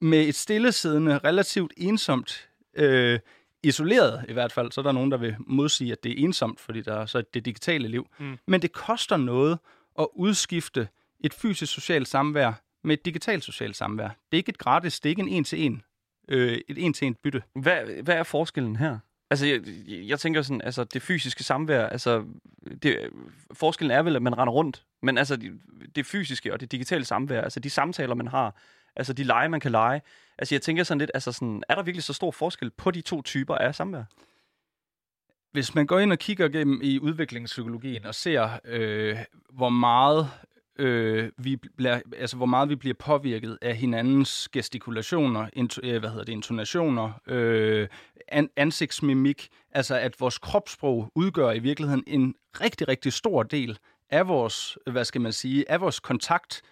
med 0.00 0.28
et 0.28 0.34
stillesiddende, 0.34 1.18
relativt 1.18 1.72
ensomt, 1.76 2.48
øh, 2.76 3.18
isoleret 3.62 4.24
i 4.28 4.32
hvert 4.32 4.52
fald, 4.52 4.72
så 4.72 4.80
er 4.80 4.82
der 4.82 4.92
nogen, 4.92 5.10
der 5.10 5.16
vil 5.16 5.36
modsige, 5.38 5.92
at 5.92 6.04
det 6.04 6.12
er 6.12 6.24
ensomt, 6.24 6.60
fordi 6.60 6.80
der 6.80 6.94
er 6.94 7.06
så 7.06 7.22
det 7.34 7.44
digitale 7.44 7.88
liv. 7.88 8.06
Mm. 8.18 8.38
Men 8.46 8.62
det 8.62 8.72
koster 8.72 9.16
noget 9.16 9.58
at 9.98 10.06
udskifte 10.16 10.88
et 11.20 11.34
fysisk 11.34 11.72
socialt 11.72 12.08
samvær 12.08 12.52
med 12.88 12.98
et 12.98 13.04
digitalt 13.04 13.44
socialt 13.44 13.76
samvær. 13.76 14.08
Det 14.08 14.14
er 14.32 14.36
ikke 14.36 14.50
et 14.50 14.58
gratis, 14.58 15.00
det 15.00 15.08
er 15.08 15.10
ikke 15.10 15.22
en 15.22 15.28
en-til-en, 15.28 15.82
øh, 16.28 16.58
et 16.68 16.84
en-til-en 16.84 17.14
bytte. 17.14 17.42
Hvad, 17.54 18.02
hvad 18.02 18.14
er 18.14 18.22
forskellen 18.22 18.76
her? 18.76 18.98
Altså, 19.30 19.46
jeg, 19.46 19.60
jeg 19.86 20.20
tænker 20.20 20.42
sådan, 20.42 20.60
altså 20.60 20.84
det 20.84 21.02
fysiske 21.02 21.44
samvær, 21.44 21.86
altså 21.86 22.24
det, 22.82 23.10
forskellen 23.52 23.90
er 23.90 24.02
vel, 24.02 24.16
at 24.16 24.22
man 24.22 24.38
render 24.38 24.52
rundt, 24.52 24.84
men 25.02 25.18
altså 25.18 25.36
det, 25.36 25.60
det 25.96 26.06
fysiske 26.06 26.52
og 26.52 26.60
det 26.60 26.72
digitale 26.72 27.04
samvær, 27.04 27.40
altså 27.40 27.60
de 27.60 27.70
samtaler, 27.70 28.14
man 28.14 28.28
har, 28.28 28.56
altså 28.96 29.12
de 29.12 29.24
lege, 29.24 29.48
man 29.48 29.60
kan 29.60 29.70
lege, 29.70 30.02
altså 30.38 30.54
jeg 30.54 30.62
tænker 30.62 30.84
sådan 30.84 30.98
lidt, 30.98 31.10
altså 31.14 31.32
sådan, 31.32 31.62
er 31.68 31.74
der 31.74 31.82
virkelig 31.82 32.02
så 32.02 32.12
stor 32.12 32.30
forskel 32.30 32.70
på 32.70 32.90
de 32.90 33.00
to 33.00 33.22
typer 33.22 33.54
af 33.54 33.74
samvær? 33.74 34.04
Hvis 35.52 35.74
man 35.74 35.86
går 35.86 35.98
ind 35.98 36.12
og 36.12 36.18
kigger 36.18 36.48
gennem 36.48 36.80
i 36.82 36.98
udviklingspsykologien 36.98 38.04
og 38.04 38.14
ser, 38.14 38.58
øh, 38.64 39.18
hvor 39.52 39.68
meget 39.68 40.30
øh, 40.78 41.30
vi 41.38 41.56
bliver, 41.76 42.00
altså 42.16 42.36
hvor 42.36 42.46
meget 42.46 42.68
vi 42.68 42.76
bliver 42.76 42.94
påvirket 42.94 43.58
af 43.62 43.76
hinandens 43.76 44.48
gestikulationer, 44.52 45.48
int, 45.52 45.78
øh, 45.82 45.98
hvad 45.98 46.10
hedder 46.10 46.24
det, 46.24 46.32
intonationer, 46.32 47.12
øh, 47.26 47.88
an, 48.28 48.50
ansigtsmimik, 48.56 49.48
altså 49.72 49.96
at 49.96 50.20
vores 50.20 50.38
kropssprog 50.38 51.12
udgør 51.14 51.52
i 51.52 51.58
virkeligheden 51.58 52.04
en 52.06 52.34
rigtig, 52.60 52.88
rigtig 52.88 53.12
stor 53.12 53.42
del 53.42 53.78
af 54.10 54.28
vores, 54.28 54.78
hvad 54.86 55.04
skal 55.04 55.20
man 55.20 55.32
sige, 55.32 55.70
af 55.70 55.80
vores 55.80 56.00
kontakt, 56.00 56.62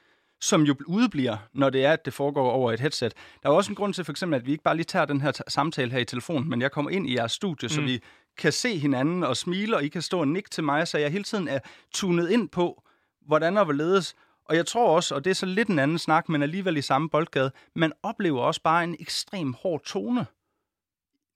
som 0.40 0.62
jo 0.62 0.74
udebliver, 0.86 1.36
når 1.52 1.70
det 1.70 1.84
er, 1.84 1.92
at 1.92 2.04
det 2.04 2.12
foregår 2.12 2.50
over 2.50 2.72
et 2.72 2.80
headset. 2.80 3.14
Der 3.42 3.48
er 3.48 3.52
også 3.52 3.72
en 3.72 3.76
grund 3.76 3.94
til, 3.94 4.04
for 4.04 4.12
eksempel, 4.12 4.40
at 4.40 4.46
vi 4.46 4.52
ikke 4.52 4.64
bare 4.64 4.76
lige 4.76 4.84
tager 4.84 5.04
den 5.04 5.20
her 5.20 5.32
samtale 5.48 5.90
her 5.90 5.98
i 5.98 6.04
telefonen, 6.04 6.50
men 6.50 6.62
jeg 6.62 6.72
kommer 6.72 6.90
ind 6.90 7.10
i 7.10 7.16
jeres 7.16 7.32
studie, 7.32 7.66
mm. 7.66 7.68
så 7.68 7.80
vi 7.80 8.00
kan 8.38 8.52
se 8.52 8.78
hinanden 8.78 9.24
og 9.24 9.36
smile, 9.36 9.76
og 9.76 9.84
I 9.84 9.88
kan 9.88 10.02
stå 10.02 10.20
og 10.20 10.28
nikke 10.28 10.50
til 10.50 10.64
mig, 10.64 10.88
så 10.88 10.98
jeg 10.98 11.12
hele 11.12 11.24
tiden 11.24 11.48
er 11.48 11.58
tunet 11.94 12.30
ind 12.30 12.48
på, 12.48 12.82
hvordan 13.26 13.56
og 13.56 13.64
hvorledes. 13.64 14.14
Og 14.48 14.56
jeg 14.56 14.66
tror 14.66 14.96
også, 14.96 15.14
og 15.14 15.24
det 15.24 15.30
er 15.30 15.34
så 15.34 15.46
lidt 15.46 15.68
en 15.68 15.78
anden 15.78 15.98
snak, 15.98 16.28
men 16.28 16.42
alligevel 16.42 16.76
i 16.76 16.82
samme 16.82 17.10
boldgade, 17.10 17.50
man 17.76 17.92
oplever 18.02 18.40
også 18.40 18.60
bare 18.62 18.84
en 18.84 18.96
ekstrem 19.00 19.52
hård 19.62 19.82
tone, 19.84 20.26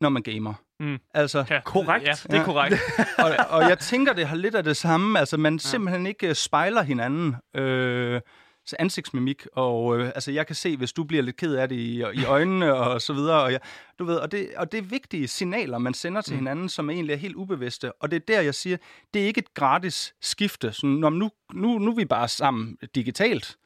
når 0.01 0.09
man 0.09 0.23
gamer. 0.23 0.55
Mm. 0.81 0.99
Altså, 1.15 1.45
Ja, 1.51 1.61
Korrekt. 1.65 2.07
Ja, 2.07 2.13
det 2.13 2.33
er 2.35 2.39
Ja. 2.39 2.45
korrekt. 2.45 2.77
og, 3.25 3.31
og 3.57 3.63
jeg 3.69 3.79
tænker, 3.79 4.13
det 4.13 4.27
har 4.27 4.37
lidt 4.37 4.55
af 4.55 4.65
det 4.65 4.77
samme. 4.77 5.19
Altså, 5.19 5.37
man 5.37 5.59
simpelthen 5.59 6.07
ikke 6.07 6.29
øh, 6.29 6.35
spejler 6.35 6.83
hinanden. 6.83 7.37
Øh, 7.57 8.21
så 8.67 8.77
ansigtsmimik, 8.79 9.47
og 9.53 9.99
øh, 9.99 10.07
altså, 10.07 10.33
jeg 10.33 10.47
kan 10.47 10.57
se, 10.57 10.77
hvis 10.77 10.93
du 10.93 11.05
bliver 11.05 11.23
lidt 11.23 11.37
ked 11.37 11.55
af 11.55 11.69
det 11.69 11.77
i, 11.77 11.99
i 12.15 12.25
øjnene 12.25 12.75
og 12.75 13.03
så 13.03 13.13
videre. 13.13 13.43
Og, 13.43 13.53
jeg, 13.53 13.61
du 13.99 14.05
ved, 14.05 14.17
og, 14.17 14.33
det, 14.33 14.51
og 14.57 14.73
det 14.73 14.79
er 14.79 14.83
vigtige 14.83 15.29
signaler, 15.29 15.79
man 15.79 15.95
sender 15.95 16.21
til 16.21 16.33
mm. 16.33 16.39
hinanden, 16.39 16.69
som 16.69 16.91
egentlig 16.91 17.13
er 17.13 17.19
helt 17.19 17.37
ubevidste. 17.37 17.93
Og 17.93 18.11
det 18.11 18.17
er 18.17 18.25
der, 18.29 18.41
jeg 18.41 18.55
siger, 18.55 18.77
det 19.15 19.23
er 19.23 19.27
ikke 19.27 19.39
et 19.39 19.55
gratis 19.55 20.15
skifte. 20.21 20.73
Sådan, 20.73 20.91
Nå, 20.91 21.09
nu, 21.09 21.31
nu, 21.53 21.79
nu 21.79 21.91
er 21.91 21.95
vi 21.95 22.05
bare 22.05 22.29
sammen 22.29 22.77
digitalt. 22.95 23.57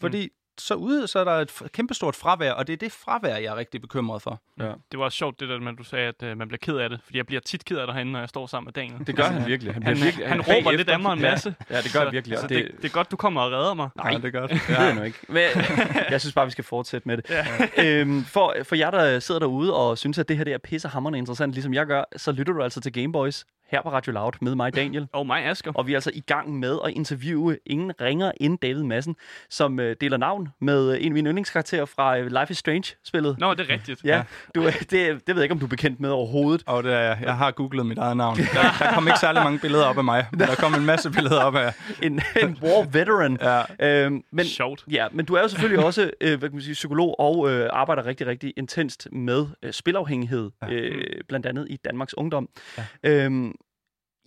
Fordi 0.00 0.26
mm. 0.26 0.32
Så 0.60 0.74
ude, 0.74 1.06
så 1.08 1.18
er 1.18 1.24
der 1.24 1.32
et 1.32 1.62
kæmpestort 1.72 2.16
fravær, 2.16 2.52
og 2.52 2.66
det 2.66 2.72
er 2.72 2.76
det 2.76 2.92
fravær, 2.92 3.36
jeg 3.36 3.44
er 3.52 3.56
rigtig 3.56 3.80
bekymret 3.80 4.22
for. 4.22 4.40
Ja. 4.58 4.64
Det 4.64 4.98
var 4.98 5.04
også 5.04 5.16
sjovt, 5.18 5.40
det 5.40 5.48
der 5.48 5.68
at 5.68 5.78
du 5.78 5.84
sagde, 5.84 6.08
at 6.08 6.22
øh, 6.22 6.36
man 6.38 6.48
bliver 6.48 6.58
ked 6.58 6.76
af 6.76 6.90
det. 6.90 7.00
Fordi 7.04 7.18
jeg 7.18 7.26
bliver 7.26 7.40
tit 7.40 7.64
ked 7.64 7.76
af 7.78 7.86
det 7.86 7.94
herinde, 7.94 8.12
når 8.12 8.18
jeg 8.18 8.28
står 8.28 8.46
sammen 8.46 8.66
med 8.66 8.72
Daniel. 8.72 9.06
Det 9.06 9.16
gør 9.16 9.24
han 9.24 9.46
virkelig. 9.46 9.72
Han, 9.74 9.82
bliver 9.82 9.96
virkelig, 10.04 10.28
han, 10.28 10.40
han 10.40 10.56
råber 10.56 10.70
lidt 10.72 10.88
af 10.88 11.00
mig 11.00 11.12
en 11.12 11.20
masse. 11.22 11.54
Ja, 11.70 11.76
ja 11.76 11.82
det 11.82 11.92
gør 11.92 11.98
Så- 12.00 12.04
han 12.04 12.12
virkelig. 12.12 12.38
Så 12.38 12.46
det, 12.46 12.56
det, 12.64 12.76
det 12.76 12.84
er 12.84 12.92
godt, 12.92 13.10
du 13.10 13.16
kommer 13.16 13.40
og 13.40 13.52
redder 13.52 13.74
mig. 13.74 13.88
Nej, 13.96 14.10
Ja, 14.12 14.16
det 14.16 14.24
er 14.34 14.40
godt. 14.40 14.50
Det 14.50 14.68
ved 14.68 14.76
jeg 14.86 14.94
nu 14.94 15.02
ikke. 15.02 15.18
Men, 15.28 15.42
jeg 16.10 16.20
synes 16.20 16.34
bare, 16.34 16.44
vi 16.46 16.50
skal 16.52 16.64
fortsætte 16.64 17.08
med 17.08 17.16
det. 17.16 17.30
Ja. 17.30 17.46
Øhm, 17.84 18.24
for, 18.24 18.56
for 18.62 18.74
jer, 18.76 18.90
der 18.90 19.18
sidder 19.20 19.38
derude 19.38 19.74
og 19.74 19.98
synes, 19.98 20.18
at 20.18 20.28
det 20.28 20.36
her 20.36 20.44
det 20.44 20.52
er 20.52 20.58
pissehammerende 20.58 21.18
interessant, 21.18 21.52
ligesom 21.52 21.74
jeg 21.74 21.86
gør, 21.86 22.04
så 22.16 22.32
lytter 22.32 22.52
du 22.52 22.62
altså 22.62 22.80
til 22.80 22.92
Gameboys 22.92 23.44
her 23.70 23.82
på 23.82 23.88
Radio 23.92 24.12
Loud 24.12 24.32
med 24.40 24.54
mig, 24.54 24.76
Daniel. 24.76 25.06
Og 25.12 25.26
mig, 25.26 25.44
Asger. 25.44 25.72
Og 25.74 25.86
vi 25.86 25.92
er 25.92 25.96
altså 25.96 26.10
i 26.14 26.20
gang 26.20 26.58
med 26.58 26.78
at 26.84 26.90
interviewe 26.90 27.58
ingen 27.66 27.92
ringer 28.00 28.32
end 28.40 28.58
David 28.58 28.82
Madsen, 28.82 29.16
som 29.50 29.80
øh, 29.80 29.96
deler 30.00 30.16
navn 30.16 30.48
med 30.60 30.92
øh, 30.92 30.98
en 31.00 31.06
af 31.06 31.12
mine 31.12 31.28
yndlingskarakterer 31.28 31.84
fra 31.84 32.18
øh, 32.18 32.26
Life 32.26 32.50
is 32.50 32.58
Strange-spillet. 32.58 33.38
Nå, 33.38 33.54
det 33.54 33.70
er 33.70 33.72
rigtigt. 33.72 34.04
Ja, 34.04 34.22
du, 34.54 34.62
øh, 34.62 34.72
det, 34.80 34.90
det 34.90 35.00
ved 35.26 35.34
jeg 35.34 35.42
ikke, 35.42 35.52
om 35.52 35.58
du 35.58 35.64
er 35.66 35.70
bekendt 35.70 36.00
med 36.00 36.10
overhovedet. 36.10 36.62
Og 36.66 36.82
det 36.84 36.92
er, 36.92 36.98
jeg. 36.98 37.18
jeg 37.22 37.36
har 37.36 37.50
googlet 37.50 37.86
mit 37.86 37.98
eget 37.98 38.16
navn. 38.16 38.36
Der, 38.36 38.44
der 38.78 38.92
kom 38.94 39.06
ikke 39.06 39.18
særlig 39.18 39.42
mange 39.42 39.58
billeder 39.58 39.84
op 39.84 39.98
af 39.98 40.04
mig, 40.04 40.26
men 40.30 40.40
der 40.40 40.54
kom 40.54 40.74
en 40.74 40.84
masse 40.86 41.10
billeder 41.10 41.40
op 41.40 41.54
af... 41.54 41.74
En, 42.02 42.20
en 42.42 42.58
war 42.62 42.82
veteran. 42.92 43.38
Ja. 43.80 44.04
Øhm, 44.04 44.22
men, 44.30 44.44
Sjovt. 44.46 44.84
Ja, 44.90 45.06
men 45.12 45.24
du 45.24 45.34
er 45.34 45.42
jo 45.42 45.48
selvfølgelig 45.48 45.84
også 45.84 46.10
øh, 46.20 46.38
hvad 46.38 46.48
kan 46.48 46.52
man 46.56 46.62
sige, 46.62 46.72
psykolog 46.74 47.20
og 47.20 47.50
øh, 47.50 47.68
arbejder 47.72 48.06
rigtig, 48.06 48.26
rigtig 48.26 48.52
intenst 48.56 49.08
med 49.12 49.46
øh, 49.62 49.72
spilafhængighed, 49.72 50.50
Ja. 50.62 50.68
øh, 50.72 51.20
blandt 51.28 51.46
andet 51.46 51.66
i 51.70 51.76
Danmarks 51.76 52.14
Ungdom. 52.16 52.48
Ja. 52.78 52.84
Øhm, 53.24 53.54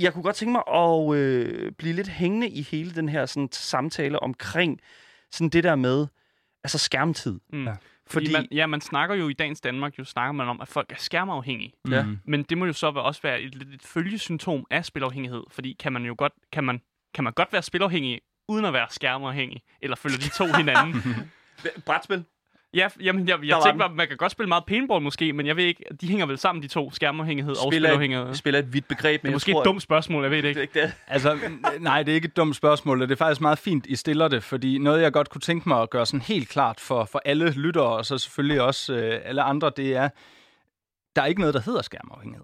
jeg 0.04 0.14
kunne 0.14 0.24
godt 0.24 0.36
tænke 0.36 0.52
mig 0.52 0.64
at 0.76 1.16
øh, 1.16 1.72
blive 1.72 1.94
lidt 1.94 2.08
hængende 2.08 2.50
i 2.50 2.62
hele 2.62 2.92
den 2.96 3.10
her 3.10 3.26
sådan, 3.26 3.50
samtale 3.52 4.20
omkring 4.24 4.80
sådan 5.32 5.50
det 5.50 5.64
der 5.64 5.76
med 5.76 6.08
altså 6.64 6.78
skærmtid. 6.78 7.40
Mm. 7.54 7.66
Ja. 7.66 7.72
Fordi, 7.72 8.26
Fordi 8.26 8.32
man, 8.34 8.48
ja, 8.52 8.68
man 8.68 8.82
snakker 8.82 9.16
jo 9.16 9.30
i 9.30 9.34
dagens 9.34 9.62
Danmark, 9.62 10.00
jo 10.00 10.04
snakker 10.04 10.32
man 10.32 10.48
om, 10.48 10.62
at 10.62 10.68
folk 10.68 10.92
er 10.92 10.96
skærmafhængige. 10.98 11.74
Ja. 11.92 12.04
Mm. 12.04 12.20
Men 12.26 12.44
det 12.44 12.58
må 12.58 12.66
jo 12.66 12.74
så 12.74 12.92
være- 12.92 13.04
også 13.04 13.22
være 13.22 13.42
et, 13.42 13.56
lidt 13.56 13.70
et 13.74 13.82
følgesymptom 13.84 14.66
af 14.70 14.86
spilafhængighed. 14.86 15.44
Fordi 15.50 15.76
kan 15.80 15.94
man 15.94 16.06
jo 16.06 16.16
godt, 16.18 16.34
kan 16.52 16.64
man, 16.64 16.82
kan 17.14 17.24
man 17.24 17.34
godt 17.34 17.54
være 17.54 17.62
spilafhængig, 17.62 18.22
uden 18.50 18.66
at 18.66 18.74
være 18.74 18.88
skærmafhængig? 18.90 19.62
Eller 19.82 19.96
følger 19.96 20.18
de 20.18 20.30
to 20.30 20.46
hinanden? 20.58 21.02
Brætspil? 21.86 22.24
Ja, 22.74 22.88
jamen, 23.02 23.28
jeg, 23.28 23.38
Der 23.38 23.46
jeg 23.46 23.58
var 23.58 23.64
tænker, 23.64 23.88
den. 23.88 23.98
man 23.98 24.08
kan 24.08 24.18
godt 24.18 24.32
spille 24.32 24.48
meget 24.48 24.64
paintball 24.68 25.02
måske, 25.02 25.34
men 25.34 25.46
jeg 25.46 25.56
ved 25.56 25.64
ikke, 25.64 25.84
de 26.02 26.08
hænger 26.08 26.26
vel 26.26 26.38
sammen, 26.38 26.62
de 26.64 26.68
to, 26.68 26.92
skærmafhængighed 26.92 27.52
og 27.66 27.72
spilafhængighed. 27.74 28.30
et, 28.30 28.38
spiller 28.38 28.60
et 28.60 28.74
vidt 28.74 28.88
begreb, 28.88 29.24
men 29.24 29.28
Det 29.28 29.32
er 29.32 29.36
måske 29.36 29.52
tror, 29.52 29.62
et 29.62 29.66
dumt 29.66 29.82
spørgsmål, 29.82 30.24
jeg 30.24 30.32
ved 30.32 30.38
det 30.38 30.44
Det 30.44 30.58
er 30.58 30.62
ikke. 30.62 30.80
ikke 30.80 30.88
det. 30.88 30.94
Altså, 31.08 31.40
nej, 31.80 32.04
det 32.04 32.12
er 32.12 32.16
ikke 32.16 32.26
et 32.28 32.36
dumt 32.38 32.56
spørgsmål, 32.56 33.02
og 33.02 33.08
det 33.10 33.16
er 33.16 33.18
faktisk 33.18 33.42
meget 33.42 33.60
fint, 33.60 33.86
I 33.86 33.96
stiller 33.96 34.28
det, 34.28 34.44
fordi 34.44 34.78
noget, 34.78 35.02
jeg 35.02 35.14
godt 35.14 35.30
kunne 35.30 35.42
tænke 35.42 35.70
mig 35.70 35.82
at 35.82 35.90
gøre 35.90 36.06
sådan 36.06 36.22
helt 36.22 36.50
klart 36.50 36.80
for, 36.80 37.06
for 37.06 37.22
alle 37.26 37.52
lyttere, 37.52 37.84
og 37.98 38.06
så 38.06 38.18
selvfølgelig 38.18 38.62
også 38.62 38.94
øh, 38.94 39.20
alle 39.26 39.42
andre, 39.42 39.72
det 39.78 39.96
er, 39.96 40.10
der 41.16 41.22
er 41.22 41.26
ikke 41.26 41.42
noget, 41.42 41.54
der 41.54 41.62
hedder 41.62 41.82
skærmafhængighed. 41.82 42.44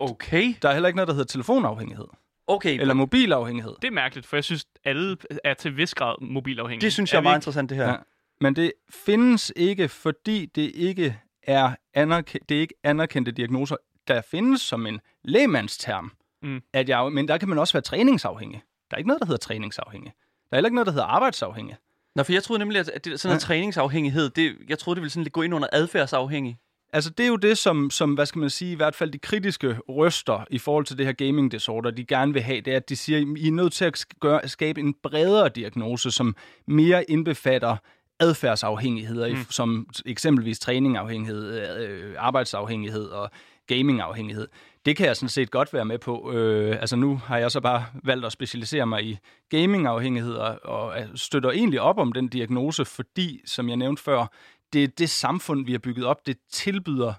Okay. 0.00 0.54
Der 0.62 0.68
er 0.68 0.72
heller 0.72 0.86
ikke 0.88 0.96
noget, 0.96 1.08
der 1.08 1.14
hedder 1.14 1.26
telefonafhængighed, 1.26 2.06
Okay, 2.46 2.80
eller 2.80 2.94
mobilafhængighed. 2.94 3.72
Det 3.82 3.88
er 3.88 3.92
mærkeligt, 3.92 4.26
for 4.26 4.36
jeg 4.36 4.44
synes, 4.44 4.64
alle 4.84 5.16
er 5.44 5.54
til 5.54 5.76
vis 5.76 5.94
grad 5.94 6.14
mobilafhængige. 6.20 6.80
det 6.86 6.92
synes 6.92 7.12
jeg 7.12 7.18
er 7.18 7.20
vi 7.20 7.24
meget 7.24 7.34
ikke? 7.34 7.38
interessant, 7.38 7.70
det 7.70 7.76
her. 7.78 7.88
Ja. 7.88 7.96
Men 8.40 8.56
det 8.56 8.72
findes 8.90 9.52
ikke, 9.56 9.88
fordi 9.88 10.46
det 10.46 10.72
ikke 10.74 11.18
er, 11.42 11.74
anerkendt, 11.94 12.48
det 12.48 12.56
er 12.56 12.60
ikke 12.60 12.74
anerkendte 12.82 13.32
diagnoser. 13.32 13.76
Der 14.08 14.20
findes 14.30 14.60
som 14.60 14.86
en 14.86 15.00
lægmandsterm, 15.24 16.12
Mm. 16.42 16.60
at 16.72 16.88
jeg, 16.88 17.12
men 17.12 17.28
der 17.28 17.38
kan 17.38 17.48
man 17.48 17.58
også 17.58 17.72
være 17.72 17.82
træningsafhængig. 17.82 18.62
Der 18.90 18.94
er 18.96 18.98
ikke 18.98 19.08
noget, 19.08 19.20
der 19.20 19.26
hedder 19.26 19.38
træningsafhængig. 19.38 20.12
Der 20.50 20.56
er 20.56 20.56
heller 20.56 20.68
ikke 20.68 20.74
noget, 20.74 20.86
der 20.86 20.92
hedder 20.92 21.06
arbejdsafhængig. 21.06 21.76
Nå, 22.16 22.22
for 22.22 22.32
jeg 22.32 22.42
troede 22.42 22.58
nemlig, 22.58 22.78
at 22.78 23.04
det, 23.04 23.20
sådan 23.20 23.28
noget 23.30 23.42
Ja. 23.42 23.46
træningsafhængighed, 23.46 24.30
det, 24.30 24.56
jeg 24.68 24.78
troede, 24.78 24.94
det 24.96 25.02
ville 25.02 25.10
sådan 25.10 25.22
lidt 25.22 25.32
gå 25.32 25.42
ind 25.42 25.54
under 25.54 25.68
adfærdsafhængig. 25.72 26.56
Altså, 26.92 27.10
det 27.10 27.24
er 27.24 27.28
jo 27.28 27.36
det, 27.36 27.58
som, 27.58 27.90
som, 27.90 28.14
hvad 28.14 28.26
skal 28.26 28.38
man 28.38 28.50
sige, 28.50 28.72
i 28.72 28.74
hvert 28.74 28.94
fald 28.94 29.10
de 29.10 29.18
kritiske 29.18 29.78
røster 29.88 30.44
i 30.50 30.58
forhold 30.58 30.84
til 30.84 30.98
det 30.98 31.06
her 31.06 31.12
gaming 31.12 31.52
disorder, 31.52 31.90
de 31.90 32.04
gerne 32.04 32.32
vil 32.32 32.42
have, 32.42 32.60
det 32.60 32.72
er, 32.72 32.76
at 32.76 32.88
de 32.88 32.96
siger, 32.96 33.34
I 33.36 33.46
er 33.48 33.52
nødt 33.52 33.72
til 33.72 33.84
at 33.84 34.04
gøre, 34.20 34.48
skabe 34.48 34.80
en 34.80 34.94
bredere 35.02 35.48
diagnose, 35.48 36.10
som 36.10 36.36
mere 36.66 37.10
indbefatter 37.10 37.76
adfærdsafhængigheder, 38.20 39.28
mm. 39.28 39.46
som 39.50 39.86
eksempelvis 40.06 40.58
træningafhængighed, 40.58 41.78
øh, 41.78 42.14
arbejdsafhængighed 42.18 43.06
og 43.06 43.30
gamingafhængighed. 43.66 44.48
Det 44.84 44.96
kan 44.96 45.06
jeg 45.06 45.16
sådan 45.16 45.28
set 45.28 45.50
godt 45.50 45.72
være 45.72 45.84
med 45.84 45.98
på. 45.98 46.32
Øh, 46.32 46.76
altså 46.80 46.96
nu 46.96 47.16
har 47.16 47.38
jeg 47.38 47.50
så 47.50 47.60
bare 47.60 47.86
valgt 48.04 48.26
at 48.26 48.32
specialisere 48.32 48.86
mig 48.86 49.04
i 49.04 49.18
gamingafhængighed 49.50 50.34
og, 50.34 50.58
og 50.64 50.94
støtter 51.14 51.50
egentlig 51.50 51.80
op 51.80 51.98
om 51.98 52.12
den 52.12 52.28
diagnose, 52.28 52.84
fordi, 52.84 53.40
som 53.46 53.68
jeg 53.68 53.76
nævnte 53.76 54.02
før, 54.02 54.26
det 54.72 54.84
er 54.84 54.88
det 54.88 55.10
samfund, 55.10 55.66
vi 55.66 55.72
har 55.72 55.78
bygget 55.78 56.06
op, 56.06 56.26
det 56.26 56.36
tilbyder 56.52 57.12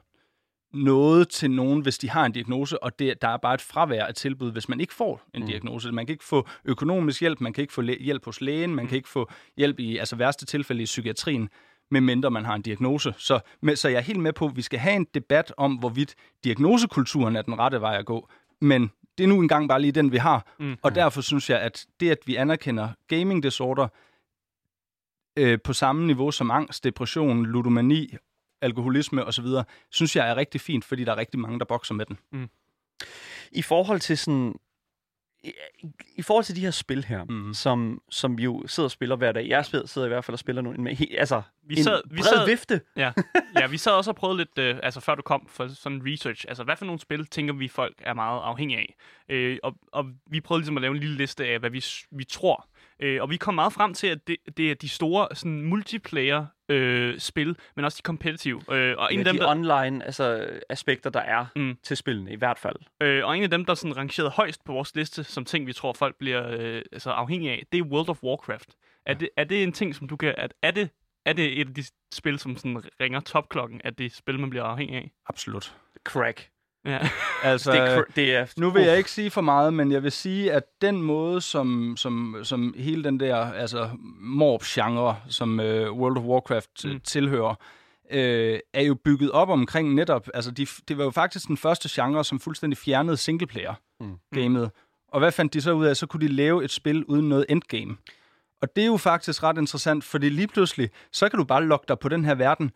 noget 0.75 1.29
til 1.29 1.51
nogen, 1.51 1.81
hvis 1.81 1.97
de 1.97 2.09
har 2.09 2.25
en 2.25 2.31
diagnose, 2.31 2.83
og 2.83 2.99
det, 2.99 3.21
der 3.21 3.27
er 3.27 3.37
bare 3.37 3.53
et 3.53 3.61
fravær 3.61 4.05
af 4.05 4.13
tilbud, 4.13 4.51
hvis 4.51 4.69
man 4.69 4.79
ikke 4.79 4.93
får 4.93 5.21
en 5.33 5.41
mm. 5.41 5.47
diagnose. 5.47 5.91
Man 5.91 6.05
kan 6.05 6.13
ikke 6.13 6.23
få 6.23 6.47
økonomisk 6.65 7.21
hjælp, 7.21 7.41
man 7.41 7.53
kan 7.53 7.61
ikke 7.61 7.73
få 7.73 7.81
hjælp 7.81 8.25
hos 8.25 8.41
lægen, 8.41 8.75
man 8.75 8.87
kan 8.87 8.95
ikke 8.95 9.09
få 9.09 9.29
hjælp 9.57 9.79
i 9.79 9.97
altså 9.97 10.15
værste 10.15 10.45
tilfælde 10.45 10.81
i 10.81 10.85
psykiatrien, 10.85 11.49
medmindre 11.91 12.31
man 12.31 12.45
har 12.45 12.55
en 12.55 12.61
diagnose. 12.61 13.13
Så, 13.17 13.39
med, 13.61 13.75
så 13.75 13.89
jeg 13.89 13.97
er 13.97 14.01
helt 14.01 14.19
med 14.19 14.33
på, 14.33 14.45
at 14.45 14.55
vi 14.55 14.61
skal 14.61 14.79
have 14.79 14.95
en 14.95 15.07
debat 15.13 15.53
om, 15.57 15.75
hvorvidt 15.75 16.15
diagnosekulturen 16.43 17.35
er 17.35 17.41
den 17.41 17.59
rette 17.59 17.81
vej 17.81 17.95
at 17.99 18.05
gå. 18.05 18.29
Men 18.61 18.91
det 19.17 19.23
er 19.23 19.27
nu 19.27 19.41
engang 19.41 19.69
bare 19.69 19.81
lige 19.81 19.91
den, 19.91 20.11
vi 20.11 20.17
har. 20.17 20.53
Mm. 20.59 20.77
Og 20.81 20.95
derfor 20.95 21.21
synes 21.21 21.49
jeg, 21.49 21.59
at 21.59 21.85
det, 21.99 22.11
at 22.11 22.17
vi 22.25 22.35
anerkender 22.35 22.89
gaming 23.07 23.43
disorder 23.43 23.87
øh, 25.37 25.59
på 25.63 25.73
samme 25.73 26.07
niveau 26.07 26.31
som 26.31 26.51
angst, 26.51 26.83
depression, 26.83 27.45
ludomani, 27.45 28.15
alkoholisme 28.61 29.25
osv., 29.25 29.45
synes 29.91 30.15
jeg 30.15 30.29
er 30.29 30.35
rigtig 30.35 30.61
fint, 30.61 30.85
fordi 30.85 31.03
der 31.03 31.11
er 31.11 31.17
rigtig 31.17 31.39
mange, 31.39 31.59
der 31.59 31.65
bokser 31.65 31.93
med 31.93 32.05
den. 32.05 32.17
Mm. 32.31 32.49
I 33.51 33.61
forhold 33.61 33.99
til 33.99 34.17
sådan 34.17 34.55
i, 36.15 36.21
forhold 36.21 36.45
til 36.45 36.55
de 36.55 36.61
her 36.61 36.71
spil 36.71 37.03
her, 37.03 37.23
mm. 37.23 37.53
som, 37.53 38.01
som 38.09 38.37
vi 38.37 38.43
jo 38.43 38.63
sidder 38.67 38.87
og 38.87 38.91
spiller 38.91 39.15
hver 39.15 39.31
dag. 39.31 39.47
Jeg 39.47 39.65
sidder 39.65 40.05
i 40.05 40.07
hvert 40.07 40.25
fald 40.25 40.35
og 40.35 40.39
spiller 40.39 40.61
nogle, 40.61 40.81
med, 40.81 40.95
altså 41.17 41.41
vi 41.63 41.83
sad, 41.83 42.01
en 42.11 42.17
vi 42.17 42.21
sad, 42.21 42.45
vifte. 42.45 42.81
Ja. 42.95 43.11
ja, 43.59 43.67
vi 43.67 43.77
sad 43.77 43.91
også 43.91 44.11
og 44.11 44.15
prøvede 44.15 44.37
lidt, 44.37 44.57
øh, 44.57 44.79
altså 44.83 44.99
før 44.99 45.15
du 45.15 45.21
kom 45.21 45.47
for 45.49 45.67
sådan 45.67 46.01
research, 46.05 46.45
altså 46.47 46.63
hvad 46.63 46.75
for 46.75 46.85
nogle 46.85 46.99
spil 46.99 47.25
tænker 47.25 47.53
vi 47.53 47.67
folk 47.67 47.95
er 47.99 48.13
meget 48.13 48.41
afhængige 48.41 48.79
af? 48.79 48.95
Øh, 49.29 49.57
og, 49.63 49.75
og 49.91 50.05
vi 50.29 50.41
prøvede 50.41 50.61
ligesom 50.61 50.77
at 50.77 50.81
lave 50.81 50.93
en 50.93 50.99
lille 50.99 51.17
liste 51.17 51.45
af, 51.45 51.59
hvad 51.59 51.69
vi, 51.69 51.85
vi 52.11 52.23
tror. 52.23 52.69
Øh, 52.99 53.21
og 53.21 53.29
vi 53.29 53.37
kom 53.37 53.53
meget 53.53 53.73
frem 53.73 53.93
til, 53.93 54.07
at 54.07 54.27
det, 54.27 54.37
det 54.57 54.71
er 54.71 54.75
de 54.75 54.89
store 54.89 55.27
sådan, 55.35 55.61
multiplayer 55.61 56.45
øh, 56.69 57.19
spil, 57.19 57.57
men 57.75 57.85
også 57.85 57.97
de 57.97 58.05
competitive. 58.05 58.61
Øh, 58.71 58.95
og 58.97 59.13
en 59.13 59.19
ja, 59.19 59.19
af 59.19 59.25
dem, 59.25 59.35
de 59.35 59.41
der, 59.41 59.51
online 59.51 60.05
altså, 60.05 60.49
aspekter, 60.69 61.09
der 61.09 61.19
er 61.19 61.45
mm. 61.55 61.77
til 61.83 61.97
spillene, 61.97 62.31
i 62.31 62.35
hvert 62.35 62.59
fald. 62.59 62.75
Øh, 63.01 63.25
og 63.25 63.37
en 63.37 63.43
af 63.43 63.49
dem, 63.49 63.65
der 63.65 63.71
er 63.71 63.75
sådan 63.75 63.97
rangeret 63.97 64.31
højst 64.31 64.65
på 64.65 64.73
vores 64.73 64.95
liste, 64.95 65.23
som 65.23 65.45
ting, 65.45 65.67
vi 65.67 65.73
tror, 65.73 65.93
folk 65.93 66.15
bliver 66.19 66.47
øh, 66.49 66.81
altså, 66.91 67.09
afhængige 67.09 67.51
af, 67.51 67.63
det 67.71 67.79
er 67.79 67.83
World 67.83 68.09
of 68.09 68.23
Warcraft. 68.23 68.69
Er, 69.05 69.13
ja. 69.13 69.19
det, 69.19 69.29
er 69.37 69.43
det 69.43 69.63
en 69.63 69.73
ting, 69.73 69.95
som 69.95 70.07
du 70.07 70.15
kan... 70.15 70.33
Er, 70.37 70.47
er, 70.61 70.71
det, 70.71 70.89
er 71.25 71.33
det 71.33 71.61
et 71.61 71.67
af 71.67 71.73
de 71.73 71.83
spil, 72.13 72.39
som 72.39 72.57
sådan 72.57 72.83
ringer 73.01 73.19
topklokken, 73.19 73.81
at 73.83 73.97
det 73.97 74.13
spil, 74.13 74.39
man 74.39 74.49
bliver 74.49 74.63
afhængig 74.63 74.95
af? 74.95 75.11
Absolut. 75.27 75.77
Crack. 76.03 76.49
Ja. 76.85 76.99
altså, 77.43 77.71
det 77.71 77.79
er, 77.79 78.03
det 78.15 78.35
er, 78.35 78.45
nu 78.57 78.69
vil 78.69 78.83
jeg 78.83 78.97
ikke 78.97 79.11
sige 79.11 79.31
for 79.31 79.41
meget, 79.41 79.73
men 79.73 79.91
jeg 79.91 80.03
vil 80.03 80.11
sige, 80.11 80.53
at 80.53 80.63
den 80.81 81.01
måde, 81.01 81.41
som, 81.41 81.97
som, 81.97 82.37
som 82.43 82.73
hele 82.77 83.03
den 83.03 83.19
der 83.19 83.35
altså, 83.35 83.89
morp-genre, 84.19 85.15
som 85.29 85.59
uh, 85.59 85.65
World 85.65 86.17
of 86.17 86.23
Warcraft 86.23 86.85
mm. 86.85 86.99
tilhører, 86.99 87.55
øh, 88.11 88.59
er 88.73 88.81
jo 88.81 88.95
bygget 88.95 89.31
op 89.31 89.49
omkring 89.49 89.93
netop, 89.93 90.29
altså 90.33 90.51
de, 90.51 90.67
det 90.87 90.97
var 90.97 91.03
jo 91.03 91.11
faktisk 91.11 91.47
den 91.47 91.57
første 91.57 91.89
genre, 91.91 92.23
som 92.23 92.39
fuldstændig 92.39 92.77
fjernede 92.77 93.17
singleplayer-gamet. 93.17 94.63
Mm. 94.63 94.81
Og 95.07 95.19
hvad 95.19 95.31
fandt 95.31 95.53
de 95.53 95.61
så 95.61 95.71
ud 95.71 95.85
af? 95.85 95.97
Så 95.97 96.07
kunne 96.07 96.27
de 96.27 96.33
lave 96.33 96.63
et 96.63 96.71
spil 96.71 97.05
uden 97.05 97.29
noget 97.29 97.45
endgame. 97.49 97.97
Og 98.61 98.75
det 98.75 98.81
er 98.81 98.85
jo 98.85 98.97
faktisk 98.97 99.43
ret 99.43 99.57
interessant, 99.57 100.03
fordi 100.03 100.29
lige 100.29 100.47
pludselig, 100.47 100.89
så 101.11 101.29
kan 101.29 101.39
du 101.39 101.45
bare 101.45 101.65
logge 101.65 101.85
dig 101.87 101.99
på 101.99 102.09
den 102.09 102.25
her 102.25 102.35
verden, 102.35 102.71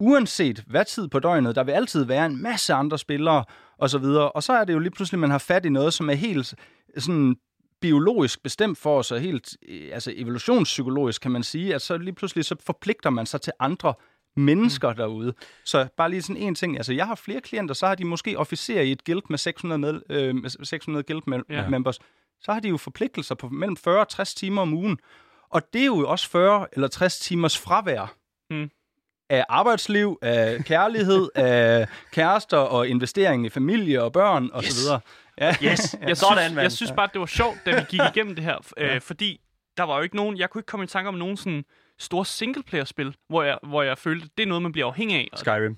uanset 0.00 0.64
hvad 0.66 0.84
tid 0.84 1.08
på 1.08 1.18
døgnet, 1.18 1.56
der 1.56 1.64
vil 1.64 1.72
altid 1.72 2.04
være 2.04 2.26
en 2.26 2.42
masse 2.42 2.74
andre 2.74 2.98
spillere 2.98 3.44
og 3.78 3.90
så 3.90 3.98
videre. 3.98 4.32
Og 4.32 4.42
så 4.42 4.52
er 4.52 4.64
det 4.64 4.72
jo 4.72 4.78
lige 4.78 4.90
pludselig, 4.90 5.18
man 5.18 5.30
har 5.30 5.38
fat 5.38 5.64
i 5.64 5.68
noget, 5.68 5.94
som 5.94 6.10
er 6.10 6.14
helt 6.14 6.54
sådan 6.98 7.36
biologisk 7.80 8.42
bestemt 8.42 8.78
for 8.78 8.98
os, 8.98 9.12
og 9.12 9.20
helt 9.20 9.56
altså 9.92 10.12
evolutionspsykologisk 10.16 11.22
kan 11.22 11.30
man 11.30 11.42
sige, 11.42 11.74
at 11.74 11.82
så 11.82 11.98
lige 11.98 12.14
pludselig 12.14 12.44
så 12.44 12.56
forpligter 12.66 13.10
man 13.10 13.26
sig 13.26 13.40
til 13.40 13.52
andre 13.60 13.94
mennesker 14.36 14.90
mm. 14.90 14.96
derude. 14.96 15.34
Så 15.64 15.88
bare 15.96 16.10
lige 16.10 16.22
sådan 16.22 16.42
en 16.42 16.54
ting, 16.54 16.76
altså 16.76 16.92
jeg 16.92 17.06
har 17.06 17.14
flere 17.14 17.40
klienter, 17.40 17.74
så 17.74 17.86
har 17.86 17.94
de 17.94 18.04
måske 18.04 18.38
officerer 18.38 18.82
i 18.82 18.92
et 18.92 19.04
guild 19.04 19.22
med 19.30 19.38
600, 19.38 19.78
med, 19.78 20.00
øh, 20.10 20.34
600 20.62 21.02
guild 21.02 21.22
me- 21.28 21.54
ja. 21.54 21.68
members, 21.68 21.98
så 22.40 22.52
har 22.52 22.60
de 22.60 22.68
jo 22.68 22.76
forpligtelser 22.76 23.34
på 23.34 23.48
mellem 23.48 23.76
40 23.76 24.00
og 24.00 24.08
60 24.08 24.34
timer 24.34 24.62
om 24.62 24.74
ugen. 24.74 24.98
Og 25.50 25.62
det 25.72 25.80
er 25.82 25.86
jo 25.86 26.08
også 26.08 26.28
40 26.30 26.66
eller 26.72 26.88
60 26.88 27.18
timers 27.18 27.58
fravær 27.58 28.14
mm 28.50 28.70
af 29.30 29.44
arbejdsliv, 29.48 30.18
af 30.22 30.64
kærlighed, 30.64 31.28
af 31.34 31.88
kærester 32.12 32.56
og 32.56 32.88
investering 32.88 33.46
i 33.46 33.48
familie 33.48 34.02
og 34.02 34.12
børn 34.12 34.50
og 34.52 34.62
yes. 34.64 34.72
så 34.72 34.80
videre. 34.80 35.00
Ja. 35.40 35.50
Yes, 35.50 35.96
jeg, 36.08 36.16
Sådan, 36.16 36.44
synes, 36.50 36.62
jeg 36.62 36.72
synes 36.72 36.92
bare, 36.92 37.08
det 37.12 37.20
var 37.20 37.26
sjovt, 37.26 37.58
da 37.66 37.70
vi 37.70 37.80
gik 37.88 38.00
igennem 38.14 38.34
det 38.34 38.44
her, 38.44 38.56
øh, 38.76 38.88
ja. 38.88 38.98
fordi 38.98 39.40
der 39.76 39.82
var 39.84 39.96
jo 39.96 40.02
ikke 40.02 40.16
nogen, 40.16 40.38
jeg 40.38 40.50
kunne 40.50 40.60
ikke 40.60 40.66
komme 40.66 40.84
i 40.84 40.86
tanke 40.86 41.08
om 41.08 41.14
nogen 41.14 41.36
sådan 41.36 41.64
store 41.98 42.24
singleplayer-spil, 42.24 43.14
hvor 43.28 43.42
jeg, 43.42 43.58
hvor 43.62 43.82
jeg 43.82 43.98
følte, 43.98 44.28
det 44.36 44.42
er 44.42 44.46
noget, 44.46 44.62
man 44.62 44.72
bliver 44.72 44.86
afhængig 44.86 45.16
af. 45.16 45.28
Skyrim. 45.36 45.76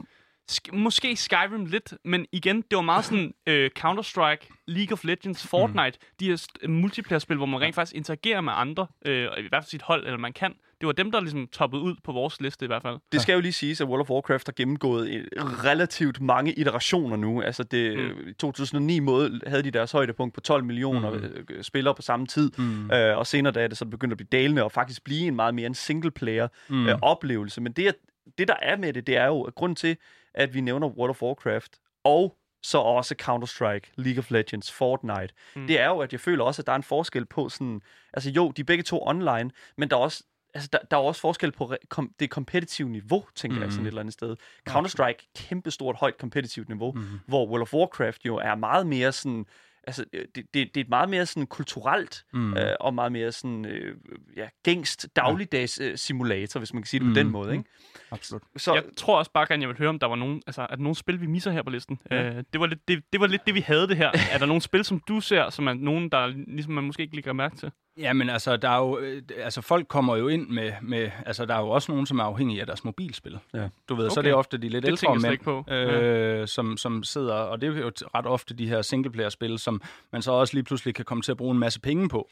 Sk- 0.51 0.77
måske 0.77 1.17
Skyrim 1.17 1.65
lidt, 1.65 1.95
men 2.05 2.27
igen, 2.33 2.57
det 2.57 2.77
var 2.77 2.81
meget 2.83 3.05
sådan 3.05 3.35
øh, 3.47 3.71
Counter-Strike, 3.79 4.65
League 4.67 4.93
of 4.93 5.05
Legends, 5.05 5.47
Fortnite, 5.47 5.99
mm. 6.01 6.07
de 6.21 6.27
her 6.29 6.69
multiplayer-spil, 6.69 7.37
hvor 7.37 7.47
man 7.47 7.61
rent 7.61 7.75
faktisk 7.75 7.97
interagerer 7.97 8.41
med 8.41 8.53
andre, 8.57 8.87
øh, 9.05 9.23
i 9.39 9.49
hvert 9.49 9.65
fald 9.65 9.71
sit 9.71 9.83
hold, 9.83 10.05
eller 10.05 10.19
man 10.19 10.33
kan 10.33 10.55
det 10.81 10.87
var 10.87 10.93
dem, 10.93 11.11
der 11.11 11.21
ligesom 11.21 11.47
toppede 11.47 11.83
ud 11.83 11.95
på 12.05 12.13
vores 12.13 12.41
liste 12.41 12.65
i 12.65 12.67
hvert 12.67 12.83
fald. 12.83 12.99
Det 13.13 13.21
skal 13.21 13.33
jo 13.33 13.41
lige 13.41 13.53
siges, 13.53 13.81
at 13.81 13.87
World 13.87 14.01
of 14.01 14.11
Warcraft 14.11 14.47
har 14.47 14.53
gennemgået 14.53 15.29
relativt 15.65 16.21
mange 16.21 16.53
iterationer 16.53 17.17
nu. 17.17 17.43
Altså 17.43 17.63
det, 17.63 17.99
mm. 17.99 18.29
i 18.29 18.33
2009 18.33 19.01
måde 19.01 19.41
havde 19.47 19.63
de 19.63 19.71
deres 19.71 19.93
højdepunkt 19.93 20.35
på 20.35 20.41
12 20.41 20.65
millioner 20.65 21.11
mm. 21.11 21.25
Øh, 21.51 21.63
spillere 21.63 21.95
på 21.95 22.03
samme 22.03 22.27
tid, 22.27 22.51
mm. 22.59 22.91
øh, 22.91 23.19
og 23.19 23.27
senere 23.27 23.53
da 23.53 23.63
er 23.65 23.69
det 23.69 23.79
så 23.79 23.85
begyndt 23.85 24.13
at 24.13 24.17
blive 24.17 24.29
dalende 24.33 24.65
og 24.65 24.73
faktisk 24.73 25.05
blive 25.05 25.27
en 25.27 25.37
meget 25.37 25.55
mere 25.55 25.67
en 25.67 25.75
single-player 25.75 26.49
mm. 26.69 26.89
øh, 26.89 26.99
oplevelse. 27.03 27.61
Men 27.61 27.73
det, 27.73 27.95
det, 28.39 28.49
der 28.49 28.57
er 28.63 28.77
med 28.77 28.93
det, 28.93 29.07
det 29.07 29.17
er 29.17 29.27
jo 29.27 29.43
at 29.43 29.55
grund 29.55 29.77
til, 29.77 29.97
at 30.35 30.55
vi 30.55 30.61
nævner 30.61 30.89
World 30.89 31.11
of 31.11 31.23
Warcraft 31.23 31.79
og 32.05 32.37
så 32.63 32.79
også 32.79 33.15
Counter-Strike, 33.23 33.93
League 33.97 34.19
of 34.19 34.31
Legends, 34.31 34.73
Fortnite. 34.73 35.35
Mm. 35.57 35.67
Det 35.67 35.81
er 35.81 35.89
jo, 35.89 35.99
at 35.99 36.13
jeg 36.13 36.21
føler 36.21 36.45
også, 36.45 36.63
at 36.63 36.67
der 36.67 36.73
er 36.73 36.77
en 36.77 36.83
forskel 36.83 37.27
på 37.27 37.49
sådan... 37.49 37.81
Altså 38.13 38.31
jo, 38.31 38.51
de 38.51 38.61
er 38.61 38.65
begge 38.65 38.83
to 38.83 39.03
online, 39.07 39.51
men 39.77 39.91
der 39.91 39.97
er 39.97 40.01
også 40.01 40.25
altså, 40.55 40.69
der, 40.73 40.79
der 40.91 40.97
er 40.97 41.01
også 41.01 41.21
forskel 41.21 41.53
på 41.53 41.75
kom, 41.89 42.15
det 42.21 42.31
kompetitive 42.31 42.89
niveau, 42.89 43.25
tænker 43.35 43.57
mm. 43.57 43.63
jeg 43.63 43.73
sådan 43.73 43.87
et 43.87 43.89
eller 43.89 44.01
andet 44.01 44.13
sted. 44.13 44.37
Counter-Strike, 44.71 45.33
kæmpestort, 45.37 45.97
højt 45.97 46.19
kompetitivt 46.19 46.69
niveau, 46.69 46.93
mm. 46.93 47.21
hvor 47.27 47.47
World 47.47 47.63
of 47.63 47.75
Warcraft 47.75 48.27
jo 48.27 48.37
er 48.37 48.55
meget 48.55 48.87
mere 48.87 49.13
sådan 49.13 49.47
altså, 49.85 50.05
øh, 50.13 50.25
det, 50.35 50.45
det, 50.55 50.75
det 50.75 50.77
er 50.77 50.85
et 50.85 50.89
meget 50.89 51.09
mere 51.09 51.27
sådan 51.27 51.47
kulturelt 51.47 52.25
mm. 52.33 52.57
øh, 52.57 52.75
og 52.81 52.95
meget 52.95 53.13
mere 53.13 53.33
sådan 53.33 53.65
øh, 53.65 53.97
ja, 54.37 54.49
gængst 54.63 55.09
dagligdags 55.17 55.81
øh, 55.81 55.99
simulator, 55.99 56.61
hvis 56.61 56.75
man 56.75 56.83
kan 56.83 56.87
sige 56.87 57.01
det 57.01 57.07
mm. 57.07 57.15
på 57.15 57.19
den 57.19 57.31
måde, 57.31 57.53
ikke? 57.53 57.65
Absolut. 58.11 58.43
Så, 58.57 58.75
jeg 58.75 58.85
tror 58.97 59.19
også 59.19 59.31
bare 59.33 59.47
gerne, 59.47 59.63
jeg 59.63 59.69
vil 59.69 59.79
høre, 59.79 59.89
om 59.89 59.99
der 59.99 60.07
var 60.07 60.17
nogen, 60.17 60.43
altså, 60.47 60.63
er 60.63 60.67
der 60.77 60.83
nogle 60.83 60.97
spil, 60.97 61.21
vi 61.21 61.27
misser 61.27 61.51
her 61.51 61.63
på 61.63 61.71
listen? 61.71 62.01
Ja. 62.11 62.23
Øh, 62.23 62.45
det, 62.53 62.61
var 62.61 62.67
lidt, 62.67 62.89
det, 62.89 63.03
det 63.13 63.21
var 63.21 63.27
lidt 63.27 63.47
det, 63.47 63.55
vi 63.55 63.61
havde 63.61 63.89
det 63.89 63.97
her. 63.97 64.11
er 64.33 64.39
der 64.39 64.47
nogle 64.47 64.63
spil, 64.63 64.85
som 64.85 65.01
du 65.09 65.21
ser, 65.21 65.51
som 65.51 65.67
er 65.67 65.75
nogen, 65.75 66.09
der 66.09 66.27
ligesom 66.27 66.73
man 66.73 66.85
måske 66.85 67.03
ikke 67.03 67.15
lægger 67.15 67.33
mærke 67.33 67.57
til? 67.57 67.71
Jamen 68.01 68.31
altså, 68.31 68.57
der 68.57 68.69
er 68.69 68.79
jo, 68.79 68.99
øh, 68.99 69.23
altså 69.37 69.61
folk 69.61 69.89
kommer 69.89 70.17
jo 70.17 70.29
ind 70.29 70.49
med, 70.49 70.73
med, 70.83 71.11
altså 71.27 71.45
der 71.47 71.55
er 71.55 71.61
jo 71.61 71.69
også 71.69 71.93
nogen, 71.93 72.07
som 72.07 72.19
er 72.19 72.25
afhængige 72.25 72.61
af 72.61 72.67
deres 72.67 72.85
mobilspil. 72.85 73.39
Ja. 73.55 73.69
Du 73.89 73.95
ved, 73.95 74.05
okay. 74.05 74.15
så 74.15 74.21
er 74.21 74.23
det 74.23 74.35
ofte 74.35 74.59
de 74.59 74.69
lidt 74.69 74.87
det 74.87 74.91
ældre 74.91 75.17
mænd, 75.17 75.39
på. 75.39 75.65
Øh, 75.69 76.41
ja. 76.41 76.47
som, 76.47 76.77
som 76.77 77.03
sidder, 77.03 77.35
og 77.35 77.61
det 77.61 77.77
er 77.77 77.81
jo 77.81 77.91
ret 78.15 78.27
ofte 78.27 78.55
de 78.55 78.69
her 78.69 78.83
singleplayer-spil, 78.83 79.59
som 79.59 79.83
man 80.13 80.23
så 80.23 80.33
også 80.33 80.55
lige 80.55 80.65
pludselig 80.65 80.95
kan 80.95 81.05
komme 81.05 81.23
til 81.23 81.33
at 81.33 81.37
bruge 81.37 81.53
en 81.53 81.59
masse 81.59 81.81
penge 81.81 82.09
på. 82.09 82.29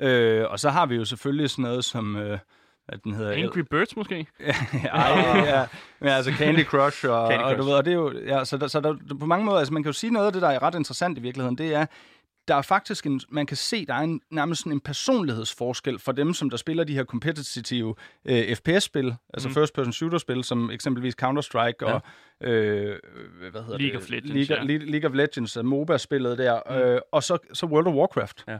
Øh, 0.00 0.44
og 0.48 0.58
så 0.58 0.70
har 0.70 0.86
vi 0.86 0.94
jo 0.94 1.04
selvfølgelig 1.04 1.50
sådan 1.50 1.62
noget 1.62 1.84
som... 1.84 2.16
Øh, 2.16 2.38
at 2.88 3.04
den 3.04 3.14
hedder... 3.14 3.32
Angry 3.32 3.58
Birds 3.70 3.96
måske? 3.96 4.26
Ej, 4.92 5.10
ja. 5.46 5.66
Men 6.00 6.08
altså 6.08 6.32
Candy 6.32 6.64
Crush, 6.64 7.06
og, 7.08 7.30
Candy 7.30 7.42
Crush. 7.42 7.52
og 7.52 7.58
du 7.58 7.62
ved, 7.62 7.72
og 7.72 7.84
det 7.84 7.90
er 7.90 7.94
jo... 7.94 8.12
Ja, 8.26 8.44
så 8.44 8.56
der, 8.56 8.66
så 8.66 8.80
der, 8.80 8.96
på 9.20 9.26
mange 9.26 9.44
måder, 9.44 9.58
altså 9.58 9.72
man 9.74 9.82
kan 9.82 9.88
jo 9.88 9.92
sige 9.92 10.12
noget 10.12 10.26
af 10.26 10.32
det, 10.32 10.42
der 10.42 10.48
er 10.48 10.62
ret 10.62 10.74
interessant 10.74 11.18
i 11.18 11.20
virkeligheden, 11.20 11.58
det 11.58 11.74
er, 11.74 11.86
der 12.48 12.54
er 12.54 12.62
faktisk 12.62 13.06
en, 13.06 13.20
man 13.28 13.46
kan 13.46 13.56
se, 13.56 13.86
der 13.86 13.94
er 13.94 13.98
en, 13.98 14.20
nærmest 14.30 14.60
sådan 14.60 14.72
en 14.72 14.80
personlighedsforskel 14.80 15.98
for 15.98 16.12
dem, 16.12 16.34
som 16.34 16.50
der 16.50 16.56
spiller 16.56 16.84
de 16.84 16.94
her 16.94 17.04
kompetitive 17.04 17.94
øh, 18.24 18.56
FPS-spil, 18.56 19.14
altså 19.34 19.48
mm. 19.48 19.54
first-person 19.54 19.92
shooter-spil, 19.92 20.44
som 20.44 20.70
eksempelvis 20.70 21.14
Counter-Strike 21.22 21.78
ja. 21.80 21.92
og 21.92 22.02
øh, 22.42 22.98
hvad 23.50 23.62
hedder 23.62 23.78
League 23.78 23.92
det? 23.92 23.96
of 23.96 24.10
Legends, 24.10 24.48
League, 24.48 24.56
ja. 24.56 24.90
League 24.90 25.10
of 25.10 25.14
Legends, 25.14 25.56
uh, 25.56 25.64
MOBA-spillet 25.64 26.38
der, 26.38 26.60
mm. 26.70 26.76
øh, 26.76 27.00
og 27.12 27.22
så, 27.22 27.38
så 27.52 27.66
World 27.66 27.86
of 27.86 27.94
Warcraft. 27.94 28.44
Ja. 28.48 28.58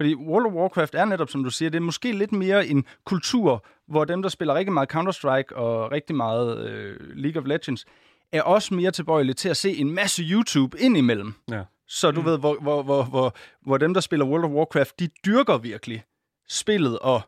Fordi 0.00 0.14
World 0.14 0.46
of 0.46 0.52
Warcraft 0.52 0.94
er 0.94 1.04
netop, 1.04 1.30
som 1.30 1.44
du 1.44 1.50
siger, 1.50 1.70
det 1.70 1.78
er 1.78 1.82
måske 1.82 2.12
lidt 2.12 2.32
mere 2.32 2.66
en 2.66 2.84
kultur, 3.04 3.66
hvor 3.88 4.04
dem, 4.04 4.22
der 4.22 4.28
spiller 4.28 4.54
rigtig 4.54 4.72
meget 4.72 4.94
Counter-Strike 4.94 5.54
og 5.54 5.92
rigtig 5.92 6.16
meget 6.16 6.68
øh, 6.68 6.96
League 7.00 7.42
of 7.42 7.48
Legends, 7.48 7.84
er 8.32 8.42
også 8.42 8.74
mere 8.74 8.90
tilbøjelige 8.90 9.34
til 9.34 9.48
at 9.48 9.56
se 9.56 9.76
en 9.76 9.90
masse 9.90 10.22
YouTube 10.22 10.78
indimellem. 10.80 11.34
Ja. 11.50 11.62
Så 11.88 12.10
du 12.10 12.20
mm. 12.20 12.26
ved, 12.26 12.38
hvor, 12.38 12.56
hvor, 12.60 12.82
hvor, 12.82 13.02
hvor, 13.02 13.36
hvor 13.62 13.78
dem, 13.78 13.94
der 13.94 14.00
spiller 14.00 14.26
World 14.26 14.44
of 14.44 14.50
Warcraft, 14.50 15.00
de 15.00 15.08
dyrker 15.26 15.58
virkelig 15.58 16.04
spillet, 16.48 16.98
og 16.98 17.20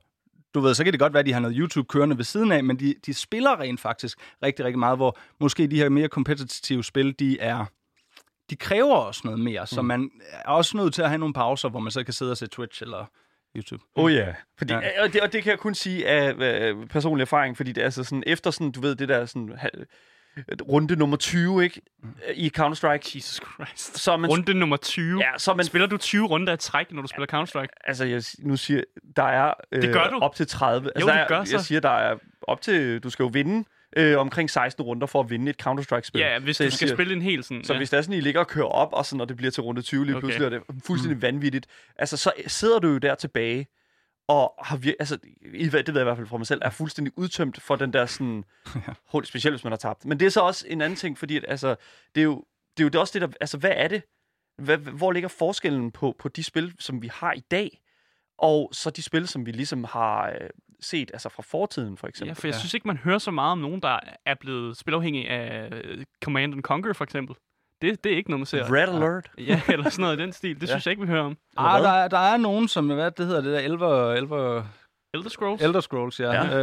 du 0.54 0.60
ved, 0.60 0.74
så 0.74 0.84
kan 0.84 0.92
det 0.92 1.00
godt 1.00 1.12
være, 1.12 1.20
at 1.20 1.26
de 1.26 1.32
har 1.32 1.40
noget 1.40 1.56
YouTube 1.56 1.86
kørende 1.88 2.16
ved 2.16 2.24
siden 2.24 2.52
af, 2.52 2.64
men 2.64 2.78
de, 2.78 2.94
de 3.06 3.14
spiller 3.14 3.60
rent 3.60 3.80
faktisk 3.80 4.18
rigtig, 4.42 4.64
rigtig 4.64 4.78
meget, 4.78 4.98
hvor 4.98 5.18
måske 5.40 5.66
de 5.66 5.76
her 5.76 5.88
mere 5.88 6.08
kompetitive 6.08 6.84
spil, 6.84 7.18
de 7.18 7.40
er 7.40 7.64
de 8.50 8.56
kræver 8.56 8.96
også 8.96 9.20
noget 9.24 9.40
mere, 9.40 9.60
mm. 9.60 9.66
så 9.66 9.82
man 9.82 10.10
er 10.32 10.50
også 10.50 10.76
nødt 10.76 10.94
til 10.94 11.02
at 11.02 11.08
have 11.08 11.18
nogle 11.18 11.34
pauser, 11.34 11.68
hvor 11.68 11.80
man 11.80 11.90
så 11.90 12.04
kan 12.04 12.14
sidde 12.14 12.30
og 12.30 12.36
se 12.36 12.46
Twitch 12.46 12.82
eller 12.82 13.10
YouTube. 13.56 13.84
Oh 13.94 14.14
ja, 14.14 14.34
fordi, 14.58 14.72
ja. 14.72 15.02
Og, 15.02 15.12
det, 15.12 15.20
og 15.20 15.32
det 15.32 15.42
kan 15.42 15.50
jeg 15.50 15.58
kun 15.58 15.74
sige 15.74 16.08
af, 16.08 16.34
af 16.40 16.88
personlig 16.88 17.22
erfaring, 17.22 17.56
fordi 17.56 17.72
det 17.72 17.80
er 17.80 17.84
altså 17.84 18.04
sådan, 18.04 18.22
efter 18.26 18.50
sådan, 18.50 18.70
du 18.70 18.80
ved, 18.80 18.94
det 18.96 19.08
der 19.08 19.26
sådan 19.26 19.58
runde 20.68 20.96
nummer 20.96 21.16
20, 21.16 21.64
ikke? 21.64 21.80
I 22.34 22.50
Counter-Strike. 22.58 23.12
Jesus 23.16 23.40
Christ. 23.54 23.98
Så 23.98 24.16
man, 24.16 24.30
Runde 24.30 24.54
nummer 24.54 24.76
20. 24.76 25.20
ja, 25.20 25.38
så 25.38 25.54
man 25.54 25.64
Spiller 25.66 25.86
du 25.86 25.96
20 25.96 26.26
runder 26.26 26.52
i 26.52 26.56
træk, 26.56 26.92
når 26.92 27.02
du 27.02 27.08
spiller 27.08 27.26
Counter-Strike? 27.26 27.74
Altså, 27.84 28.04
jeg 28.04 28.22
nu 28.38 28.56
siger 28.56 28.82
der 29.16 29.22
er 29.22 29.54
øh, 29.72 29.82
Det 29.82 29.92
gør 29.92 30.08
du. 30.08 30.18
op 30.18 30.34
til 30.34 30.46
30. 30.46 30.90
Altså, 30.94 31.06
det 31.06 31.14
der 31.14 31.20
er, 31.22 31.28
gør 31.28 31.44
så. 31.44 31.56
Jeg 31.56 31.60
siger, 31.60 31.80
der 31.80 31.88
er 31.90 32.16
op 32.42 32.60
til... 32.60 33.00
Du 33.00 33.10
skal 33.10 33.22
jo 33.22 33.30
vinde 33.32 33.64
øh, 33.96 34.18
omkring 34.18 34.50
16 34.50 34.82
runder 34.84 35.06
for 35.06 35.20
at 35.20 35.30
vinde 35.30 35.50
et 35.50 35.56
Counter-Strike-spil. 35.62 36.20
Ja, 36.20 36.38
hvis 36.38 36.56
Så 36.56 36.62
du 36.62 36.64
jeg 36.64 36.72
skal 36.72 36.88
siger- 36.88 36.96
spille 36.96 37.14
en 37.14 37.22
hel 37.22 37.44
sådan... 37.44 37.64
Så 37.64 37.72
ja. 37.72 37.76
hvis 37.78 37.90
det 37.90 37.96
er 37.96 38.02
sådan, 38.02 38.18
I 38.18 38.20
ligger 38.20 38.40
og 38.40 38.46
kører 38.48 38.66
op, 38.66 38.88
og 38.92 39.06
så 39.06 39.16
når 39.16 39.24
det 39.24 39.36
bliver 39.36 39.50
til 39.50 39.62
runde 39.62 39.82
20 39.82 40.04
lige 40.04 40.16
Okay. 40.16 40.20
pludselig, 40.20 40.44
er 40.44 40.48
det 40.50 40.62
fuldstændig 40.86 41.16
mm. 41.16 41.22
vanvittigt. 41.22 41.66
Altså, 41.98 42.16
så 42.16 42.32
sidder 42.46 42.78
du 42.78 42.88
jo 42.88 42.98
der 42.98 43.14
tilbage, 43.14 43.66
og 44.28 44.54
har 44.62 44.76
vir- 44.76 44.96
altså, 44.98 45.18
i, 45.54 45.64
det 45.64 45.72
ved 45.72 45.80
jeg 45.94 46.00
i 46.00 46.02
hvert 46.02 46.16
fald 46.16 46.26
fra 46.26 46.36
mig 46.36 46.46
selv, 46.46 46.60
er 46.64 46.70
fuldstændig 46.70 47.12
udtømt 47.16 47.62
for 47.62 47.76
den 47.76 47.92
der 47.92 48.06
sådan, 48.06 48.44
hul, 49.12 49.24
specielt 49.24 49.52
hvis 49.52 49.64
man 49.64 49.72
har 49.72 49.76
tabt. 49.76 50.04
Men 50.04 50.20
det 50.20 50.26
er 50.26 50.30
så 50.30 50.40
også 50.40 50.66
en 50.68 50.80
anden 50.80 50.96
ting, 50.96 51.18
fordi 51.18 51.36
at, 51.36 51.44
altså, 51.48 51.76
det 52.14 52.20
er 52.20 52.24
jo 52.24 52.44
det 52.76 52.82
er 52.82 52.84
jo 52.84 52.88
det 52.88 53.00
også 53.00 53.18
det 53.18 53.28
der, 53.28 53.36
altså 53.40 53.58
hvad 53.58 53.72
er 53.74 53.88
det? 53.88 54.02
Hvad, 54.58 54.76
hvor 54.78 55.12
ligger 55.12 55.28
forskellen 55.28 55.90
på, 55.90 56.16
på 56.18 56.28
de 56.28 56.44
spil, 56.44 56.74
som 56.78 57.02
vi 57.02 57.10
har 57.12 57.32
i 57.32 57.42
dag, 57.50 57.80
og 58.38 58.70
så 58.72 58.90
de 58.90 59.02
spil, 59.02 59.28
som 59.28 59.46
vi 59.46 59.52
ligesom 59.52 59.84
har 59.84 60.28
øh, 60.30 60.50
set, 60.80 61.10
altså 61.12 61.28
fra 61.28 61.42
fortiden 61.42 61.96
for 61.96 62.06
eksempel? 62.06 62.28
Ja, 62.28 62.32
for 62.32 62.46
jeg 62.46 62.54
synes 62.54 62.74
ikke, 62.74 62.86
man 62.88 62.96
hører 62.96 63.18
så 63.18 63.30
meget 63.30 63.52
om 63.52 63.58
nogen, 63.58 63.82
der 63.82 63.98
er 64.26 64.34
blevet 64.34 64.76
spilafhængig 64.76 65.28
af 65.30 65.68
øh, 65.72 66.04
Command 66.24 66.54
and 66.54 66.62
Conquer, 66.62 66.92
for 66.92 67.04
eksempel. 67.04 67.36
Det, 67.82 68.04
det 68.04 68.12
er 68.12 68.16
ikke 68.16 68.30
noget, 68.30 68.40
man 68.40 68.46
ser. 68.46 68.72
Red 68.74 68.88
Alert. 68.88 69.30
Ja, 69.38 69.60
eller 69.68 69.90
sådan 69.90 70.02
noget 70.02 70.18
i 70.18 70.22
den 70.22 70.32
stil. 70.32 70.60
Det 70.60 70.68
synes 70.78 70.86
jeg 70.86 70.90
ikke, 70.92 71.02
vi 71.02 71.08
hører 71.08 71.22
om. 71.24 71.36
Ah, 71.56 71.82
der, 71.82 71.88
er- 71.90 72.08
der 72.08 72.18
er 72.18 72.36
nogen, 72.36 72.68
som, 72.68 72.86
hvad 72.86 73.10
det 73.10 73.26
hedder, 73.26 73.40
det 73.40 73.52
der 73.52 73.58
Elver, 73.60 74.12
Elver, 74.12 74.62
Elder 75.14 75.28
Scrolls? 75.28 75.62
Elder 75.62 75.80
Scrolls, 75.80 76.20
ja, 76.20 76.32
Ja. 76.32 76.58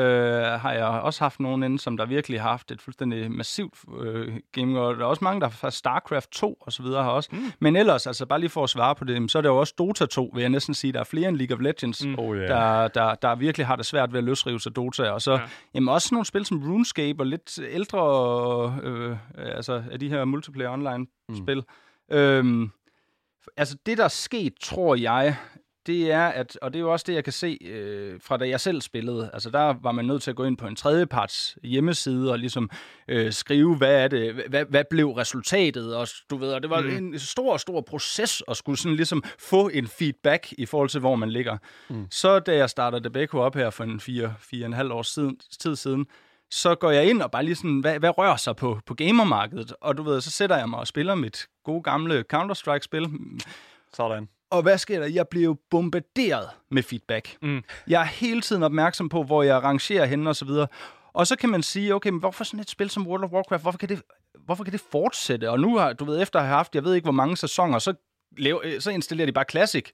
Øh, 0.54 0.60
har 0.62 0.72
jeg 0.74 0.86
også 0.86 1.24
haft 1.24 1.40
nogen 1.40 1.64
inde, 1.64 1.80
som 1.80 1.98
der 1.98 2.06
virkelig 2.06 2.42
har 2.42 2.50
haft 2.50 2.72
et 2.72 2.82
fuldstændig 2.82 3.32
massivt 3.32 3.74
øh, 4.02 4.34
gaming, 4.52 4.80
og 4.80 4.96
der 4.96 5.02
er 5.02 5.06
også 5.06 5.24
mange, 5.24 5.42
der 5.42 5.50
fra 5.50 5.72
StarCraft 5.72 6.30
2 6.32 6.58
og 6.62 6.72
så 6.74 6.84
videre 6.84 7.04
har 7.04 7.12
også. 7.12 7.30
Mm. 7.32 7.52
Men 7.60 7.76
ellers, 7.76 8.08
altså 8.08 8.26
bare 8.26 8.40
lige 8.40 8.50
for 8.50 8.64
at 8.64 8.70
svare 8.70 8.96
på 8.96 9.04
det, 9.06 9.32
så 9.32 9.38
er 9.38 9.42
der 9.42 9.50
jo 9.50 9.58
også 9.58 9.74
Dota 9.78 10.06
2, 10.06 10.32
vil 10.34 10.42
jeg 10.42 10.50
næsten 10.50 10.74
sige. 10.74 10.94
Der 10.94 11.00
er 11.00 11.04
flere 11.04 11.30
end 11.30 11.38
League 11.38 11.56
of 11.58 11.62
Legends, 11.62 12.06
mm. 12.06 12.16
Oh, 12.20 12.36
yeah. 12.38 12.48
der, 12.48 12.88
der, 12.88 13.16
der 13.16 13.36
virkelig 13.36 13.68
har 13.68 13.76
det 13.76 13.86
svært 13.86 14.12
ved 14.14 14.18
at 14.18 14.24
løsrive 14.24 14.60
sig 14.60 14.76
Dota. 14.76 15.10
Og 15.12 15.22
så 15.22 15.32
Ja. 15.32 15.38
ja. 15.38 15.44
jamen, 15.74 15.90
også 15.90 16.10
nogle 16.12 16.26
spil 16.26 16.46
som 16.46 16.72
RuneScape 16.72 17.20
og 17.20 17.26
lidt 17.26 17.60
ældre, 17.70 18.80
øh, 18.84 19.18
altså 19.38 19.84
af 19.92 20.00
de 20.00 20.10
her 20.10 20.26
multiplayer 20.26 20.70
online-spil. 20.72 21.64
Mm. 22.10 22.16
Øhm, 22.18 22.72
altså 23.58 23.78
det, 23.86 23.98
der 23.98 24.04
er 24.04 24.08
sket, 24.08 24.54
tror 24.62 24.96
jeg, 24.96 25.36
det 25.88 26.12
er, 26.12 26.28
at, 26.28 26.58
og 26.62 26.74
det 26.74 26.80
er 26.80 26.82
jo 26.82 26.92
også 26.92 27.04
det, 27.08 27.14
jeg 27.14 27.24
kan 27.24 27.34
se 27.34 27.58
øh, 27.62 28.20
fra 28.22 28.38
da 28.38 28.48
jeg 28.48 28.60
selv 28.60 28.82
spillede. 28.82 29.30
Altså 29.34 29.50
der 29.50 29.76
var 29.82 29.92
man 29.92 30.06
nødt 30.06 30.24
til 30.24 30.30
at 30.30 30.36
gå 30.36 30.44
ind 30.44 30.58
på 30.58 30.68
en 30.68 30.76
tredjeparts 30.76 31.58
hjemmeside 31.64 32.32
og 32.32 32.40
ligesom 32.40 32.70
øh, 33.08 33.34
skrive, 33.34 33.76
hvad 33.78 34.04
er 34.04 34.08
det, 34.08 34.34
hvad, 34.50 34.66
hvad 34.70 34.84
blev 34.90 35.12
resultatet, 35.12 35.96
og 35.96 36.08
du 36.30 36.38
ved, 36.38 36.54
og 36.54 36.62
det 36.62 36.70
var 36.70 36.82
mm. 36.82 36.90
en 36.90 37.20
stor, 37.20 37.58
stor 37.58 37.82
proces 37.82 38.44
at 38.48 38.58
skulle 38.58 38.78
sådan 38.78 38.96
ligesom 38.96 39.24
få 39.40 39.70
en 39.70 39.88
feedback 39.88 40.54
i 40.58 40.66
forhold 40.66 40.90
til, 40.90 41.00
hvor 41.00 41.16
man 41.16 41.30
ligger. 41.30 41.58
Mm. 41.90 42.08
Så 42.12 42.40
da 42.40 42.56
jeg 42.56 42.70
startede 42.70 43.04
Debeco 43.04 43.38
op 43.38 43.56
her 43.56 43.70
for 43.70 43.84
en 43.84 44.00
fire, 44.00 44.34
fire 44.40 44.64
og 44.64 44.68
en 44.68 44.74
halv 44.74 44.92
års 44.92 45.08
siden, 45.08 45.40
tid 45.60 45.76
siden, 45.76 46.06
så 46.52 46.76
går 46.76 46.92
jeg 46.92 47.10
ind 47.10 47.22
og 47.22 47.32
bare 47.32 47.44
lige 47.44 47.56
sådan, 47.56 47.80
hvad, 47.80 48.00
hvad 48.00 48.18
rører 48.18 48.36
sig 48.36 48.56
på, 48.56 48.80
på 48.86 48.94
gamermarkedet? 48.94 49.74
Og 49.82 49.98
du 49.98 50.04
ved, 50.04 50.22
så 50.22 50.32
sætter 50.32 50.58
jeg 50.58 50.70
mig 50.70 50.80
og 50.80 50.88
spiller 50.88 51.16
mit 51.16 51.48
gode 51.64 51.84
gamle 51.84 52.24
Counter-Strike-spil. 52.34 53.10
Sådan. 53.94 54.28
Og 54.56 54.62
hvad 54.62 54.78
sker 54.78 55.00
der? 55.00 55.08
Jeg 55.08 55.28
bliver 55.28 55.44
jo 55.46 55.58
bombarderet 55.70 56.48
med 56.72 56.84
feedback. 56.84 57.38
Mm. 57.42 57.64
Jeg 57.88 58.02
er 58.02 58.06
hele 58.06 58.42
tiden 58.42 58.64
opmærksom 58.64 59.10
på, 59.10 59.24
hvor 59.24 59.44
jeg 59.44 59.64
rangerer 59.64 60.06
henne 60.06 60.30
og 60.30 60.36
så 60.36 60.46
videre. 60.46 60.68
Og 61.14 61.28
så 61.28 61.36
kan 61.36 61.50
man 61.50 61.64
sige, 61.64 61.96
okay, 61.96 62.10
men 62.10 62.20
hvorfor 62.20 62.44
sådan 62.44 62.60
et 62.60 62.70
spil 62.70 62.90
som 62.90 63.08
World 63.08 63.24
of 63.24 63.32
Warcraft, 63.32 63.62
hvorfor 63.64 63.78
kan 63.78 63.90
det, 63.90 64.02
hvorfor 64.46 64.64
kan 64.64 64.74
det 64.74 64.82
fortsætte? 64.92 65.50
Og 65.50 65.60
nu 65.60 65.78
har, 65.78 65.94
du 65.94 66.06
ved, 66.06 66.22
efter 66.22 66.40
at 66.40 66.46
have 66.46 66.56
haft, 66.56 66.76
jeg 66.76 66.84
ved 66.84 66.94
ikke 66.96 67.06
hvor 67.06 67.12
mange 67.12 67.38
sæsoner, 67.38 67.80
så, 67.80 67.94
laver, 68.38 68.60
øh, 68.64 68.82
så 68.82 68.92
installerer 68.92 69.26
de 69.26 69.32
bare 69.32 69.46
Classic. 69.52 69.86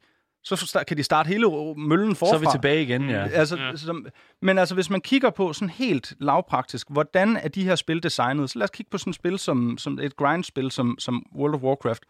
Så 0.43 0.83
kan 0.87 0.97
de 0.97 1.03
starte 1.03 1.27
hele 1.27 1.47
møllen 1.77 2.15
forfra. 2.15 2.31
Så 2.31 2.35
er 2.35 2.39
vi 2.39 2.47
tilbage 2.51 2.81
igen, 2.83 3.09
ja. 3.09 3.27
Altså, 3.27 3.57
Ja. 3.57 3.75
som, 3.75 4.05
men 4.41 4.57
altså, 4.57 4.75
hvis 4.75 4.89
man 4.89 5.01
kigger 5.01 5.29
på 5.29 5.53
sådan 5.53 5.69
helt 5.69 6.13
lavpraktisk, 6.19 6.87
hvordan 6.89 7.37
er 7.37 7.47
de 7.47 7.63
her 7.63 7.75
spil 7.75 8.03
designet? 8.03 8.49
Så 8.49 8.59
lad 8.59 8.63
os 8.63 8.69
kigge 8.69 8.89
på 8.89 8.97
sådan 8.97 9.09
et 9.11 9.15
spil 9.15 9.39
som, 9.39 9.77
som 9.77 9.99
et 9.99 10.15
grindspil 10.15 10.71
som, 10.71 10.95
som 10.99 11.25
World 11.35 11.55
of 11.55 11.61
Warcraft. 11.61 12.03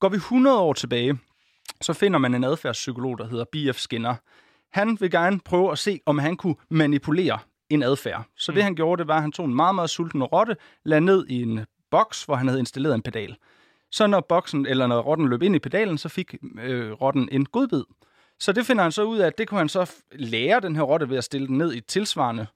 Går 0.00 0.08
vi 0.08 0.16
100 0.16 0.60
år 0.60 0.72
tilbage, 0.72 1.18
så 1.80 1.92
finder 1.92 2.18
man 2.18 2.34
en 2.34 2.44
adfærdspsykolog, 2.44 3.18
der 3.18 3.26
hedder 3.26 3.44
B.F. 3.52 3.78
Skinner. 3.78 4.14
Han 4.72 4.96
vil 5.00 5.10
gerne 5.10 5.40
prøve 5.40 5.72
at 5.72 5.78
se, 5.78 6.00
om 6.06 6.18
han 6.18 6.36
kunne 6.36 6.54
manipulere 6.70 7.38
en 7.70 7.82
adfærd. 7.82 8.26
Så 8.36 8.52
mm. 8.52 8.54
det 8.54 8.64
han 8.64 8.74
gjorde, 8.74 9.00
det 9.00 9.08
var, 9.08 9.16
at 9.16 9.22
han 9.22 9.32
tog 9.32 9.46
en 9.46 9.54
meget, 9.54 9.74
meget 9.74 9.90
sulten 9.90 10.22
rotte, 10.22 10.56
lagde 10.84 11.00
ned 11.00 11.26
i 11.28 11.42
en 11.42 11.66
boks, 11.90 12.24
hvor 12.24 12.34
han 12.34 12.48
havde 12.48 12.60
installeret 12.60 12.94
en 12.94 13.02
pedal. 13.02 13.36
Så 13.90 14.06
når 14.06 14.20
boksen, 14.20 14.66
eller 14.66 14.86
når 14.86 15.00
rotten 15.00 15.28
løb 15.28 15.42
ind 15.42 15.56
i 15.56 15.58
pedalen, 15.58 15.98
så 15.98 16.08
fik 16.08 16.34
øh, 16.62 16.92
rotten 16.92 17.28
en 17.32 17.46
godbid. 17.46 17.84
Så 18.40 18.52
det 18.52 18.66
finder 18.66 18.82
han 18.82 18.92
så 18.92 19.04
ud 19.04 19.18
af, 19.18 19.26
at 19.26 19.38
det 19.38 19.48
kunne 19.48 19.58
han 19.58 19.68
så 19.68 19.92
lære 20.12 20.60
den 20.60 20.76
her 20.76 20.82
rotte 20.82 21.08
ved 21.08 21.16
at 21.16 21.24
stille 21.24 21.46
den 21.46 21.58
ned 21.58 21.74
i 21.74 21.80
tilsvarende 21.80 22.46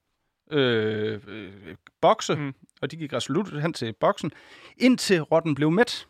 øh, 0.51 1.21
øh, 1.29 1.53
bokse, 2.01 2.35
mm. 2.35 2.55
og 2.83 2.91
de 2.91 2.97
gik 2.97 3.13
resolut 3.13 3.61
hen 3.63 3.73
til 3.73 3.93
boksen, 3.93 4.33
indtil 4.77 5.23
rotten 5.23 5.55
blev 5.55 5.71
mæt. 5.71 6.07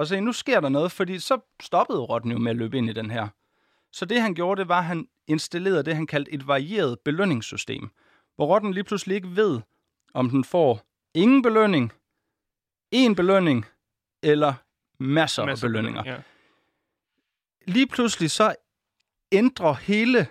Og 0.00 0.06
så 0.06 0.20
nu 0.20 0.32
sker 0.32 0.60
der 0.60 0.68
noget, 0.68 0.92
fordi 0.92 1.18
så 1.18 1.38
stoppede 1.62 2.00
rotten 2.00 2.32
jo 2.32 2.38
med 2.38 2.50
at 2.50 2.56
løbe 2.56 2.78
ind 2.78 2.90
i 2.90 2.92
den 2.92 3.10
her. 3.10 3.28
Så 3.92 4.04
det 4.04 4.22
han 4.22 4.34
gjorde, 4.34 4.60
det 4.60 4.68
var, 4.68 4.78
at 4.78 4.84
han 4.84 5.08
installerede 5.26 5.82
det, 5.82 5.94
han 5.94 6.06
kaldte 6.06 6.32
et 6.32 6.46
varieret 6.46 6.98
belønningssystem, 7.04 7.90
hvor 8.36 8.46
rotten 8.46 8.74
lige 8.74 8.84
pludselig 8.84 9.16
ikke 9.16 9.36
ved, 9.36 9.60
om 10.14 10.30
den 10.30 10.44
får 10.44 10.82
ingen 11.14 11.42
belønning, 11.42 11.92
en 12.90 13.14
belønning, 13.14 13.66
eller 14.22 14.54
masser, 14.98 15.44
masser 15.44 15.66
af 15.66 15.70
belønninger. 15.70 16.02
Ja. 16.06 16.16
Lige 17.66 17.86
pludselig 17.86 18.30
så 18.30 18.54
ændrer 19.32 19.72
hele 19.72 20.26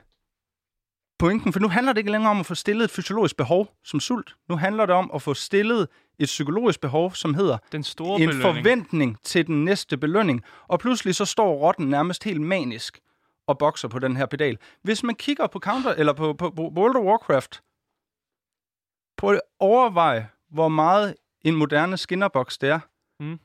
pointen, 1.19 1.53
for 1.53 1.59
nu 1.59 1.67
handler 1.67 1.93
det 1.93 1.97
ikke 1.97 2.11
længere 2.11 2.31
om 2.31 2.39
at 2.39 2.45
få 2.45 2.55
stillet 2.55 2.83
et 2.85 2.91
fysiologisk 2.91 3.37
behov 3.37 3.75
som 3.83 3.99
sult. 3.99 4.35
Nu 4.49 4.55
handler 4.55 4.85
det 4.85 4.95
om 4.95 5.11
at 5.13 5.21
få 5.21 5.33
stillet 5.33 5.87
et 6.19 6.25
psykologisk 6.25 6.81
behov, 6.81 7.13
som 7.13 7.33
hedder 7.33 7.57
Den 7.71 7.83
store 7.83 8.21
en 8.21 8.29
belønning. 8.29 8.41
forventning 8.41 9.17
til 9.23 9.47
den 9.47 9.65
næste 9.65 9.97
belønning. 9.97 10.43
Og 10.67 10.79
pludselig 10.79 11.15
så 11.15 11.25
står 11.25 11.53
rotten 11.53 11.85
nærmest 11.89 12.23
helt 12.23 12.41
manisk 12.41 12.99
og 13.47 13.57
bokser 13.57 13.87
på 13.87 13.99
den 13.99 14.17
her 14.17 14.25
pedal. 14.25 14.57
Hvis 14.81 15.03
man 15.03 15.15
kigger 15.15 15.47
på 15.47 15.59
Counter 15.59 15.91
eller 15.93 16.13
på, 16.13 16.33
på, 16.33 16.49
på 16.49 16.61
World 16.61 16.95
of 16.95 17.03
Warcraft, 17.03 17.61
prøv 19.17 19.33
at 19.33 19.41
overveje, 19.59 20.29
hvor 20.49 20.67
meget 20.67 21.15
en 21.41 21.55
moderne 21.55 21.97
skinnerboks 21.97 22.57
det 22.57 22.69
er. 22.69 22.79
Mm. 23.19 23.39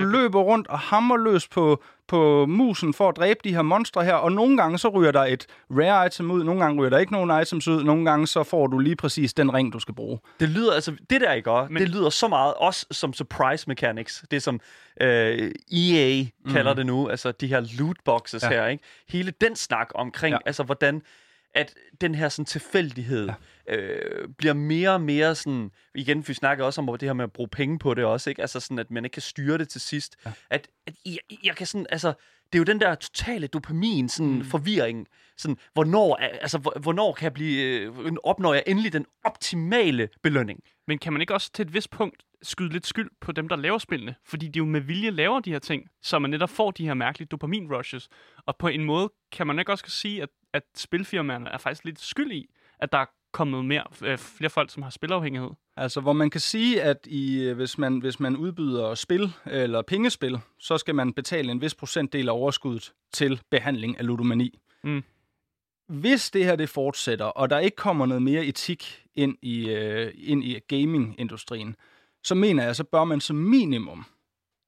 Du 0.00 0.10
kan- 0.10 0.20
løber 0.20 0.40
rundt 0.40 0.68
og 0.68 0.78
hammer 0.78 1.16
løs 1.16 1.48
på, 1.48 1.82
på 2.08 2.46
musen 2.46 2.94
for 2.94 3.08
at 3.08 3.16
dræbe 3.16 3.40
de 3.44 3.54
her 3.54 3.62
monstre 3.62 4.04
her, 4.04 4.14
og 4.14 4.32
nogle 4.32 4.56
gange 4.56 4.78
så 4.78 4.88
ryger 4.88 5.12
der 5.12 5.24
et 5.24 5.46
rare 5.70 6.06
item 6.06 6.30
ud, 6.30 6.44
nogle 6.44 6.60
gange 6.60 6.80
ryger 6.80 6.90
der 6.90 6.98
ikke 6.98 7.12
nogen 7.12 7.42
items 7.42 7.68
ud, 7.68 7.84
nogle 7.84 8.04
gange 8.10 8.26
så 8.26 8.42
får 8.42 8.66
du 8.66 8.78
lige 8.78 8.96
præcis 8.96 9.34
den 9.34 9.54
ring, 9.54 9.72
du 9.72 9.78
skal 9.78 9.94
bruge. 9.94 10.18
Det 10.40 10.48
lyder, 10.48 10.72
altså, 10.72 10.96
det 11.10 11.20
der, 11.20 11.32
ikke 11.32 11.50
også? 11.50 11.72
Men- 11.72 11.82
Det 11.82 11.90
lyder 11.90 12.10
så 12.10 12.28
meget 12.28 12.54
også 12.54 12.86
som 12.90 13.12
surprise 13.12 13.64
mechanics. 13.68 14.24
Det 14.30 14.42
som 14.42 14.60
øh, 15.00 15.50
EA 15.72 16.22
mm. 16.44 16.52
kalder 16.52 16.74
det 16.74 16.86
nu, 16.86 17.08
altså 17.08 17.32
de 17.32 17.46
her 17.46 17.66
loot 17.78 17.96
boxes 18.04 18.42
ja. 18.42 18.48
Her, 18.48 18.66
ikke? 18.66 18.84
Hele 19.08 19.32
den 19.40 19.56
snak 19.56 19.88
omkring. 19.94 20.32
Ja. 20.32 20.38
altså 20.46 20.62
hvordan 20.62 21.02
at 21.54 21.74
den 22.00 22.14
her 22.14 22.28
sådan 22.28 22.44
tilfældighed 22.44 23.26
ja. 23.26 23.34
Øh, 23.68 24.28
bliver 24.38 24.54
mere 24.54 24.90
og 24.90 25.00
mere 25.00 25.34
sådan, 25.34 25.70
igen, 25.94 26.28
vi 26.28 26.34
snakker 26.34 26.64
også 26.64 26.80
om 26.80 26.86
det 26.98 27.08
her 27.08 27.12
med 27.12 27.24
at 27.24 27.32
bruge 27.32 27.48
penge 27.48 27.78
på 27.78 27.94
det 27.94 28.04
også, 28.04 28.30
ikke? 28.30 28.42
Altså 28.42 28.60
sådan, 28.60 28.78
at 28.78 28.90
man 28.90 29.04
ikke 29.04 29.14
kan 29.14 29.22
styre 29.22 29.58
det 29.58 29.68
til 29.68 29.80
sidst. 29.80 30.16
Ja. 30.26 30.32
At, 30.50 30.68
at 30.86 30.94
jeg, 31.06 31.18
jeg 31.44 31.56
kan 31.56 31.66
sådan, 31.66 31.86
altså, 31.90 32.12
det 32.52 32.54
er 32.54 32.58
jo 32.58 32.64
den 32.64 32.80
der 32.80 32.94
totale 32.94 33.46
dopamin, 33.46 34.08
sådan 34.08 34.34
mm. 34.34 34.44
forvirring, 34.44 35.06
sådan, 35.36 35.56
hvornår, 35.72 36.16
altså, 36.16 36.58
hvor- 36.58 36.78
hvornår 36.80 37.12
kan 37.12 37.24
jeg 37.24 37.32
blive, 37.32 37.80
øh, 37.80 38.12
opnår 38.24 38.54
jeg 38.54 38.62
endelig 38.66 38.92
den 38.92 39.06
optimale 39.24 40.08
belønning? 40.22 40.60
Men 40.86 40.98
kan 40.98 41.12
man 41.12 41.20
ikke 41.20 41.34
også 41.34 41.52
til 41.52 41.62
et 41.66 41.74
vist 41.74 41.90
punkt 41.90 42.22
skyde 42.42 42.72
lidt 42.72 42.86
skyld 42.86 43.10
på 43.20 43.32
dem, 43.32 43.48
der 43.48 43.56
laver 43.56 43.78
spillene? 43.78 44.14
Fordi 44.24 44.48
de 44.48 44.58
jo 44.58 44.64
med 44.64 44.80
vilje 44.80 45.10
laver 45.10 45.40
de 45.40 45.52
her 45.52 45.58
ting, 45.58 45.88
så 46.02 46.18
man 46.18 46.30
netop 46.30 46.50
får 46.50 46.70
de 46.70 46.86
her 46.86 46.94
mærkelige 46.94 47.28
dopamin-rushes. 47.28 48.08
Og 48.46 48.56
på 48.56 48.68
en 48.68 48.84
måde 48.84 49.12
kan 49.32 49.46
man 49.46 49.58
ikke 49.58 49.72
også 49.72 49.84
sige, 49.88 50.22
at, 50.22 50.28
at 50.52 50.62
spilfirmaerne 50.76 51.50
er 51.50 51.58
faktisk 51.58 51.84
lidt 51.84 52.00
skyld 52.00 52.32
i, 52.32 52.46
at 52.80 52.92
der 52.92 52.98
er 52.98 53.06
kommet 53.36 53.64
mere, 53.64 53.84
øh, 54.02 54.18
flere 54.18 54.50
folk, 54.50 54.70
som 54.70 54.82
har 54.82 54.90
spilafhængighed. 54.90 55.50
Altså, 55.76 56.00
hvor 56.00 56.12
man 56.12 56.30
kan 56.30 56.40
sige, 56.40 56.82
at 56.82 57.06
i, 57.06 57.42
øh, 57.42 57.56
hvis, 57.56 57.78
man, 57.78 57.98
hvis 57.98 58.20
man 58.20 58.36
udbyder 58.36 58.94
spil 58.94 59.32
eller 59.46 59.82
pengespil, 59.82 60.38
så 60.58 60.78
skal 60.78 60.94
man 60.94 61.12
betale 61.12 61.52
en 61.52 61.60
vis 61.60 61.74
procentdel 61.74 62.28
af 62.28 62.32
overskuddet 62.32 62.92
til 63.12 63.40
behandling 63.50 63.98
af 63.98 64.06
ludomani. 64.06 64.58
Mm. 64.84 65.02
Hvis 65.88 66.30
det 66.30 66.44
her 66.44 66.56
det 66.56 66.68
fortsætter, 66.68 67.24
og 67.24 67.50
der 67.50 67.58
ikke 67.58 67.76
kommer 67.76 68.06
noget 68.06 68.22
mere 68.22 68.44
etik 68.44 69.04
ind 69.14 69.36
i, 69.42 69.68
øh, 69.68 70.12
ind 70.16 70.44
i 70.44 70.58
gamingindustrien, 70.68 71.76
så 72.24 72.34
mener 72.34 72.64
jeg, 72.64 72.76
så 72.76 72.84
bør 72.84 73.04
man 73.04 73.20
som 73.20 73.36
minimum 73.36 74.04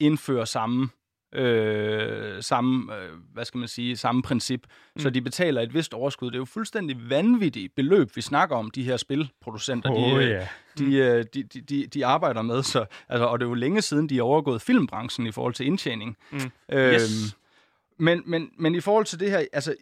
indføre 0.00 0.46
samme 0.46 0.88
øh, 1.32 2.42
samme, 2.42 2.96
øh, 2.96 3.12
hvad 3.32 3.44
skal 3.44 3.58
man 3.58 3.68
sige, 3.68 3.96
samme 3.96 4.22
princip. 4.22 4.66
Mm. 4.96 5.00
Så 5.00 5.10
de 5.10 5.22
betaler 5.22 5.60
et 5.62 5.74
vist 5.74 5.94
overskud. 5.94 6.28
Det 6.30 6.34
er 6.34 6.38
jo 6.38 6.44
fuldstændig 6.44 7.10
vanvittigt 7.10 7.74
beløb, 7.74 8.16
vi 8.16 8.20
snakker 8.20 8.56
om, 8.56 8.70
de 8.70 8.82
her 8.84 8.96
spilproducenter. 8.96 9.90
de, 9.90 9.96
Åh, 9.98 10.18
øh, 10.18 10.46
de, 10.78 10.94
øh, 10.96 11.24
de, 11.34 11.42
de, 11.42 11.60
de, 11.60 11.86
de 11.86 12.06
arbejder 12.06 12.42
med. 12.42 12.62
Så, 12.62 12.86
altså, 13.08 13.24
og 13.26 13.38
det 13.38 13.44
er 13.44 13.48
jo 13.48 13.54
længe 13.54 13.82
siden, 13.82 14.08
de 14.08 14.18
er 14.18 14.22
overgået 14.22 14.62
filmbranchen 14.62 15.26
i 15.26 15.32
forhold 15.32 15.54
til 15.54 15.66
indtjening. 15.66 16.16
Mm. 16.32 16.38
Øhm, 16.72 16.94
Yes. 16.94 17.36
men, 17.98 18.22
men, 18.26 18.50
men 18.58 18.74
i 18.74 18.80
forhold 18.80 19.04
til 19.04 19.20
det 19.20 19.30
her, 19.30 19.44
altså, 19.52 19.74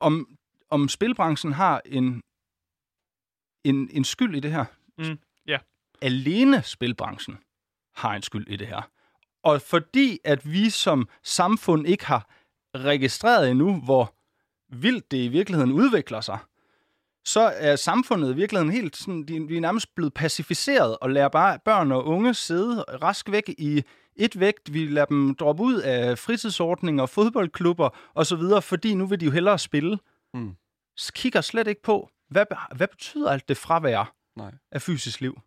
om, 0.00 0.36
om 0.70 0.88
spilbranchen 0.88 1.52
har 1.52 1.82
en, 1.86 2.22
en, 3.64 3.88
en 3.92 4.04
skyld 4.04 4.34
i 4.36 4.40
det 4.40 4.50
her. 4.52 4.64
Mm, 4.98 5.18
ja. 5.46 5.58
Alene 6.02 6.62
spilbranchen 6.62 7.38
har 7.96 8.14
en 8.16 8.22
skyld 8.22 8.48
i 8.48 8.56
det 8.56 8.66
her. 8.66 8.90
Og 9.44 9.62
fordi 9.62 10.18
at 10.24 10.52
vi 10.52 10.70
som 10.70 11.08
samfund 11.22 11.86
ikke 11.86 12.06
har 12.06 12.30
registreret 12.76 13.50
endnu, 13.50 13.80
hvor 13.80 14.14
vildt 14.76 15.10
det 15.10 15.16
i 15.16 15.28
virkeligheden 15.28 15.72
udvikler 15.72 16.20
sig, 16.20 16.38
så 17.24 17.40
er 17.40 17.76
samfundet 17.76 18.32
i 18.32 18.34
virkeligheden 18.34 18.72
helt 18.72 18.96
sådan, 18.96 19.22
de, 19.22 19.48
de 19.48 19.56
er 19.56 19.60
nærmest 19.60 19.94
blevet 19.94 20.14
pacificeret 20.14 20.98
og 20.98 21.10
lader 21.10 21.28
bare 21.28 21.58
børn 21.64 21.92
og 21.92 22.06
unge 22.06 22.34
sidde 22.34 22.82
rask 22.82 23.30
væk 23.30 23.48
i 23.58 23.82
et 24.16 24.40
vægt. 24.40 24.74
Vi 24.74 24.86
lader 24.86 25.06
dem 25.06 25.34
droppe 25.34 25.62
ud 25.62 25.74
af 25.74 26.18
fritidsordninger, 26.18 27.06
fodboldklubber 27.06 27.88
osv., 28.14 28.42
fordi 28.62 28.94
nu 28.94 29.06
vil 29.06 29.20
de 29.20 29.24
jo 29.24 29.30
hellere 29.30 29.58
spille. 29.58 29.98
Mm. 30.34 30.56
Kigger 31.14 31.40
slet 31.40 31.66
ikke 31.66 31.82
på, 31.82 32.10
hvad, 32.28 32.44
hvad 32.76 32.88
betyder 32.88 33.30
alt 33.30 33.48
det 33.48 33.56
fravær 33.56 34.14
Nej. 34.36 34.54
af 34.72 34.82
fysisk 34.82 35.20
liv? 35.20 35.40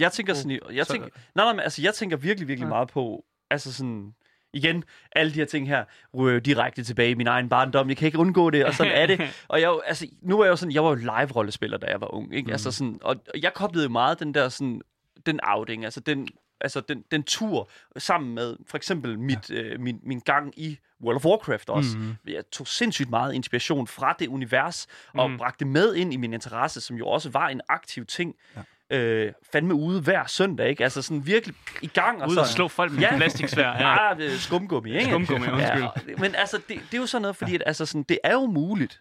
Jeg 0.00 0.12
tænker 0.12 0.34
sådan, 0.34 0.58
jeg 0.72 0.86
så- 0.86 0.92
tænker, 0.92 1.08
nej, 1.34 1.44
nej, 1.44 1.52
men 1.52 1.60
altså, 1.60 1.82
jeg 1.82 1.94
tænker 1.94 2.16
virkelig, 2.16 2.48
virkelig 2.48 2.66
Ja. 2.66 2.68
meget 2.68 2.88
på, 2.88 3.24
altså 3.50 3.72
sådan, 3.72 4.14
igen, 4.52 4.84
alle 5.12 5.32
de 5.32 5.38
her 5.38 5.44
ting 5.44 5.68
her, 5.68 5.84
ryger 6.16 6.32
jo 6.34 6.38
direkte 6.40 6.84
tilbage 6.84 7.10
i 7.10 7.14
min 7.14 7.26
egen 7.26 7.48
barndom, 7.48 7.88
jeg 7.88 7.96
kan 7.96 8.06
ikke 8.06 8.18
undgå 8.18 8.50
det, 8.50 8.64
og 8.64 8.74
sådan 8.74 8.92
er 8.92 9.06
det. 9.06 9.20
Og 9.48 9.60
jeg, 9.60 9.78
altså, 9.86 10.06
nu 10.22 10.40
er 10.40 10.44
jeg 10.44 10.50
jo 10.50 10.56
sådan, 10.56 10.72
jeg 10.74 10.84
var 10.84 10.88
jo 10.90 10.94
live-rollespiller, 10.94 11.78
da 11.78 11.86
jeg 11.86 12.00
var 12.00 12.14
ung, 12.14 12.34
ikke? 12.34 12.46
Mm. 12.46 12.52
Altså 12.52 12.70
sådan, 12.70 12.98
og, 13.02 13.16
og 13.34 13.40
jeg 13.42 13.54
koblede 13.54 13.84
jo 13.84 13.90
meget 13.90 14.20
den 14.20 14.34
der 14.34 14.48
sådan, 14.48 14.80
den 15.26 15.40
outing, 15.42 15.84
altså 15.84 16.00
den, 16.00 16.28
altså 16.60 16.80
den, 16.80 17.04
den 17.10 17.22
tur 17.22 17.70
sammen 17.98 18.34
med 18.34 18.56
for 18.66 18.76
eksempel 18.76 19.18
mit, 19.18 19.50
ja. 19.50 19.54
øh, 19.54 19.80
min, 19.80 20.00
min 20.02 20.20
gang 20.20 20.58
i 20.58 20.78
World 21.04 21.16
of 21.16 21.24
Warcraft 21.24 21.70
også. 21.70 21.98
Mm. 21.98 22.14
Jeg 22.28 22.42
tog 22.52 22.66
sindssygt 22.66 23.10
meget 23.10 23.34
inspiration 23.34 23.86
fra 23.86 24.16
det 24.18 24.28
univers, 24.28 24.86
og 25.14 25.30
Mhm. 25.30 25.38
bragte 25.38 25.58
det 25.64 25.66
med 25.72 25.94
ind 25.94 26.12
i 26.12 26.16
min 26.16 26.32
interesse, 26.32 26.80
som 26.80 26.96
jo 26.96 27.06
også 27.08 27.30
var 27.30 27.48
en 27.48 27.60
aktiv 27.68 28.06
ting. 28.06 28.34
Ja. 28.56 28.60
Øh, 28.92 29.32
fandme 29.52 29.74
ude 29.74 30.00
hver 30.00 30.26
søndag, 30.26 30.68
ikke? 30.68 30.84
Altså 30.84 31.02
sådan 31.02 31.26
virkelig 31.26 31.56
i 31.82 31.86
gang. 31.86 32.28
Ud 32.30 32.36
og 32.36 32.46
slå 32.46 32.68
folk 32.68 32.92
med 32.92 33.00
ja. 33.00 33.16
plastiksvær. 33.16 33.68
Ja. 33.68 34.08
Ja, 34.08 34.14
det 34.18 34.32
er 34.34 34.36
skumgummi, 34.38 34.90
ikke? 34.92 35.04
Skumgummi, 35.10 35.46
undskyld. 35.48 35.82
Ja, 35.82 35.86
og- 35.86 36.20
men 36.20 36.34
altså, 36.34 36.56
det, 36.68 36.68
det 36.90 36.94
er 36.94 36.98
jo 37.00 37.06
sådan 37.06 37.22
noget, 37.22 37.36
fordi 37.36 37.54
at, 37.54 37.62
altså, 37.66 37.86
sådan, 37.86 38.02
det 38.02 38.18
er 38.24 38.32
jo 38.32 38.46
muligt 38.46 39.00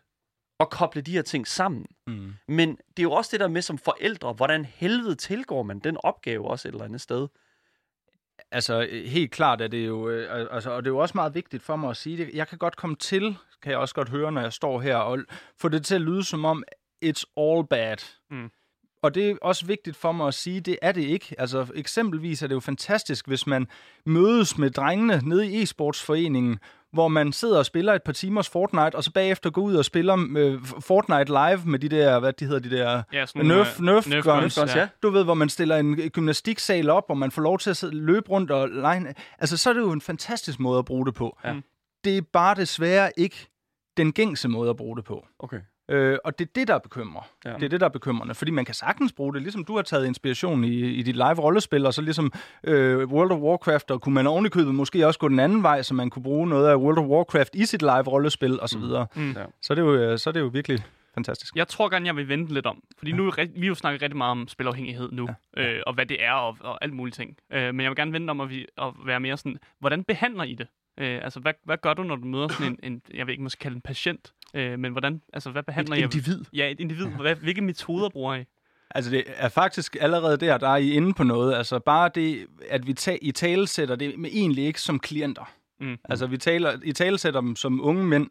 at 0.60 0.70
koble 0.70 1.02
de 1.02 1.12
her 1.12 1.22
ting 1.22 1.48
sammen. 1.48 1.86
Mm. 2.08 2.34
Men 2.48 2.70
det 2.70 3.00
er 3.00 3.04
jo 3.04 3.12
også 3.12 3.30
det 3.32 3.40
der 3.40 3.48
med 3.48 3.62
som 3.62 3.78
forældre, 3.78 4.34
hvordan 4.34 4.66
helvede 4.66 5.16
tilgår 5.16 5.64
man 5.64 5.80
den 5.80 5.98
opgave 6.04 6.48
også 6.48 6.68
et 6.68 6.72
eller 6.72 6.86
andet 6.86 7.02
sted. 7.02 7.28
Altså, 8.52 8.88
helt 9.06 9.32
klart 9.32 9.62
er 9.62 9.68
det 9.68 9.88
jo, 9.88 10.10
øh, 10.10 10.36
al- 10.40 10.48
altså, 10.52 10.72
og 10.72 10.84
det 10.84 10.90
er 10.90 10.94
jo 10.94 10.98
også 10.98 11.12
meget 11.16 11.36
vigtigt 11.36 11.64
for 11.64 11.76
mig 11.76 11.90
at 11.90 11.98
sige 11.98 12.18
det. 12.18 12.30
Jeg 12.34 12.48
kan 12.48 12.58
godt 12.58 12.76
komme 12.76 12.96
til, 12.96 13.38
kan 13.62 13.72
jeg 13.72 13.80
også 13.80 13.96
godt 13.96 14.10
høre, 14.10 14.32
når 14.32 14.42
jeg 14.42 14.54
står 14.54 14.80
her, 14.82 14.96
og 14.96 15.20
få 15.58 15.70
det 15.70 15.86
til 15.86 15.96
at 15.96 16.02
lyde 16.02 16.24
som 16.24 16.46
om, 16.46 16.64
it's 17.06 17.24
all 17.38 17.68
bad. 17.68 17.98
Mm. 18.32 18.52
Og 19.04 19.16
det 19.16 19.30
er 19.30 19.36
også 19.42 19.66
vigtigt 19.66 19.98
for 19.98 20.12
mig 20.12 20.28
at 20.28 20.34
sige, 20.34 20.62
det 20.62 20.78
er 20.82 20.92
det 20.92 21.02
ikke. 21.02 21.36
Altså, 21.38 21.68
eksempelvis 21.76 22.44
er 22.44 22.48
det 22.48 22.56
jo 22.56 22.60
fantastisk, 22.60 23.28
hvis 23.28 23.48
man 23.48 23.68
mødes 24.06 24.58
med 24.58 24.70
drengene 24.70 25.22
nede 25.24 25.48
i 25.48 25.64
e-sportsforeningen, 25.64 26.58
hvor 26.92 27.08
man 27.08 27.32
sidder 27.34 27.58
og 27.58 27.66
spiller 27.66 27.94
et 27.94 28.04
par 28.04 28.14
timers 28.14 28.50
Fortnite, 28.50 28.96
og 28.96 29.04
så 29.04 29.12
bagefter 29.12 29.50
går 29.50 29.62
ud 29.62 29.76
og 29.76 29.86
spiller 29.86 30.28
øh, 30.38 30.64
Fortnite 30.80 31.32
live 31.32 31.62
med 31.66 31.80
de 31.80 31.90
der, 31.90 32.20
hvad 32.20 32.34
de 32.34 32.46
hedder, 32.46 32.60
de 32.60 32.70
der 32.78 33.04
Ja, 33.14 33.26
sådan 33.26 33.46
Nerf, 33.46 33.80
nogle, 33.80 33.94
Nerf, 33.96 34.08
øh, 34.08 34.14
Nerf 34.14 34.24
guns. 34.24 34.60
guns, 34.60 34.76
ja. 34.76 34.88
Du 35.04 35.10
ved, 35.10 35.24
hvor 35.24 35.34
man 35.34 35.50
stiller 35.50 35.78
en 35.78 35.96
gymnastiksal 35.96 36.90
op, 36.90 37.06
og 37.10 37.18
man 37.18 37.32
får 37.32 37.42
lov 37.42 37.60
til 37.60 37.70
at 37.70 37.78
sidde, 37.78 37.96
løbe 37.96 38.30
rundt 38.30 38.52
og 38.52 38.70
lege. 38.70 39.16
Altså, 39.40 39.58
så 39.58 39.70
er 39.70 39.74
det 39.74 39.82
jo 39.82 39.92
en 39.92 40.02
fantastisk 40.02 40.60
måde 40.60 40.80
at 40.80 40.86
bruge 40.86 41.06
det 41.06 41.14
på. 41.14 41.38
Ja. 41.44 41.56
Det 42.04 42.18
er 42.18 42.22
bare 42.34 42.56
desværre 42.56 43.12
ikke 43.18 43.48
den 43.98 44.12
gængse 44.12 44.48
måde 44.48 44.70
at 44.70 44.76
bruge 44.76 44.98
det 44.98 45.06
på. 45.06 45.26
Okay. 45.40 45.60
Øh, 45.90 46.18
og 46.24 46.40
det 46.40 46.46
er 46.46 46.52
det, 46.56 46.68
der 46.68 46.80
bekymrer. 46.80 47.22
Ja. 47.46 47.50
Ja. 47.50 47.56
Det 47.56 47.64
er 47.64 47.70
det, 47.70 47.80
der 47.80 47.86
er 47.86 47.90
bekymrende. 47.92 48.36
Fordi 48.36 48.52
man 48.52 48.66
kan 48.66 48.76
sagtens 48.76 49.14
bruge 49.14 49.34
det, 49.34 49.42
ligesom 49.42 49.66
du 49.66 49.76
har 49.76 49.82
taget 49.82 50.06
inspiration 50.08 50.64
i, 50.64 50.74
i 50.90 51.02
dit 51.02 51.16
live-rollespil, 51.16 51.86
og 51.86 51.94
så 51.94 52.02
ligesom 52.02 52.32
øh, 52.64 53.08
World 53.08 53.32
of 53.32 53.40
Warcraft, 53.40 53.92
og 53.92 54.02
kunne 54.02 54.16
man 54.16 54.28
ovenikøbet 54.28 54.76
måske 54.76 55.08
også 55.08 55.20
gå 55.20 55.28
den 55.28 55.40
anden 55.40 55.64
vej, 55.64 55.82
så 55.82 55.94
man 55.94 56.10
kunne 56.10 56.24
bruge 56.24 56.48
noget 56.48 56.70
af 56.70 56.76
World 56.76 56.98
of 56.98 57.06
Warcraft 57.06 57.56
i 57.56 57.66
sit 57.66 57.82
live-rollespil, 57.82 58.60
osv. 58.62 58.80
Mm. 58.80 59.22
Mm. 59.24 59.32
Ja. 59.32 59.46
Så, 59.62 59.74
er 59.74 59.76
det 59.76 59.82
jo, 59.82 59.96
øh, 59.96 60.18
så 60.20 60.30
er 60.30 60.32
det 60.32 60.40
jo 60.40 60.48
virkelig 60.48 60.80
fantastisk. 61.16 61.56
Jeg 61.56 61.68
tror 61.68 61.90
gerne, 61.90 62.06
jeg 62.08 62.16
vil 62.16 62.28
vente 62.28 62.54
lidt 62.54 62.66
om. 62.66 62.84
Fordi 62.98 63.12
nu 63.12 63.28
er 63.28 63.40
ri- 63.40 63.52
vi 63.60 63.66
har 63.66 63.68
jo 63.68 63.76
snakket 63.76 64.02
rigtig 64.02 64.18
meget 64.18 64.32
om 64.32 64.48
spilafhængighed 64.48 65.10
nu, 65.12 65.30
ja. 65.58 65.64
øh, 65.74 65.84
og 65.88 65.94
hvad 65.94 66.06
det 66.06 66.24
er, 66.24 66.32
og, 66.34 66.58
og 66.60 66.84
alt 66.84 66.94
muligt 66.94 67.16
ting. 67.16 67.38
Øh, 67.54 67.62
men 67.76 67.82
jeg 67.82 67.90
vil 67.90 67.96
gerne 67.96 68.14
vente 68.14 68.32
om 68.32 68.42
at, 68.42 68.50
vi, 68.50 68.66
at 68.78 68.94
være 69.06 69.20
mere 69.20 69.38
sådan, 69.38 69.58
hvordan 69.80 70.04
behandler 70.04 70.44
I 70.44 70.54
det? 70.54 70.68
Øh, 71.00 71.20
altså, 71.24 71.40
hvad, 71.40 71.54
hvad 71.66 71.78
gør 71.78 71.94
du, 71.94 72.04
når 72.04 72.16
du 72.16 72.26
møder 72.26 72.48
sådan 72.48 72.78
en, 72.84 72.94
en 72.94 73.02
jeg 73.14 73.28
ved 73.28 73.32
ikke, 73.34 73.44
måske 73.44 73.60
kalde 73.60 73.76
en 73.76 73.82
patient, 73.82 74.34
øh, 74.54 74.80
men 74.80 74.92
hvordan, 74.92 75.22
altså, 75.34 75.52
hvad 75.52 75.64
behandler 75.64 75.96
Et 75.96 76.00
I? 76.00 76.04
individ. 76.04 76.46
Ja, 76.54 76.72
et 76.72 76.80
individ. 76.80 77.06
Hvad, 77.06 77.36
hvilke 77.36 77.62
metoder 77.62 78.10
bruger 78.10 78.36
I? 78.36 78.46
Altså 78.96 79.12
det 79.12 79.24
er 79.28 79.50
faktisk 79.50 79.98
allerede 80.00 80.38
der, 80.38 80.58
der 80.58 80.70
er 80.70 80.76
I 80.76 80.92
inde 80.92 81.14
på 81.14 81.24
noget. 81.24 81.56
Altså 81.56 81.80
bare 81.80 82.10
det, 82.16 82.48
at 82.70 82.88
vi 82.88 82.94
ta- 82.94 83.18
i 83.22 83.32
tale 83.32 83.68
sætter 83.68 83.96
det 83.96 84.20
men 84.20 84.32
egentlig 84.34 84.66
ikke 84.66 84.82
som 84.82 85.00
klienter. 85.00 85.54
Mm. 85.80 85.98
Altså 86.10 86.28
vi 86.28 86.38
taler, 86.38 86.80
i 86.84 86.92
tale 86.92 87.18
sætter 87.18 87.42
dem 87.42 87.56
som 87.56 87.82
unge 87.86 88.04
mænd, 88.04 88.30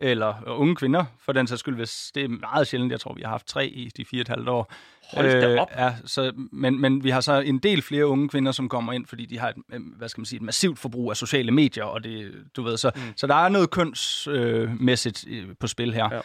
eller 0.00 0.28
øh, 0.28 0.60
unge 0.60 0.76
kvinder, 0.76 1.04
for 1.20 1.32
den 1.32 1.46
sags 1.46 1.60
skyld, 1.60 1.74
hvis 1.74 2.10
det 2.14 2.24
er 2.24 2.28
meget 2.28 2.66
sjældent. 2.66 2.92
Jeg 2.92 3.00
tror, 3.00 3.14
vi 3.14 3.22
har 3.22 3.30
haft 3.30 3.46
tre 3.46 3.66
i 3.66 3.90
de 3.96 4.04
fire 4.04 4.20
og 4.20 4.22
et 4.22 4.28
halvt 4.28 4.48
år. 4.48 4.72
Hold 5.12 5.26
da 5.26 5.60
op. 5.60 5.70
Ja, 5.76 5.94
så, 6.04 6.32
men, 6.52 6.80
men 6.80 7.04
vi 7.04 7.10
har 7.10 7.20
så 7.20 7.40
en 7.40 7.58
del 7.58 7.82
flere 7.82 8.06
unge 8.06 8.28
kvinder, 8.28 8.52
som 8.52 8.68
kommer 8.68 8.92
ind, 8.92 9.06
fordi 9.06 9.26
de 9.26 9.38
har 9.38 9.48
et, 9.48 9.56
øh, 9.72 9.80
hvad 9.96 10.08
skal 10.08 10.20
man 10.20 10.26
sige, 10.26 10.36
et 10.36 10.42
massivt 10.42 10.78
forbrug 10.78 11.10
af 11.10 11.16
sociale 11.16 11.52
medier, 11.52 11.84
og 11.84 12.04
det, 12.04 12.32
du 12.56 12.62
ved, 12.62 12.76
så, 12.76 12.90
mm. 12.94 13.00
så 13.16 13.26
der 13.26 13.34
er 13.34 13.48
noget 13.48 13.70
kønsmæssigt 13.70 15.24
øh, 15.28 15.46
på 15.60 15.66
spil 15.66 15.94
her. 15.94 16.14
Ja. 16.14 16.20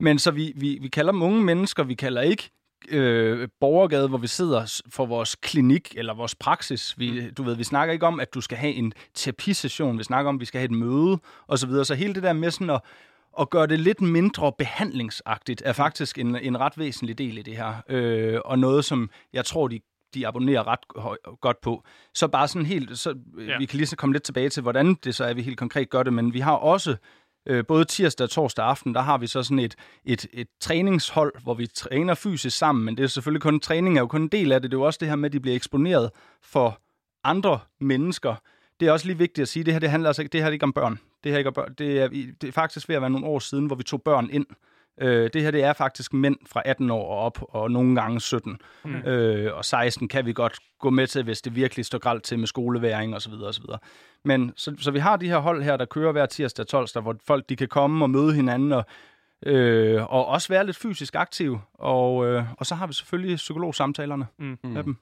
Men 0.00 0.18
så 0.18 0.30
vi, 0.30 0.52
vi, 0.56 0.78
vi 0.80 0.88
kalder 0.88 1.12
dem 1.12 1.22
unge 1.22 1.40
mennesker, 1.40 1.82
vi 1.82 1.94
kalder 1.94 2.22
ikke 2.22 2.50
øh, 2.88 3.48
borgergade, 3.60 4.08
hvor 4.08 4.18
vi 4.18 4.26
sidder 4.26 4.82
for 4.90 5.06
vores 5.06 5.34
klinik 5.34 5.94
eller 5.96 6.14
vores 6.14 6.34
praksis. 6.34 6.98
Vi, 6.98 7.30
du 7.30 7.42
ved, 7.42 7.56
vi 7.56 7.64
snakker 7.64 7.92
ikke 7.92 8.06
om, 8.06 8.20
at 8.20 8.34
du 8.34 8.40
skal 8.40 8.58
have 8.58 8.72
en 8.72 8.92
terapisession. 9.14 9.98
Vi 9.98 10.04
snakker 10.04 10.28
om, 10.28 10.36
at 10.36 10.40
vi 10.40 10.44
skal 10.44 10.58
have 10.58 10.64
et 10.64 10.78
møde 10.78 11.18
og 11.46 11.58
så 11.58 11.66
videre. 11.66 11.84
Så 11.84 11.94
hele 11.94 12.14
det 12.14 12.22
der 12.22 12.32
med 12.32 12.50
sådan 12.50 12.70
at, 12.70 12.80
at 13.40 13.50
gøre 13.50 13.66
det 13.66 13.80
lidt 13.80 14.00
mindre 14.00 14.52
behandlingsagtigt, 14.58 15.62
er 15.64 15.72
faktisk 15.72 16.18
en, 16.18 16.36
en 16.36 16.60
ret 16.60 16.78
væsentlig 16.78 17.18
del 17.18 17.38
i 17.38 17.42
det 17.42 17.56
her. 17.56 17.74
Øh, 17.88 18.40
og 18.44 18.58
noget, 18.58 18.84
som 18.84 19.10
jeg 19.32 19.44
tror, 19.44 19.68
de 19.68 19.80
de 20.14 20.26
abonnerer 20.26 20.66
ret 20.66 20.88
godt 21.40 21.60
på. 21.60 21.84
Så 22.14 22.28
bare 22.28 22.48
sådan 22.48 22.66
helt, 22.66 22.98
så 22.98 23.14
Ja. 23.38 23.42
ja. 23.44 23.58
vi 23.58 23.66
kan 23.66 23.76
lige 23.76 23.86
så 23.86 23.96
komme 23.96 24.12
lidt 24.12 24.22
tilbage 24.22 24.48
til, 24.48 24.62
hvordan 24.62 24.94
det 24.94 25.14
så 25.14 25.24
er, 25.24 25.34
vi 25.34 25.42
helt 25.42 25.58
konkret 25.58 25.90
gør 25.90 26.02
det, 26.02 26.12
men 26.12 26.34
vi 26.34 26.40
har 26.40 26.52
også 26.52 26.96
øh, 27.46 27.66
både 27.66 27.84
tirsdag 27.84 28.24
og 28.24 28.30
torsdag 28.30 28.64
aften, 28.64 28.94
der 28.94 29.00
har 29.00 29.18
vi 29.18 29.26
så 29.26 29.42
sådan 29.42 29.58
et, 29.58 29.74
et, 30.04 30.26
et 30.32 30.46
træningshold, 30.60 31.32
hvor 31.42 31.54
vi 31.54 31.66
træner 31.66 32.14
fysisk 32.14 32.58
sammen, 32.58 32.84
men 32.84 32.96
det 32.96 33.02
er 33.02 33.06
selvfølgelig 33.06 33.42
kun, 33.42 33.60
træning 33.60 33.96
er 33.96 34.00
jo 34.00 34.06
kun 34.06 34.22
en 34.22 34.28
del 34.28 34.52
af 34.52 34.62
det, 34.62 34.70
det 34.70 34.76
er 34.76 34.80
jo 34.80 34.86
også 34.86 34.98
det 35.00 35.08
her 35.08 35.16
med, 35.16 35.28
at 35.28 35.32
de 35.32 35.40
bliver 35.40 35.56
eksponeret 35.56 36.10
for 36.42 36.80
andre 37.24 37.58
mennesker. 37.80 38.34
Det 38.80 38.88
er 38.88 38.92
også 38.92 39.06
lige 39.06 39.18
vigtigt 39.18 39.42
at 39.42 39.48
sige, 39.48 39.64
det 39.64 39.72
her 39.74 39.80
det 39.80 39.90
handler 39.90 40.08
altså 40.08 40.22
ikke, 40.22 40.32
det 40.32 40.40
her 40.40 40.48
er 40.48 40.52
ikke 40.52 40.64
om 40.64 40.72
børn. 40.72 40.98
Det 41.24 41.30
her 41.32 41.34
er 41.34 41.38
ikke 41.38 41.52
børn. 41.52 41.74
Det 41.78 42.00
er, 42.00 42.08
det 42.08 42.44
er 42.44 42.52
faktisk 42.52 42.88
ved 42.88 42.96
at 42.96 43.02
være 43.02 43.10
nogle 43.10 43.26
år 43.26 43.38
siden, 43.38 43.66
hvor 43.66 43.76
vi 43.76 43.82
tog 43.82 44.02
børn 44.02 44.28
ind. 44.32 44.46
Øh, 45.00 45.30
det 45.32 45.42
her 45.42 45.50
det 45.50 45.62
er 45.64 45.72
faktisk 45.72 46.12
mænd 46.12 46.36
fra 46.46 46.62
18 46.64 46.90
år 46.90 47.10
og 47.12 47.18
op, 47.18 47.38
og 47.48 47.70
nogle 47.70 48.00
gange 48.00 48.20
17. 48.20 48.58
Mm. 48.84 48.94
Øh, 48.94 49.56
og 49.56 49.64
16 49.64 50.08
kan 50.08 50.26
vi 50.26 50.32
godt 50.32 50.58
gå 50.78 50.90
med 50.90 51.06
til, 51.06 51.22
hvis 51.24 51.42
det 51.42 51.54
virkelig 51.56 51.84
står 51.84 51.98
gralt 51.98 52.22
til 52.22 52.38
med 52.38 52.46
skoleværing 52.46 53.16
osv. 53.16 53.32
osv. 53.32 53.64
Men 54.24 54.52
så, 54.56 54.74
så 54.78 54.90
vi 54.90 54.98
har 54.98 55.16
de 55.16 55.28
her 55.28 55.38
hold 55.38 55.62
her, 55.62 55.76
der 55.76 55.84
kører 55.84 56.12
hver 56.12 56.26
tirsdag 56.26 56.62
og 56.62 56.68
torsdag, 56.68 57.02
hvor 57.02 57.16
folk 57.26 57.48
de 57.48 57.56
kan 57.56 57.68
komme 57.68 58.04
og 58.04 58.10
møde 58.10 58.34
hinanden 58.34 58.72
og, 58.72 58.84
øh, 59.46 60.12
og 60.12 60.26
også 60.26 60.48
være 60.48 60.66
lidt 60.66 60.76
fysisk 60.76 61.14
aktive. 61.14 61.60
Og, 61.74 62.26
øh, 62.26 62.44
og 62.58 62.66
så 62.66 62.74
har 62.74 62.86
vi 62.86 62.92
selvfølgelig 62.92 63.36
psykologsamtalerne 63.36 64.26
Mm. 64.38 64.58
med 64.62 64.82
dem. 64.82 64.96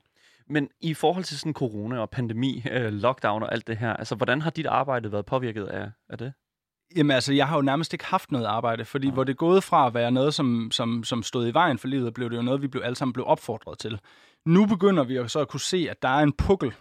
Men 0.51 0.69
i 0.81 0.95
forhold 0.95 1.25
til 1.25 1.39
sådan 1.39 1.53
corona 1.53 1.99
og 1.99 2.11
pandemi, 2.11 2.65
øh, 2.73 2.93
lockdown 2.93 3.43
og 3.43 3.53
alt 3.53 3.67
det 3.67 3.77
her, 3.77 3.93
altså 3.93 4.15
hvordan 4.15 4.43
har 4.43 4.51
dit 4.51 4.67
arbejde 4.67 5.13
været 5.13 5.27
påvirket 5.27 5.65
af, 5.65 5.91
af 6.09 6.19
det? 6.19 6.33
Jamen 6.97 7.11
altså, 7.11 7.33
jeg 7.33 7.49
har 7.49 7.57
jo 7.57 7.63
nærmest 7.63 7.93
ikke 7.93 8.05
haft 8.05 8.33
noget 8.33 8.47
arbejde, 8.47 8.85
fordi 8.85 9.11
hvor 9.11 9.25
det 9.25 9.37
gået 9.37 9.65
fra 9.65 9.87
at 9.87 9.95
være 9.95 10.11
noget, 10.11 10.35
som, 10.35 10.69
som, 10.71 11.05
som 11.05 11.23
stod 11.23 11.49
i 11.49 11.55
vejen 11.55 11.79
for 11.79 11.89
livet, 11.89 12.15
blev 12.15 12.31
det 12.31 12.37
jo 12.37 12.43
noget, 12.43 12.63
vi 12.63 12.69
blev, 12.69 12.83
alle 12.85 12.97
sammen 12.97 13.13
blev 13.13 13.27
opfordret 13.27 13.79
til. 13.79 14.01
Nu 14.47 14.67
begynder 14.67 15.05
vi 15.05 15.15
jo 15.17 15.29
så 15.29 15.41
at 15.41 15.49
kunne 15.49 15.61
se, 15.61 15.87
at 15.91 16.03
der 16.03 16.09
er 16.09 16.23
en 16.23 16.33
pukkel, 16.33 16.73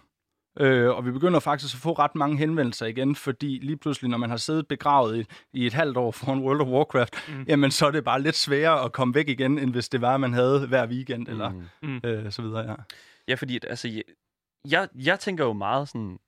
øh, 0.60 0.90
og 0.96 1.06
vi 1.06 1.10
begynder 1.12 1.40
faktisk 1.40 1.74
at 1.74 1.80
få 1.80 1.92
ret 1.92 2.14
mange 2.14 2.36
henvendelser 2.38 2.86
igen, 2.86 3.14
fordi 3.16 3.58
lige 3.62 3.76
pludselig, 3.76 4.10
når 4.10 4.18
man 4.18 4.30
har 4.30 4.36
siddet 4.36 4.68
begravet 4.68 5.18
i, 5.20 5.24
i 5.52 5.66
et 5.66 5.72
halvt 5.72 5.96
år 5.96 6.10
foran 6.10 6.38
World 6.38 6.60
of 6.60 6.66
Warcraft, 6.68 7.14
mm. 7.28 7.44
jamen 7.48 7.70
så 7.70 7.86
er 7.86 7.90
det 7.90 8.04
bare 8.04 8.22
lidt 8.22 8.36
sværere 8.36 8.84
at 8.84 8.92
komme 8.92 9.14
væk 9.14 9.28
igen, 9.28 9.58
end 9.58 9.70
hvis 9.70 9.88
det 9.88 10.00
var, 10.00 10.16
man 10.16 10.32
havde 10.32 10.66
hver 10.66 10.86
weekend, 10.86 11.28
eller 11.28 11.52
Mm. 11.82 12.00
øh, 12.04 12.32
så 12.32 12.42
videre, 12.42 12.70
ja. 12.70 12.74
Ja, 13.28 13.34
fordi 13.34 13.56
at, 13.56 13.64
altså, 13.68 13.88
jeg, 13.88 14.02
jeg, 14.70 14.88
jeg 14.94 15.20
tænker 15.20 15.44
jo 15.44 15.52
meget 15.52 15.88
sådan, 15.88 16.18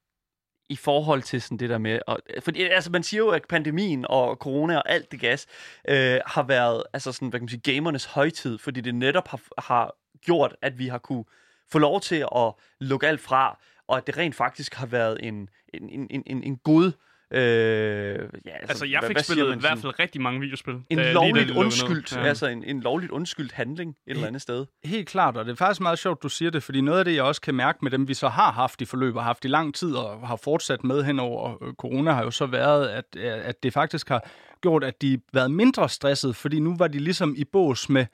i 0.68 0.76
forhold 0.76 1.22
til 1.22 1.42
sådan 1.42 1.58
det 1.58 1.70
der 1.70 1.78
med... 1.78 2.00
Og, 2.06 2.20
fordi 2.40 2.62
altså, 2.62 2.90
man 2.90 3.02
siger 3.02 3.18
jo, 3.18 3.28
at 3.28 3.42
pandemien 3.48 4.06
og 4.08 4.36
corona 4.36 4.76
og 4.76 4.90
alt 4.90 5.12
det 5.12 5.20
gas 5.20 5.46
øh, 5.88 6.20
har 6.26 6.42
været 6.42 6.82
altså 6.92 7.12
sådan, 7.12 7.28
hvad 7.28 7.40
kan 7.40 7.44
man 7.44 7.48
sige, 7.48 7.74
gamernes 7.74 8.04
højtid, 8.04 8.58
fordi 8.58 8.80
det 8.80 8.94
netop 8.94 9.28
har, 9.28 9.40
har 9.58 9.96
gjort, 10.20 10.56
at 10.62 10.78
vi 10.78 10.88
har 10.88 10.98
kunne 10.98 11.24
få 11.72 11.78
lov 11.78 12.00
til 12.00 12.26
at 12.36 12.52
lukke 12.80 13.08
alt 13.08 13.20
fra, 13.20 13.58
og 13.86 13.96
at 13.96 14.06
det 14.06 14.16
rent 14.16 14.34
faktisk 14.34 14.74
har 14.74 14.86
været 14.86 15.18
en, 15.22 15.48
en, 15.74 16.06
en, 16.10 16.22
en, 16.26 16.42
en 16.42 16.56
god 16.56 16.92
Øh, 17.32 17.40
ja, 17.40 18.16
altså, 18.16 18.30
Altså, 18.68 18.84
jeg 18.84 19.00
fik 19.06 19.18
spillet 19.18 19.56
i 19.56 19.60
hvert 19.60 19.78
fald 19.78 19.98
rigtig 19.98 20.20
mange 20.20 20.40
videospil. 20.40 20.74
En 20.74 20.98
da- 20.98 21.02
lige 21.02 21.12
lovligt 21.12 21.46
lukkede 21.46 21.58
undskyldt, 21.64 22.16
ja. 22.16 22.22
altså 22.22 22.46
en, 22.46 22.64
en 22.64 22.80
lovligt 22.80 23.12
undskyldt 23.12 23.52
handling 23.52 23.90
et 24.06 24.10
eller 24.10 24.26
andet 24.26 24.42
sted. 24.42 24.66
Helt 24.84 25.08
klart, 25.08 25.36
og 25.36 25.44
det 25.44 25.52
er 25.52 25.56
faktisk 25.56 25.80
meget 25.80 25.98
sjovt, 25.98 26.22
du 26.22 26.28
siger 26.28 26.50
det, 26.50 26.62
fordi 26.62 26.80
noget 26.80 26.98
af 26.98 27.04
det, 27.04 27.14
jeg 27.14 27.22
også 27.22 27.40
kan 27.40 27.54
mærke 27.54 27.78
med 27.82 27.90
dem, 27.90 28.08
vi 28.08 28.14
så 28.14 28.28
har 28.28 28.52
haft 28.52 28.80
i 28.80 28.84
forløb 28.84 29.16
og 29.16 29.24
haft 29.24 29.44
i 29.44 29.48
lang 29.48 29.74
tid 29.74 29.94
og 29.94 30.28
har 30.28 30.36
fortsat 30.36 30.84
med 30.84 31.02
hen 31.04 31.18
over 31.20 31.64
øh, 31.64 31.72
corona, 31.74 32.12
har 32.12 32.22
jo 32.22 32.30
så 32.30 32.46
været, 32.46 32.88
at, 32.88 33.16
at 33.16 33.62
det 33.62 33.72
faktisk 33.72 34.08
har 34.08 34.30
gjort, 34.62 34.84
at 34.84 35.02
de 35.02 35.10
har 35.10 35.18
været 35.32 35.50
mindre 35.50 35.88
stresset, 35.88 36.36
fordi 36.36 36.60
nu 36.60 36.76
var 36.76 36.88
de 36.88 36.98
ligesom 36.98 37.34
i 37.36 37.44
bås 37.44 37.88
med 37.88 38.06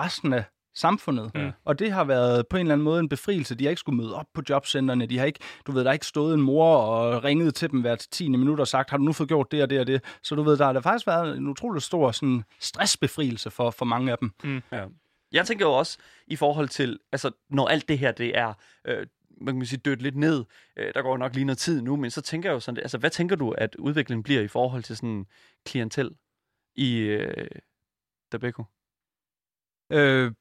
resten 0.00 0.32
af 0.32 0.44
samfundet. 0.74 1.30
Ja. 1.34 1.50
Og 1.64 1.78
det 1.78 1.92
har 1.92 2.04
været 2.04 2.46
på 2.48 2.56
en 2.56 2.60
eller 2.60 2.74
anden 2.74 2.84
måde 2.84 3.00
en 3.00 3.08
befrielse. 3.08 3.54
De 3.54 3.64
har 3.64 3.70
ikke 3.70 3.80
skulle 3.80 3.96
møde 3.96 4.14
op 4.14 4.26
på 4.34 4.42
jobcentrene. 4.48 5.06
De 5.06 5.18
har 5.18 5.24
ikke, 5.24 5.40
du 5.66 5.72
ved, 5.72 5.84
der 5.84 5.88
er 5.88 5.92
ikke 5.92 6.06
stået 6.06 6.34
en 6.34 6.40
mor 6.40 6.76
og 6.76 7.24
ringet 7.24 7.54
til 7.54 7.70
dem 7.70 7.80
hvert 7.80 8.06
10. 8.10 8.28
minut 8.28 8.60
og 8.60 8.68
sagt, 8.68 8.90
har 8.90 8.96
du 8.96 9.04
nu 9.04 9.12
fået 9.12 9.28
gjort 9.28 9.52
det 9.52 9.62
og 9.62 9.70
det 9.70 9.80
og 9.80 9.86
det? 9.86 10.04
Så 10.22 10.34
du 10.34 10.42
ved, 10.42 10.56
der 10.56 10.64
har 10.64 10.72
der 10.72 10.80
faktisk 10.80 11.06
været 11.06 11.36
en 11.36 11.48
utrolig 11.48 11.82
stor 11.82 12.12
sådan, 12.12 12.44
stressbefrielse 12.60 13.50
for, 13.50 13.70
for 13.70 13.84
mange 13.84 14.12
af 14.12 14.18
dem. 14.18 14.32
Ja. 14.72 14.84
Jeg 15.32 15.46
tænker 15.46 15.66
jo 15.66 15.72
også 15.72 15.98
i 16.26 16.36
forhold 16.36 16.68
til, 16.68 16.98
altså 17.12 17.30
når 17.50 17.68
alt 17.68 17.88
det 17.88 17.98
her, 17.98 18.12
det 18.12 18.38
er, 18.38 18.54
øh, 18.84 19.06
man 19.40 19.56
kan 19.56 19.66
sige, 19.66 19.80
dødt 19.84 20.02
lidt 20.02 20.16
ned, 20.16 20.44
øh, 20.76 20.94
der 20.94 21.02
går 21.02 21.16
nok 21.16 21.34
lige 21.34 21.44
noget 21.44 21.58
tid 21.58 21.82
nu, 21.82 21.96
men 21.96 22.10
så 22.10 22.20
tænker 22.20 22.48
jeg 22.48 22.54
jo 22.54 22.60
sådan, 22.60 22.82
altså 22.82 22.98
hvad 22.98 23.10
tænker 23.10 23.36
du, 23.36 23.50
at 23.50 23.76
udviklingen 23.76 24.22
bliver 24.22 24.40
i 24.40 24.48
forhold 24.48 24.82
til 24.82 24.96
sådan 24.96 25.26
klientel 25.66 26.10
i 26.74 26.98
øh, 26.98 27.46
Dabeko? 28.32 28.64
Øh, 29.92 30.32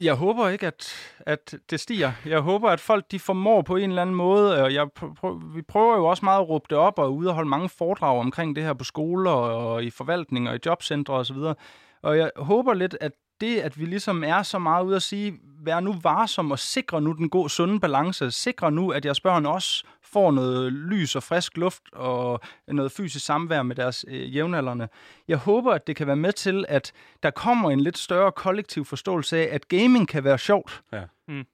jeg 0.00 0.14
håber 0.14 0.48
ikke, 0.48 0.66
at, 0.66 0.94
at 1.18 1.54
det 1.70 1.80
stiger. 1.80 2.12
Jeg 2.26 2.40
håber, 2.40 2.70
at 2.70 2.80
folk 2.80 3.10
de 3.10 3.18
formår 3.18 3.62
på 3.62 3.76
en 3.76 3.90
eller 3.90 4.02
anden 4.02 4.16
måde, 4.16 4.62
og 4.62 4.74
jeg 4.74 4.92
prøver, 4.92 5.54
vi 5.54 5.62
prøver 5.62 5.96
jo 5.96 6.06
også 6.06 6.24
meget 6.24 6.40
at 6.40 6.48
råbe 6.48 6.66
det 6.70 6.78
op 6.78 6.98
og 6.98 7.14
ude 7.14 7.28
og 7.28 7.34
holde 7.34 7.48
mange 7.48 7.68
foredrag 7.68 8.18
omkring 8.18 8.56
det 8.56 8.64
her 8.64 8.72
på 8.72 8.84
skoler 8.84 9.30
og 9.30 9.84
i 9.84 9.90
forvaltning 9.90 10.48
og 10.48 10.56
i 10.56 10.58
jobcentre 10.66 11.14
osv. 11.14 11.36
Og, 11.36 11.56
og 12.02 12.18
jeg 12.18 12.30
håber 12.36 12.74
lidt, 12.74 12.96
at 13.00 13.12
det, 13.40 13.60
at 13.60 13.78
vi 13.80 13.84
ligesom 13.84 14.24
er 14.24 14.42
så 14.42 14.58
meget 14.58 14.84
ude 14.84 14.96
at 14.96 15.02
sige, 15.02 15.38
vær 15.62 15.80
nu 15.80 15.92
varsom 16.02 16.50
og 16.50 16.58
sikre 16.58 17.00
nu 17.00 17.12
den 17.12 17.28
gode, 17.30 17.50
sunde 17.50 17.80
balance, 17.80 18.30
sikre 18.30 18.70
nu, 18.72 18.90
at 18.90 19.04
jeres 19.04 19.20
børn 19.20 19.46
også 19.46 19.84
får 20.02 20.30
noget 20.30 20.72
lys 20.72 21.16
og 21.16 21.22
frisk 21.22 21.56
luft 21.56 21.82
og 21.92 22.40
noget 22.68 22.92
fysisk 22.92 23.26
samvær 23.26 23.62
med 23.62 23.76
deres 23.76 24.04
øh, 24.08 24.36
jævnaldrende. 24.36 24.88
Jeg 25.28 25.36
håber, 25.38 25.72
at 25.72 25.86
det 25.86 25.96
kan 25.96 26.06
være 26.06 26.16
med 26.16 26.32
til, 26.32 26.64
at 26.68 26.92
der 27.22 27.30
kommer 27.30 27.70
en 27.70 27.80
lidt 27.80 27.98
større 27.98 28.32
kollektiv 28.32 28.84
forståelse 28.84 29.38
af, 29.38 29.54
at 29.54 29.68
gaming 29.68 30.08
kan 30.08 30.24
være 30.24 30.38
sjovt, 30.38 30.82
Ja. 30.92 31.02
Mm. 31.28 31.44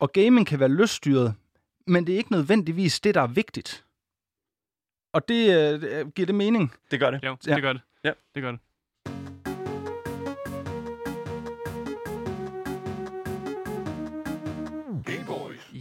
og 0.00 0.12
gaming 0.12 0.46
kan 0.46 0.60
være 0.60 0.68
lyststyret, 0.68 1.34
men 1.86 2.06
det 2.06 2.12
er 2.12 2.16
ikke 2.16 2.32
nødvendigvis 2.32 3.00
det, 3.00 3.14
der 3.14 3.20
er 3.22 3.26
vigtigt. 3.26 3.84
Og 5.12 5.28
det 5.28 5.72
øh, 5.72 6.08
giver 6.08 6.26
det 6.26 6.34
mening. 6.34 6.74
Det 6.90 7.00
gør 7.00 7.10
det. 7.10 7.24
Jo, 7.24 7.36
Ja. 7.46 7.54
det 7.54 7.62
gør 7.62 7.72
det. 7.72 7.82
Ja. 8.04 8.12
Det 8.34 8.42
gør 8.42 8.50
det. 8.50 8.60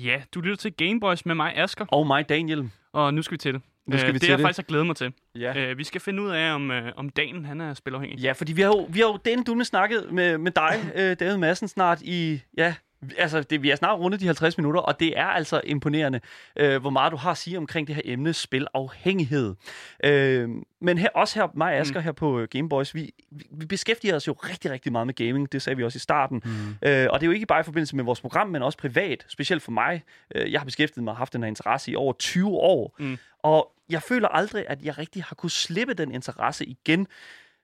Ja, 0.03 0.21
du 0.35 0.41
lytter 0.41 0.55
til 0.57 0.73
Gameboys 0.73 1.25
med 1.25 1.35
mig, 1.35 1.53
Asker, 1.57 1.85
Og 1.85 2.07
mig, 2.07 2.29
Daniel. 2.29 2.69
og 2.93 3.13
nu 3.13 3.21
skal 3.21 3.31
vi 3.33 3.37
til 3.37 3.53
det. 3.53 3.61
Nu 3.87 3.97
skal 3.97 4.07
Øh, 4.09 4.13
vi 4.13 4.13
det 4.13 4.21
til 4.21 4.31
er 4.31 4.35
det. 4.35 4.39
jeg 4.41 4.45
faktisk 4.47 4.57
har 4.67 4.69
glædet 4.69 4.85
mig 4.87 4.95
til. 4.95 5.13
Ja. 5.35 5.69
Øh, 5.71 5.77
vi 5.77 5.83
skal 5.83 6.01
finde 6.01 6.21
ud 6.23 6.29
af, 6.29 6.51
om, 6.53 6.71
øh, 6.71 6.91
om 6.95 7.09
dagen 7.09 7.45
han 7.45 7.61
er 7.61 7.73
spilafhængig. 7.73 8.19
Ja, 8.19 8.31
fordi 8.31 8.53
vi 8.53 8.61
har 8.61 8.69
jo, 8.69 8.87
vi 8.89 8.99
har 8.99 9.07
jo 9.07 9.19
den 9.25 9.43
dunne 9.43 9.65
snakket 9.65 10.07
med, 10.11 10.37
med 10.37 10.51
dig, 10.51 10.73
øh, 10.95 11.15
David 11.19 11.37
Madsen, 11.37 11.67
snart 11.67 12.01
i, 12.01 12.41
ja, 12.57 12.75
altså 13.17 13.41
det, 13.41 13.63
vi 13.63 13.69
er 13.69 13.75
snart 13.75 13.99
rundet 13.99 14.19
de 14.19 14.25
50 14.25 14.57
minutter, 14.57 14.81
og 14.81 14.99
det 14.99 15.17
er 15.17 15.25
altså 15.25 15.61
imponerende, 15.63 16.19
øh, 16.55 16.81
hvor 16.81 16.89
meget 16.89 17.11
du 17.11 17.17
har 17.17 17.31
at 17.31 17.37
sige 17.37 17.57
omkring 17.57 17.87
det 17.87 17.95
her 17.95 18.01
emne, 18.05 18.33
spilafhængighed. 18.33 19.55
Øh, 20.03 20.49
men 20.81 20.97
her, 20.97 21.09
også 21.15 21.39
her, 21.39 21.47
mig 21.53 21.73
og 21.73 21.79
Asger 21.79 21.99
mm. 21.99 22.03
her 22.03 22.11
på 22.11 22.39
øh, 22.39 22.47
Gameboys, 22.47 22.95
vi, 22.95 23.13
vi, 23.31 23.45
vi 23.51 23.65
beskæftiger 23.65 24.15
os 24.15 24.27
jo 24.27 24.33
rigtig, 24.33 24.71
rigtig 24.71 24.91
meget 24.91 25.07
med 25.07 25.13
gaming, 25.13 25.51
det 25.51 25.61
sagde 25.61 25.77
vi 25.77 25.83
også 25.83 25.97
i 25.97 25.99
starten. 25.99 26.41
Mm. 26.45 26.87
Øh, 26.89 27.07
og 27.09 27.19
det 27.19 27.25
er 27.25 27.27
jo 27.27 27.33
ikke 27.33 27.45
bare 27.45 27.59
i 27.59 27.63
forbindelse 27.63 27.95
med 27.95 28.03
vores 28.03 28.21
program, 28.21 28.47
men 28.47 28.63
også 28.63 28.77
privat, 28.77 29.25
specielt 29.27 29.63
for 29.63 29.71
mig. 29.71 30.03
Øh, 30.35 30.51
jeg 30.51 30.59
har 30.59 30.65
beskæftiget 30.65 31.03
mig 31.03 31.11
og 31.11 31.17
haft 31.17 31.33
den 31.33 31.43
her 31.43 31.47
interesse 31.47 31.91
i 31.91 31.95
over 31.95 32.13
20 32.13 32.47
år, 32.49 32.95
Mm. 32.99 33.17
og 33.43 33.71
jeg 33.89 34.01
føler 34.03 34.27
aldrig, 34.27 34.65
at 34.67 34.81
jeg 34.81 34.97
rigtig 34.97 35.23
har 35.23 35.35
kunne 35.35 35.49
slippe 35.49 35.93
den 35.93 36.11
interesse 36.11 36.65
igen. 36.65 37.07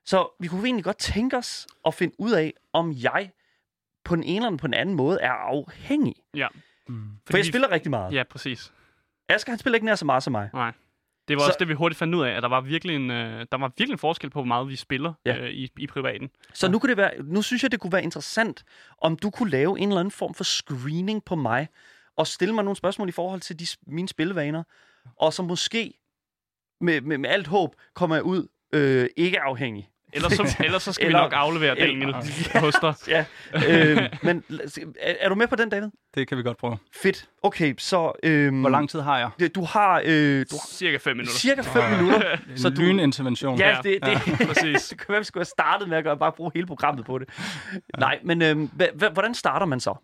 Så 0.04 0.36
vi 0.40 0.48
kunne 0.48 0.64
egentlig 0.64 0.84
godt 0.84 0.98
tænke 0.98 1.36
os 1.36 1.66
at 1.86 1.94
finde 1.94 2.14
ud 2.18 2.32
af, 2.32 2.52
om 2.72 2.94
jeg 3.02 3.30
på 4.06 4.16
den 4.16 4.24
ene 4.24 4.46
eller 4.46 4.58
på 4.58 4.66
den 4.66 4.74
anden 4.74 4.94
måde 4.94 5.18
er 5.20 5.30
afhængig. 5.32 6.14
Ja. 6.34 6.48
Mm. 6.88 7.04
For 7.30 7.36
jeg 7.36 7.46
spiller 7.46 7.70
rigtig 7.70 7.90
meget. 7.90 8.12
Ja, 8.14 8.22
præcis. 8.30 8.72
Asger, 9.28 9.52
han 9.52 9.58
spiller 9.58 9.74
ikke 9.74 9.86
nær 9.86 9.94
så 9.94 10.04
meget 10.04 10.22
som 10.22 10.30
mig. 10.32 10.50
Nej. 10.52 10.72
Det 11.28 11.36
var 11.36 11.40
Så- 11.40 11.44
så... 11.44 11.48
også 11.50 11.56
det, 11.58 11.68
vi 11.68 11.74
hurtigt 11.74 11.98
fandt 11.98 12.14
ud 12.14 12.22
af, 12.24 12.30
at 12.30 12.42
der 12.42 12.48
var 12.48 12.60
virkelig 12.60 12.96
en, 12.96 13.10
øh, 13.10 13.46
der 13.52 13.58
var 13.58 13.68
virkelig 13.68 13.92
en 13.92 13.98
forskel 13.98 14.30
på, 14.30 14.38
hvor 14.38 14.46
meget 14.46 14.68
vi 14.68 14.76
spiller 14.76 15.12
Ja. 15.26 15.34
ja. 15.34 15.42
øh, 15.42 15.50
i, 15.50 15.70
i 15.78 15.86
privaten. 15.86 16.30
Så 16.54 16.68
nu, 16.70 16.78
kunne 16.78 16.90
det 16.90 16.96
være, 16.96 17.10
nu 17.22 17.42
synes 17.42 17.62
jeg, 17.62 17.72
det 17.72 17.80
kunne 17.80 17.92
være 17.92 18.02
interessant, 18.02 18.64
om 18.98 19.16
du 19.16 19.30
kunne 19.30 19.50
lave 19.50 19.78
en 19.80 19.88
eller 19.88 20.00
anden 20.00 20.10
form 20.12 20.34
for 20.34 20.44
screening 20.44 21.24
på 21.24 21.34
mig, 21.36 21.68
og 22.16 22.26
stille 22.26 22.54
mig 22.54 22.64
nogle 22.64 22.76
spørgsmål 22.76 23.08
i 23.08 23.12
forhold 23.12 23.40
til 23.40 23.58
de, 23.58 23.66
mine 23.86 24.08
spillevaner, 24.08 24.62
og 25.20 25.32
så 25.32 25.42
måske 25.42 25.94
med, 26.80 27.00
med, 27.00 27.18
med 27.18 27.30
alt 27.30 27.46
håb 27.46 27.74
kommer 27.94 28.16
jeg 28.16 28.22
ud 28.22 28.48
øh, 28.72 29.08
ikke 29.16 29.40
afhængig. 29.40 29.88
Ellers 30.16 30.32
så, 30.32 30.56
ellers 30.64 30.82
så 30.82 30.92
skal 30.92 31.06
Eller- 31.06 31.18
vi 31.18 31.22
nok 31.24 31.32
aflevere 31.36 31.78
eller- 31.80 32.12
Daniel 32.22 32.60
hos 32.64 32.74
dig. 32.82 32.94
Ja, 33.08 33.24
øh, 33.54 34.08
men 34.22 34.44
er, 35.00 35.14
er 35.20 35.28
du 35.28 35.34
med 35.34 35.46
på 35.46 35.56
den, 35.56 35.68
David? 35.70 35.88
Det 36.14 36.28
kan 36.28 36.38
vi 36.38 36.42
godt 36.42 36.58
prøve. 36.58 36.78
Fedt. 37.02 37.28
Okay, 37.42 37.74
så... 37.78 38.12
Øh, 38.22 38.60
Hvor 38.60 38.68
lang 38.70 38.90
tid 38.90 39.00
har 39.00 39.18
jeg? 39.40 39.54
Du 39.54 39.64
har, 39.64 40.02
øh, 40.04 40.40
du 40.50 40.56
har 40.56 40.66
Cirka 40.68 40.96
5 40.98 41.16
minutter. 41.16 41.38
cirka 41.38 41.62
5 41.62 41.90
minutter. 42.00 42.32
En 42.50 42.58
Så 42.62 42.70
du- 42.70 42.80
lynintervention. 42.82 43.58
Ja, 43.58 43.68
Ja, 43.68 43.76
det, 43.82 43.98
det, 44.02 44.08
ja, 44.40 44.46
præcis. 44.46 44.88
det 44.88 44.98
kunne 44.98 45.12
være, 45.12 45.20
vi 45.20 45.24
skulle 45.24 45.40
have 45.40 45.44
startet 45.46 45.88
med 45.88 45.98
at 45.98 46.04
gøre, 46.04 46.16
bare 46.16 46.32
bruge 46.32 46.50
hele 46.54 46.66
programmet 46.66 47.04
på 47.06 47.18
det. 47.18 47.28
Nej, 47.98 48.18
men 48.24 48.42
øh, 48.42 48.56
hvordan 49.12 49.34
starter 49.34 49.66
man 49.66 49.80
så? 49.80 49.94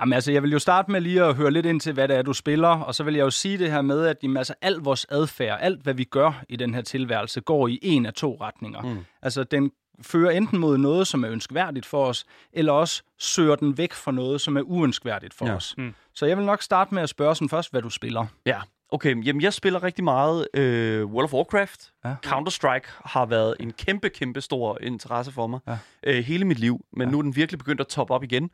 Jamen, 0.00 0.12
altså, 0.12 0.32
jeg 0.32 0.42
vil 0.42 0.52
jo 0.52 0.58
starte 0.58 0.90
med 0.90 1.00
lige 1.00 1.22
at 1.24 1.34
høre 1.34 1.50
lidt 1.50 1.66
ind 1.66 1.80
til, 1.80 1.92
hvad 1.92 2.08
det 2.08 2.16
er, 2.16 2.22
du 2.22 2.32
spiller, 2.32 2.68
og 2.68 2.94
så 2.94 3.04
vil 3.04 3.14
jeg 3.14 3.22
jo 3.24 3.30
sige 3.30 3.58
det 3.58 3.70
her 3.70 3.82
med, 3.82 4.06
at 4.06 4.16
jamen, 4.22 4.36
altså, 4.36 4.54
al 4.62 4.74
vores 4.74 5.06
adfærd, 5.10 5.58
alt 5.62 5.82
hvad 5.82 5.94
vi 5.94 6.04
gør 6.04 6.42
i 6.48 6.56
den 6.56 6.74
her 6.74 6.80
tilværelse, 6.82 7.40
går 7.40 7.68
i 7.68 7.78
en 7.82 8.06
af 8.06 8.12
to 8.14 8.36
retninger. 8.40 8.80
Mm. 8.82 8.98
Altså, 9.22 9.44
den 9.44 9.70
fører 10.02 10.30
enten 10.30 10.58
mod 10.58 10.78
noget, 10.78 11.06
som 11.06 11.24
er 11.24 11.30
ønskværdigt 11.30 11.86
for 11.86 12.06
os, 12.06 12.24
eller 12.52 12.72
også 12.72 13.02
søger 13.18 13.56
den 13.56 13.78
væk 13.78 13.92
fra 13.92 14.12
noget, 14.12 14.40
som 14.40 14.56
er 14.56 14.60
uønskværdigt 14.62 15.34
for 15.34 15.46
Ja. 15.46 15.54
os. 15.54 15.74
Mm. 15.78 15.94
Så 16.14 16.26
jeg 16.26 16.36
vil 16.36 16.46
nok 16.46 16.62
starte 16.62 16.94
med 16.94 17.02
at 17.02 17.08
spørge 17.08 17.34
sådan 17.34 17.48
først, 17.48 17.70
hvad 17.70 17.82
du 17.82 17.90
spiller. 17.90 18.26
Ja, 18.46 18.60
okay. 18.90 19.24
Jamen, 19.26 19.42
jeg 19.42 19.52
spiller 19.52 19.82
rigtig 19.82 20.04
meget 20.04 20.48
øh, 20.54 21.04
World 21.06 21.24
of 21.24 21.32
Warcraft. 21.34 21.92
Ja. 22.04 22.14
Counter-Strike 22.26 23.00
har 23.04 23.26
været 23.26 23.54
en 23.60 23.72
kæmpe, 23.72 24.08
kæmpe 24.08 24.40
stor 24.40 24.78
interesse 24.80 25.32
for 25.32 25.46
mig 25.46 25.60
Ja. 25.68 25.76
øh, 26.06 26.24
hele 26.24 26.44
mit 26.44 26.58
liv, 26.58 26.80
men 26.92 27.08
Ja. 27.08 27.12
nu 27.12 27.18
er 27.18 27.22
den 27.22 27.36
virkelig 27.36 27.58
begyndt 27.58 27.80
at 27.80 27.86
toppe 27.86 28.14
op 28.14 28.24
igen. 28.24 28.50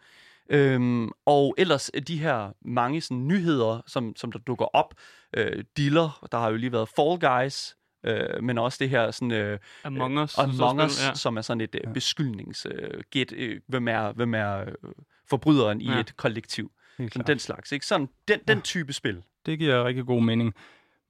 Øhm, 0.48 1.10
og 1.26 1.54
ellers 1.58 1.90
øh, 1.94 2.02
de 2.02 2.18
her 2.18 2.50
mange 2.64 3.00
sådan, 3.00 3.26
nyheder, 3.28 3.80
som, 3.86 4.16
som 4.16 4.32
der 4.32 4.38
dukker 4.38 4.64
op. 4.76 4.94
Øh, 5.36 5.64
dealer, 5.76 6.26
der 6.32 6.38
har 6.38 6.50
jo 6.50 6.56
lige 6.56 6.72
været 6.72 6.88
Fall 6.88 7.18
Guys, 7.20 7.76
øh, 8.06 8.42
men 8.42 8.58
også 8.58 8.78
det 8.80 8.90
her 8.90 9.10
sådan, 9.10 9.30
øh, 9.32 9.58
Among 9.84 10.18
Us. 10.22 10.38
Among 10.38 10.80
så 10.80 10.84
Us, 10.86 11.06
ja. 11.08 11.14
som 11.14 11.36
er 11.36 11.40
sådan 11.42 11.60
et 11.60 11.76
øh, 11.86 11.92
beskyldningsgæt. 11.94 13.32
Øh, 13.36 13.60
hvem 13.68 13.88
er, 13.88 14.12
hvem 14.12 14.34
er 14.34 14.60
øh, 14.60 14.66
forbryderen 15.30 15.80
i 15.80 15.90
Ja. 15.90 16.00
et 16.00 16.16
kollektiv? 16.16 16.70
Sådan 16.98 17.26
den 17.26 17.38
slags, 17.38 17.72
ikke? 17.72 17.86
Sådan 17.86 18.08
den, 18.28 18.40
den 18.48 18.62
type 18.62 18.92
spil. 18.92 19.22
Det 19.46 19.58
giver 19.58 19.84
rigtig 19.84 20.04
god 20.06 20.22
mening. 20.22 20.54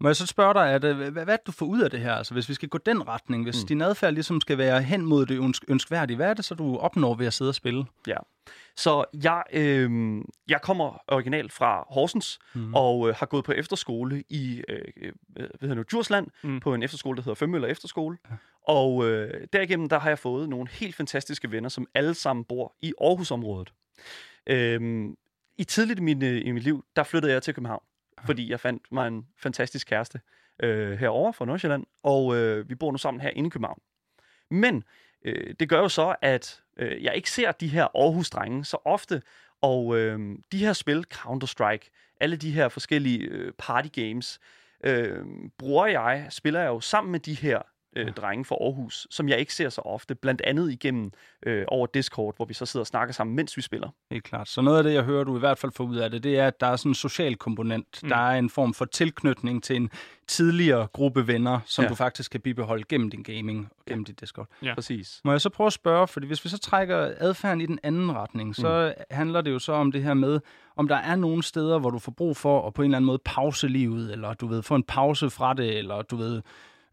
Må 0.00 0.08
jeg 0.08 0.16
så 0.16 0.26
spørge 0.26 0.54
dig, 0.54 0.70
at, 0.70 0.84
øh, 0.84 1.12
hvad, 1.12 1.24
hvad 1.24 1.38
du 1.46 1.52
får 1.52 1.66
ud 1.66 1.80
af 1.80 1.90
det 1.90 2.00
her? 2.00 2.14
Altså, 2.14 2.34
hvis 2.34 2.48
vi 2.48 2.54
skal 2.54 2.68
gå 2.68 2.78
den 2.78 3.08
retning, 3.08 3.44
hvis 3.44 3.62
Mm. 3.62 3.66
din 3.66 3.80
adfærd 3.82 4.12
ligesom 4.14 4.40
skal 4.40 4.58
være 4.58 4.82
hen 4.82 5.06
mod 5.06 5.26
det 5.26 5.38
ønsk- 5.40 5.64
ønskværdige, 5.68 6.16
hvad 6.16 6.26
er 6.30 6.34
det 6.34 6.44
så, 6.44 6.54
du 6.54 6.76
opnår 6.76 7.14
ved 7.14 7.26
at 7.26 7.32
sidde 7.34 7.48
og 7.48 7.54
spille? 7.54 7.84
Så 8.78 9.04
jeg, 9.22 9.42
øh, 9.52 10.20
jeg 10.48 10.62
kommer 10.62 11.02
originalt 11.08 11.52
fra 11.52 11.86
Horsens, 11.90 12.38
mm. 12.54 12.74
og 12.74 13.08
øh, 13.08 13.14
har 13.14 13.26
gået 13.26 13.44
på 13.44 13.52
efterskole 13.52 14.24
i 14.28 14.62
øh, 14.68 14.82
øh, 14.96 15.12
hvad 15.28 15.48
hedder 15.60 15.74
nu, 15.74 15.82
Djursland, 15.82 16.26
mm. 16.42 16.60
På 16.60 16.74
en 16.74 16.82
efterskole, 16.82 17.16
der 17.16 17.22
hedder 17.22 17.34
Femmøller 17.34 17.68
Efterskole. 17.68 18.18
Ja. 18.30 18.34
Og 18.68 19.08
øh, 19.08 19.46
derigennem, 19.52 19.88
der 19.88 19.98
har 19.98 20.10
jeg 20.10 20.18
fået 20.18 20.48
nogle 20.48 20.68
helt 20.70 20.94
fantastiske 20.94 21.50
venner, 21.50 21.68
som 21.68 21.86
alle 21.94 22.14
sammen 22.14 22.44
bor 22.44 22.74
i 22.82 22.92
Aarhusområdet. 23.00 23.72
Øh, 24.46 25.04
I 25.58 25.64
tidligt 25.64 25.98
i, 25.98 26.02
min, 26.02 26.24
øh, 26.24 26.46
i 26.46 26.50
mit 26.50 26.62
liv, 26.62 26.84
der 26.96 27.02
flyttede 27.02 27.32
jeg 27.32 27.42
til 27.42 27.54
København, 27.54 27.82
fordi 28.26 28.50
jeg 28.50 28.60
fandt 28.60 28.92
mig 28.92 29.08
en 29.08 29.26
fantastisk 29.38 29.86
kæreste 29.86 30.20
øh, 30.62 30.98
herovre 30.98 31.32
fra 31.32 31.44
Nordsjælland, 31.44 31.86
og 32.02 32.36
øh, 32.36 32.68
vi 32.68 32.74
bor 32.74 32.92
nu 32.92 32.98
sammen 32.98 33.20
her 33.20 33.30
inde 33.30 33.46
i 33.46 33.50
København. 33.50 33.80
Men 34.50 34.84
øh, 35.24 35.54
det 35.60 35.68
gør 35.68 35.78
jo 35.78 35.88
så, 35.88 36.14
at 36.22 36.62
øh, 36.78 37.04
jeg 37.04 37.14
ikke 37.14 37.30
ser 37.30 37.52
de 37.52 37.68
her 37.68 37.84
Aarhus-drenge 37.84 38.64
så 38.64 38.76
ofte, 38.84 39.22
og 39.60 39.98
øh, 39.98 40.38
de 40.52 40.58
her 40.58 40.72
spil, 40.72 41.04
Counter-Strike, 41.14 42.16
alle 42.20 42.36
de 42.36 42.50
her 42.50 42.68
forskellige 42.68 43.18
øh, 43.18 43.52
party 43.58 43.88
games, 44.00 44.40
øh, 44.84 45.24
bruger 45.58 45.86
jeg, 45.86 46.26
spiller 46.30 46.60
jeg 46.60 46.68
jo 46.68 46.80
sammen 46.80 47.12
med 47.12 47.20
de 47.20 47.34
her 47.34 47.62
øh, 47.96 48.12
drenge 48.12 48.44
fra 48.44 48.56
Aarhus, 48.60 49.06
som 49.10 49.28
jeg 49.28 49.38
ikke 49.38 49.54
ser 49.54 49.68
så 49.68 49.80
ofte, 49.80 50.14
blandt 50.14 50.40
andet 50.44 50.72
igennem 50.72 51.10
øh, 51.46 51.64
over 51.68 51.86
Discord, 51.86 52.36
hvor 52.36 52.44
vi 52.44 52.54
så 52.54 52.66
sidder 52.66 52.82
og 52.82 52.86
snakker 52.86 53.14
sammen, 53.14 53.36
mens 53.36 53.56
vi 53.56 53.62
spiller. 53.62 53.88
Helt 54.10 54.24
klart. 54.24 54.48
Så 54.48 54.60
noget 54.60 54.78
af 54.78 54.84
det, 54.84 54.94
jeg 54.94 55.02
hører, 55.02 55.24
du 55.24 55.36
i 55.36 55.38
hvert 55.38 55.58
fald 55.58 55.72
får 55.72 55.84
ud 55.84 55.96
af 55.96 56.10
det, 56.10 56.22
det 56.22 56.38
er, 56.38 56.46
at 56.46 56.60
der 56.60 56.66
er 56.66 56.76
sådan 56.76 56.90
en 56.90 56.94
social 56.94 57.36
komponent. 57.36 58.00
Mm. 58.02 58.08
Der 58.08 58.16
er 58.16 58.38
en 58.38 58.50
form 58.50 58.74
for 58.74 58.84
tilknytning 58.84 59.62
til 59.64 59.76
en 59.76 59.90
tidligere 60.26 60.86
gruppe 60.92 61.26
venner, 61.26 61.60
som 61.66 61.82
Ja. 61.84 61.88
du 61.88 61.94
faktisk 61.94 62.30
kan 62.30 62.40
bibeholde 62.40 62.84
gennem 62.88 63.10
din 63.10 63.22
gaming 63.22 63.68
og 63.78 63.84
gennem 63.88 64.04
dit 64.04 64.20
Discord. 64.20 64.46
Ja. 64.62 64.74
Præcis. 64.74 65.20
Må 65.24 65.30
jeg 65.30 65.40
så 65.40 65.48
prøve 65.50 65.66
at 65.66 65.72
spørge, 65.72 66.08
fordi 66.08 66.26
hvis 66.26 66.44
vi 66.44 66.48
så 66.48 66.58
trækker 66.58 67.14
adfærden 67.18 67.60
i 67.60 67.66
den 67.66 67.78
anden 67.82 68.12
retning, 68.12 68.56
så 68.56 68.94
mm. 68.98 69.04
handler 69.10 69.40
det 69.40 69.50
jo 69.50 69.58
så 69.58 69.72
om 69.72 69.92
det 69.92 70.02
her 70.02 70.14
med, 70.14 70.40
om 70.76 70.88
der 70.88 70.96
er 70.96 71.16
nogle 71.16 71.42
steder, 71.42 71.78
hvor 71.78 71.90
du 71.90 71.98
får 71.98 72.12
brug 72.12 72.36
for 72.36 72.66
at 72.66 72.74
på 72.74 72.82
en 72.82 72.86
eller 72.86 72.96
anden 72.96 73.06
måde 73.06 73.18
pause 73.24 73.68
livet, 73.68 74.12
eller 74.12 74.34
du 74.34 74.46
ved, 74.46 74.62
få 74.62 74.74
en 74.74 74.82
pause 74.82 75.30
fra 75.30 75.54
det, 75.54 75.78
eller 75.78 76.02
du 76.02 76.16
ved, 76.16 76.42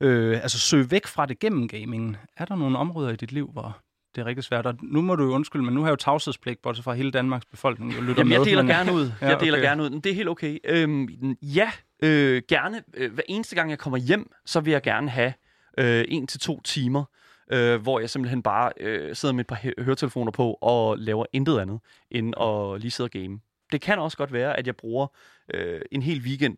øh, 0.02 0.38
altså 0.42 0.60
søge 0.60 0.92
væk 0.92 1.08
fra 1.08 1.26
det 1.26 1.40
gennem 1.40 1.68
gamingen. 1.68 2.18
Er 2.38 2.46
der 2.46 2.56
nogle 2.56 2.78
områder 2.78 3.10
i 3.12 3.16
dit 3.16 3.32
liv, 3.32 3.50
hvor 3.54 3.78
det 4.16 4.22
er 4.22 4.26
rigtig 4.26 4.44
svært? 4.44 4.66
Og 4.66 4.76
nu 4.84 5.02
må 5.02 5.16
du 5.16 5.24
jo 5.24 5.30
undskylde, 5.32 5.66
men 5.66 5.74
nu 5.74 5.80
har 5.82 5.88
jeg 5.88 5.92
jo 5.92 5.96
tavshedspligt, 5.96 6.62
bortset 6.62 6.84
fra 6.84 6.94
hele 6.94 7.12
Danmarks 7.12 7.46
befolkning. 7.46 7.96
Jo 7.96 8.02
lytter 8.02 8.14
Jamen, 8.18 8.32
jeg 8.32 8.40
med, 8.40 8.46
deler 8.46 8.62
men- 8.62 8.72
gerne 8.72 8.94
ud. 8.94 9.12
Ja, 9.22 9.28
Jeg 9.30 9.40
deler 9.40 9.58
okay. 9.58 9.64
gerne 9.68 9.84
ud. 9.84 9.90
Men 9.90 10.00
Det 10.02 10.10
er 10.12 10.16
helt 10.16 10.30
okay. 10.30 10.58
Øhm, 10.66 11.08
ja, 11.42 11.72
øh, 12.04 12.42
gerne. 12.48 12.84
Øh, 12.94 13.14
hver 13.14 13.24
eneste 13.30 13.56
gang, 13.56 13.70
jeg 13.70 13.80
kommer 13.80 13.98
hjem, 13.98 14.32
så 14.46 14.60
vil 14.60 14.72
jeg 14.72 14.82
gerne 14.82 15.10
have 15.10 15.34
øh, 15.78 16.06
en 16.08 16.28
til 16.28 16.40
to 16.40 16.62
timer, 16.62 17.04
øh, 17.52 17.82
hvor 17.82 18.00
jeg 18.00 18.10
simpelthen 18.10 18.44
bare 18.44 18.72
øh, 18.80 19.16
sidder 19.16 19.34
med 19.34 19.40
et 19.42 19.48
par 19.48 19.60
hø- 19.64 19.84
høretelefoner 19.84 20.32
på 20.32 20.54
og 20.62 20.98
laver 20.98 21.26
intet 21.34 21.60
andet, 21.60 21.80
end 22.12 22.34
at 22.42 22.82
lige 22.82 22.92
sidde 22.92 23.08
og 23.08 23.12
game. 23.12 23.40
Det 23.72 23.82
kan 23.82 24.00
også 24.00 24.18
godt 24.18 24.34
være, 24.34 24.58
at 24.60 24.68
jeg 24.68 24.76
bruger 24.76 25.08
øh, 25.54 25.82
en 25.92 26.02
hel 26.02 26.22
weekend 26.22 26.58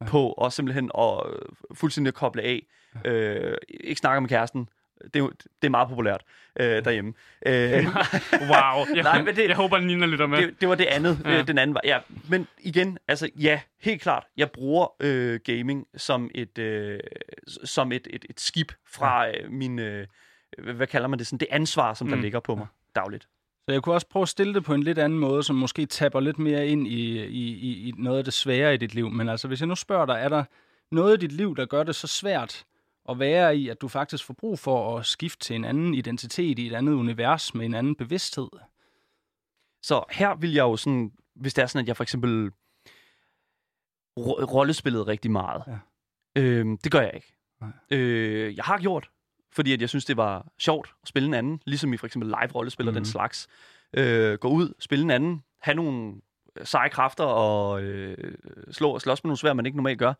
Ja. 0.00 0.06
på 0.06 0.32
at 0.32 0.52
simpelthen 0.52 0.90
at 0.98 1.22
øh, 1.32 1.42
fuldstændig 1.74 2.08
at 2.08 2.14
koble 2.14 2.42
af. 2.42 2.66
Øh, 3.04 3.56
ikke 3.70 3.98
snakke 3.98 4.20
med 4.20 4.28
kæresten. 4.28 4.68
Det 5.14 5.22
er, 5.22 5.26
det 5.62 5.66
er 5.66 5.70
meget 5.70 5.88
populært 5.88 6.24
øh, 6.60 6.84
derhjemme. 6.84 7.12
Øh, 7.46 7.52
Wow. 8.50 8.86
Jeg, 8.94 9.02
Nej, 9.02 9.22
men 9.22 9.36
det- 9.36 9.48
jeg 9.48 9.56
håber, 9.56 9.78
Nina 9.78 10.06
lytter 10.06 10.26
med. 10.26 10.38
det, 10.38 10.60
det 10.60 10.68
var 10.68 10.74
det 10.74 10.84
andet, 10.84 11.20
Ja. 11.24 11.30
ja. 11.30 11.42
den 11.42 11.58
anden 11.58 11.74
var. 11.74 11.80
Ja, 11.84 11.98
men 12.30 12.46
igen, 12.60 12.98
altså 13.08 13.30
ja, 13.36 13.60
helt 13.80 14.02
klart. 14.02 14.24
Jeg 14.36 14.50
bruger 14.50 14.86
øh, 15.00 15.40
gaming 15.44 15.86
som 15.96 16.30
et 16.34 16.58
øh, 16.58 17.00
som 17.64 17.92
et, 17.92 18.06
et, 18.10 18.24
et 18.30 18.40
skib 18.40 18.72
fra 18.86 19.28
øh, 19.28 19.50
min 19.50 19.78
øh, 19.78 20.06
hvad 20.74 20.86
kalder 20.86 21.08
man 21.08 21.18
det 21.18 21.26
sådan 21.26 21.38
det 21.38 21.48
ansvar, 21.50 21.94
som 21.94 22.08
der 22.08 22.16
Mm. 22.16 22.22
ligger 22.22 22.40
på 22.40 22.54
mig 22.54 22.66
dagligt. 22.94 23.28
Så 23.68 23.72
jeg 23.72 23.82
kunne 23.82 23.94
også 23.94 24.06
prøve 24.06 24.22
at 24.22 24.28
stille 24.28 24.54
det 24.54 24.64
på 24.64 24.74
en 24.74 24.82
lidt 24.82 24.98
anden 24.98 25.18
måde, 25.18 25.42
som 25.42 25.56
måske 25.56 25.86
tapper 25.86 26.20
lidt 26.20 26.38
mere 26.38 26.66
ind 26.66 26.86
i, 26.86 27.24
i, 27.26 27.48
i, 27.52 27.88
i 27.88 27.92
noget 27.98 28.18
af 28.18 28.24
det 28.24 28.32
svære 28.32 28.74
i 28.74 28.76
dit 28.76 28.94
liv. 28.94 29.10
Men 29.10 29.28
altså, 29.28 29.48
hvis 29.48 29.60
jeg 29.60 29.66
nu 29.66 29.74
spørger 29.74 30.06
dig, 30.06 30.14
er 30.14 30.28
der 30.28 30.44
noget 30.90 31.14
i 31.16 31.26
dit 31.26 31.32
liv, 31.32 31.56
der 31.56 31.66
gør 31.66 31.82
det 31.82 31.94
så 31.94 32.06
svært 32.06 32.64
at 33.08 33.18
være 33.18 33.56
i, 33.56 33.68
at 33.68 33.80
du 33.80 33.88
faktisk 33.88 34.24
får 34.24 34.34
brug 34.34 34.58
for 34.58 34.98
at 34.98 35.06
skifte 35.06 35.44
til 35.44 35.56
en 35.56 35.64
anden 35.64 35.94
identitet 35.94 36.58
i 36.58 36.66
et 36.66 36.74
andet 36.74 36.92
univers 36.92 37.54
med 37.54 37.66
en 37.66 37.74
anden 37.74 37.94
bevidsthed? 37.94 38.48
Så 39.82 40.04
her 40.10 40.34
vil 40.34 40.52
jeg 40.52 40.62
jo 40.62 40.76
sådan, 40.76 41.12
hvis 41.34 41.54
det 41.54 41.62
er 41.62 41.66
sådan, 41.66 41.84
at 41.84 41.88
jeg 41.88 41.96
for 41.96 42.04
eksempel 42.04 42.50
ro- 44.16 44.44
rollespillede 44.44 45.06
rigtig 45.06 45.30
meget. 45.30 45.62
Ja. 45.66 45.78
Øhm, 46.42 46.78
det 46.78 46.92
gør 46.92 47.00
jeg 47.00 47.12
ikke. 47.14 47.34
Nej. 47.60 47.70
Øh, 47.90 48.56
jeg 48.56 48.64
har 48.64 48.78
gjort, 48.78 49.10
fordi 49.52 49.72
at 49.72 49.80
jeg 49.80 49.88
synes, 49.88 50.04
det 50.04 50.16
var 50.16 50.46
sjovt 50.58 50.94
at 51.02 51.08
spille 51.08 51.26
en 51.26 51.34
anden, 51.34 51.62
ligesom 51.66 51.92
i 51.92 51.96
for 51.96 52.06
eksempel 52.06 52.28
live-rollespil 52.28 52.88
og 52.88 52.94
den 52.94 53.00
Mhm. 53.00 53.04
slags. 53.04 53.48
Øh, 53.94 54.38
gå 54.38 54.48
ud, 54.48 54.72
spille 54.80 55.02
en 55.04 55.10
anden, 55.10 55.42
have 55.62 55.74
nogle 55.74 56.14
seje 56.64 56.88
kræfter 56.88 57.24
og 57.24 57.82
øh, 57.82 58.34
slå 58.70 58.90
og 58.90 59.00
slås 59.00 59.24
med 59.24 59.28
nogle 59.28 59.38
svær, 59.38 59.52
man 59.52 59.66
ikke 59.66 59.76
normalt 59.76 59.98
gør. 59.98 60.12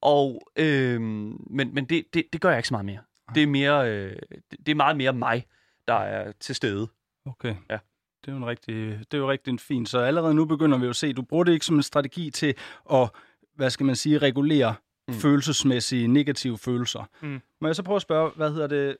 Og, 0.00 0.48
øh, 0.56 1.00
men 1.00 1.74
men 1.74 1.84
det, 1.84 2.04
det, 2.14 2.24
det 2.32 2.40
gør 2.40 2.48
jeg 2.48 2.58
ikke 2.58 2.68
så 2.68 2.74
meget 2.74 2.84
mere. 2.84 3.00
Det 3.34 3.42
er, 3.42 3.46
mere, 3.46 3.90
øh, 3.90 4.16
det, 4.50 4.58
det 4.66 4.68
er 4.68 4.74
meget 4.74 4.96
mere 4.96 5.12
mig, 5.12 5.46
der 5.88 5.94
er 5.94 6.32
til 6.40 6.54
stede. 6.54 6.88
Okay. 7.26 7.54
Ja. 7.70 7.78
Det 8.24 8.28
er 8.30 8.32
jo 8.32 8.36
en 8.38 8.46
rigtig, 8.46 8.74
det 8.98 9.14
er 9.14 9.18
jo 9.18 9.30
rigtig 9.30 9.60
fint. 9.60 9.88
Så 9.88 9.98
allerede 9.98 10.34
nu 10.34 10.44
begynder 10.44 10.78
vi 10.78 10.84
jo 10.84 10.90
at 10.90 10.96
se, 10.96 11.12
du 11.12 11.22
bruger 11.22 11.44
det 11.44 11.52
ikke 11.52 11.66
som 11.66 11.76
en 11.76 11.82
strategi 11.82 12.30
til 12.30 12.54
at, 12.92 13.10
hvad 13.56 13.70
skal 13.70 13.86
man 13.86 13.96
sige, 13.96 14.18
regulere 14.18 14.74
mm. 15.08 15.14
Mm. 15.14 15.20
følelsesmæssige 15.20 16.08
negative 16.08 16.58
følelser. 16.58 17.08
Mm. 17.22 17.40
Må 17.60 17.68
jeg 17.68 17.76
så 17.76 17.82
prøve 17.82 17.96
at 17.96 18.02
spørge, 18.02 18.30
hvad 18.36 18.50
hedder 18.52 18.66
det? 18.66 18.96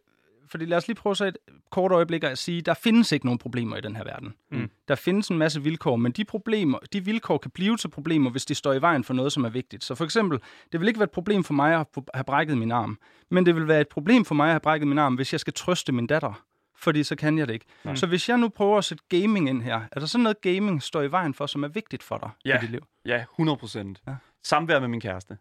Fordi 0.49 0.65
lad 0.65 0.77
os 0.79 0.87
lige 0.89 0.95
prøve 0.97 1.17
så 1.17 1.25
et 1.25 1.39
kort 1.71 1.93
øjeblik 1.93 2.25
at 2.25 2.39
sige, 2.39 2.61
der 2.63 2.75
findes 2.75 3.13
ikke 3.13 3.27
nogen 3.27 3.39
problemer 3.39 3.77
i 3.77 3.81
den 3.81 3.97
her 3.97 4.05
verden. 4.05 4.35
Mm. 4.51 4.71
Der 4.89 4.95
findes 4.95 5.29
en 5.29 5.39
masse 5.39 5.63
vilkår, 5.63 5.97
men 5.97 6.13
de 6.13 6.25
problemer, 6.25 6.79
de 6.93 7.05
vilkår 7.05 7.39
kan 7.39 7.51
blive 7.51 7.77
til 7.77 7.89
problemer, 7.89 8.31
hvis 8.31 8.45
de 8.45 8.55
står 8.55 8.73
i 8.73 8.81
vejen 8.81 9.05
for 9.05 9.15
noget, 9.15 9.33
som 9.33 9.45
er 9.45 9.49
vigtigt. 9.49 9.85
Så 9.85 9.95
for 9.95 10.05
eksempel, 10.05 10.39
det 10.73 10.81
vil 10.81 10.89
ikke 10.89 11.01
være 11.01 11.05
et 11.05 11.11
problem 11.11 11.45
for 11.45 11.55
mig 11.55 11.75
at 11.81 11.87
have 12.15 12.25
brækket 12.25 12.59
min 12.59 12.73
arm, 12.73 12.99
men 13.31 13.47
det 13.47 13.55
vil 13.57 13.69
være 13.69 13.81
et 13.81 13.89
problem 13.89 14.25
for 14.25 14.35
mig 14.35 14.47
at 14.47 14.53
have 14.53 14.61
brækket 14.61 14.89
min 14.89 14.99
arm, 14.99 15.15
hvis 15.15 15.33
jeg 15.33 15.41
skal 15.41 15.53
trøste 15.53 15.93
min 15.93 16.07
datter. 16.07 16.45
Fordi 16.77 17.03
så 17.03 17.17
kan 17.17 17.39
jeg 17.39 17.49
det 17.49 17.55
ikke. 17.55 17.67
Nej. 17.85 17.95
Så 17.95 18.07
hvis 18.07 18.29
jeg 18.29 18.39
nu 18.39 18.49
prøver 18.49 18.79
at 18.79 18.85
sætte 18.85 19.05
gaming 19.09 19.49
ind 19.49 19.63
her, 19.63 19.81
er 19.93 20.01
der 20.01 20.07
sådan 20.07 20.23
noget 20.23 20.41
gaming 20.41 20.83
står 20.83 21.03
i 21.03 21.11
vejen 21.11 21.35
for, 21.35 21.47
som 21.47 21.65
er 21.65 21.69
vigtigt 21.69 22.03
for 22.03 22.19
dig 22.19 22.31
Ja. 22.45 22.59
i 22.59 22.61
dit 22.61 22.71
liv? 22.71 22.81
Ja, 23.07 23.21
100 23.21 23.57
procent. 23.59 24.03
Ja. 24.07 24.11
Ja. 24.11 24.17
Samvær 24.43 24.81
med 24.81 24.89
min 24.89 25.01
kæreste. 25.01 25.37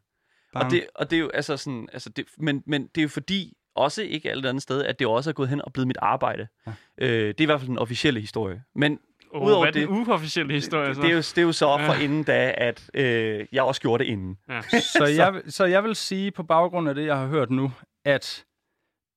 Bang. 0.54 0.66
Og 0.66 0.72
det, 0.72 0.86
og 0.95 1.10
det 1.12 1.16
er 1.16 1.20
jo 1.22 1.30
altså 1.34 1.58
sådan, 1.58 1.88
altså 1.93 2.10
det, 2.10 2.26
men, 2.38 2.64
men 2.66 2.88
det 2.95 2.97
er 3.01 3.04
jo 3.04 3.10
fordi, 3.10 3.54
også 3.76 4.01
ikke 4.04 4.32
alt 4.32 4.45
andet 4.45 4.64
sted, 4.64 4.84
at 4.84 4.99
det 4.99 5.08
også 5.08 5.30
er 5.30 5.34
gået 5.34 5.49
hen 5.49 5.62
og 5.66 5.74
blevet 5.74 5.88
mit 5.88 5.97
arbejde. 6.01 6.47
Ja. 6.68 6.72
Øh, 6.97 7.28
det 7.28 7.39
er 7.39 7.41
i 7.41 7.45
hvert 7.45 7.60
fald 7.60 7.68
den 7.70 7.78
officielle 7.78 8.20
historie. 8.20 8.64
Men 8.76 8.99
Oh, 9.36 9.45
Udover 9.45 9.60
hvad 9.66 9.68
er 9.82 9.88
den 9.88 9.95
det- 10.06 10.08
uofficielle 10.10 10.54
historie, 10.54 10.95
så? 10.95 11.01
det, 11.01 11.10
er 11.10 11.14
jo, 11.14 11.18
det 11.18 11.38
er 11.38 11.41
jo 11.41 11.51
så 11.51 11.70
Ja. 11.70 11.88
for 11.89 11.93
inden 11.93 12.24
da, 12.24 12.54
at 12.58 12.89
øh, 12.93 13.45
jeg 13.51 13.64
også 13.64 13.82
gjorde 13.82 14.04
det 14.04 14.10
inden. 14.10 14.38
Ja. 14.49 14.62
Så 14.97 15.06
jeg, 15.18 15.34
vil- 15.34 15.51
så 15.51 15.66
jeg 15.66 15.84
vil 15.84 15.95
sige 15.95 16.32
på 16.32 16.43
baggrund 16.43 16.89
af 16.89 16.95
det, 16.95 17.06
jeg 17.06 17.18
har 17.18 17.28
hørt 17.28 17.49
nu, 17.51 17.72
at 18.06 18.45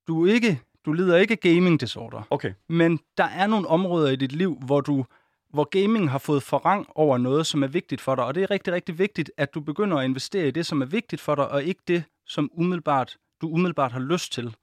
du 0.08 0.26
ikke, 0.26 0.60
du 0.86 0.92
lider 0.92 1.16
ikke 1.16 1.36
gaming 1.36 1.80
disorder, 1.80 2.22
Okay. 2.30 2.52
men 2.68 3.00
der 3.16 3.24
er 3.24 3.46
nogle 3.46 3.68
områder 3.68 4.10
i 4.10 4.16
dit 4.16 4.32
liv, 4.32 4.58
hvor 4.66 4.80
du 4.80 5.04
hvor 5.56 5.64
gaming 5.82 6.10
har 6.10 6.18
fået 6.18 6.42
forrang 6.42 6.86
over 6.94 7.18
noget, 7.18 7.46
som 7.46 7.62
er 7.62 7.66
vigtigt 7.66 8.00
for 8.00 8.14
dig. 8.14 8.24
Og 8.24 8.34
det 8.34 8.42
er 8.42 8.50
rigtig, 8.50 8.72
rigtig 8.72 8.98
vigtigt, 8.98 9.30
at 9.36 9.54
du 9.54 9.60
begynder 9.60 9.96
at 9.96 10.04
investere 10.04 10.48
i 10.48 10.50
det, 10.50 10.66
som 10.66 10.82
er 10.82 10.86
vigtigt 10.86 11.22
for 11.22 11.34
dig, 11.34 11.48
og 11.48 11.64
ikke 11.64 11.80
det, 11.88 12.04
som 12.26 12.50
umiddelbart, 12.52 13.16
du 13.40 13.48
umiddelbart 13.48 13.92
har 13.92 14.00
lyst 14.00 14.32
til. 14.32 14.54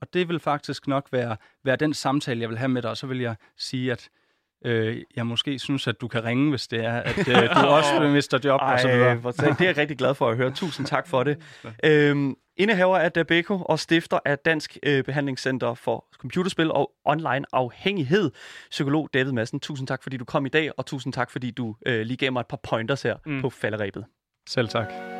Og 0.00 0.14
det 0.14 0.28
vil 0.28 0.40
faktisk 0.40 0.88
nok 0.88 1.08
være, 1.12 1.36
være 1.64 1.76
den 1.76 1.94
samtale, 1.94 2.40
jeg 2.40 2.48
vil 2.48 2.58
have 2.58 2.68
med 2.68 2.82
dig. 2.82 2.90
Og 2.90 2.96
så 2.96 3.06
vil 3.06 3.20
jeg 3.20 3.34
sige, 3.58 3.92
at 3.92 4.08
øh, 4.64 5.02
jeg 5.16 5.26
måske 5.26 5.58
synes, 5.58 5.88
at 5.88 6.00
du 6.00 6.08
kan 6.08 6.24
ringe, 6.24 6.50
hvis 6.50 6.68
det 6.68 6.84
er, 6.84 6.96
at 6.96 7.28
øh, 7.28 7.62
du 7.62 7.68
også 7.78 8.08
mister 8.08 8.38
job 8.44 8.60
og 8.62 8.80
så 8.80 8.88
videre. 8.88 9.14
det 9.32 9.60
er 9.60 9.64
jeg 9.64 9.76
rigtig 9.76 9.98
glad 9.98 10.14
for 10.14 10.30
at 10.30 10.36
høre. 10.36 10.50
Tusind 10.50 10.86
tak 10.86 11.08
for 11.08 11.22
det. 11.22 11.42
Øhm, 11.84 12.36
indehaver 12.62 12.98
af 12.98 13.12
Dabeco 13.12 13.58
og 13.64 13.78
stifter 13.78 14.18
af 14.24 14.38
Dansk 14.38 14.78
øh, 14.82 15.04
Behandlingscenter 15.04 15.74
for 15.74 16.04
Computerspil 16.18 16.72
og 16.72 16.90
Online 17.04 17.44
Afhængighed, 17.52 18.30
psykolog 18.70 19.08
David 19.14 19.32
Madsen. 19.32 19.60
Tusind 19.60 19.88
tak, 19.88 20.02
fordi 20.02 20.16
du 20.16 20.24
kom 20.24 20.46
i 20.46 20.48
dag, 20.48 20.70
og 20.76 20.86
tusind 20.86 21.12
tak, 21.12 21.30
fordi 21.30 21.50
du 21.50 21.76
øh, 21.86 22.00
lige 22.00 22.16
gav 22.16 22.32
mig 22.32 22.40
et 22.40 22.46
par 22.46 22.60
pointers 22.62 23.02
her 23.02 23.16
Mm. 23.26 23.40
på 23.40 23.50
falderæbet. 23.50 24.04
Selv 24.48 24.68
tak. 24.68 25.19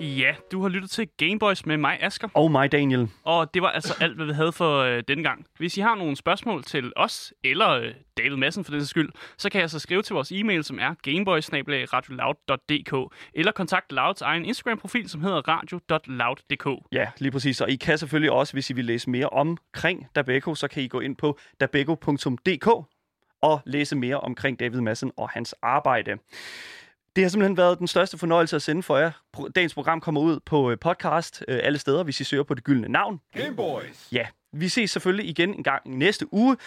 Ja, 0.00 0.34
du 0.52 0.62
har 0.62 0.68
lyttet 0.68 0.90
til 0.90 1.08
Gameboys 1.16 1.66
med 1.66 1.76
mig, 1.76 1.98
Asker. 2.00 2.28
Og 2.34 2.50
mig, 2.50 2.72
Daniel. 2.72 3.08
Og 3.24 3.54
det 3.54 3.62
var 3.62 3.68
altså 3.68 3.94
alt, 4.00 4.16
hvad 4.16 4.26
vi 4.26 4.32
havde 4.32 4.52
for 4.52 4.78
øh, 4.78 5.02
denne 5.08 5.24
gang. 5.24 5.46
Hvis 5.58 5.76
I 5.76 5.80
har 5.80 5.94
nogle 5.94 6.16
spørgsmål 6.16 6.64
til 6.64 6.92
os, 6.96 7.32
eller 7.44 7.70
øh, 7.70 7.94
David 8.18 8.36
Madsen 8.36 8.64
for 8.64 8.72
den 8.72 8.86
skyld, 8.86 9.08
så 9.38 9.50
kan 9.50 9.60
jeg 9.60 9.70
så 9.70 9.78
skrive 9.78 10.02
til 10.02 10.14
vores 10.14 10.32
e-mail, 10.32 10.64
som 10.64 10.78
er 10.78 10.94
gameboys.radioloud.dk, 11.02 13.14
eller 13.34 13.52
kontakt 13.52 13.92
Louds 13.92 14.22
egen 14.22 14.44
Instagram-profil, 14.44 15.08
som 15.08 15.22
hedder 15.22 15.48
radio.loud.dk. 15.48 16.66
Ja, 16.92 17.06
lige 17.18 17.32
præcis. 17.32 17.60
Og 17.60 17.70
I 17.70 17.76
kan 17.76 17.98
selvfølgelig 17.98 18.32
også, 18.32 18.52
hvis 18.52 18.70
I 18.70 18.72
vil 18.72 18.84
læse 18.84 19.10
mere 19.10 19.28
omkring 19.28 20.06
Dabeco, 20.14 20.54
så 20.54 20.68
kan 20.68 20.82
I 20.82 20.88
gå 20.88 21.00
ind 21.00 21.16
på 21.16 21.38
dabeco.dk 21.60 22.66
og 23.42 23.60
læse 23.66 23.96
mere 23.96 24.20
omkring 24.20 24.60
David 24.60 24.80
Madsen 24.80 25.12
og 25.16 25.30
hans 25.30 25.54
arbejde. 25.62 26.16
Det 27.16 27.24
har 27.24 27.28
simpelthen 27.28 27.56
været 27.56 27.78
den 27.78 27.86
største 27.86 28.18
fornøjelse 28.18 28.56
at 28.56 28.62
sende 28.62 28.82
for 28.82 28.96
jer. 28.96 29.10
Dagens 29.54 29.74
program 29.74 30.00
kommer 30.00 30.20
ud 30.20 30.40
på 30.46 30.70
øh, 30.70 30.78
podcast 30.78 31.44
øh, 31.48 31.60
alle 31.62 31.78
steder, 31.78 32.04
hvis 32.04 32.20
I 32.20 32.24
søger 32.24 32.42
på 32.42 32.54
det 32.54 32.64
gyldne 32.64 32.88
navn. 32.88 33.20
Game 33.34 33.56
Boys. 33.56 34.08
Ja, 34.12 34.26
vi 34.52 34.68
ses 34.68 34.90
selvfølgelig 34.90 35.28
igen 35.28 35.54
en 35.54 35.62
gang 35.62 35.82
i 35.86 35.90
næste 35.90 36.34
uge, 36.34 36.56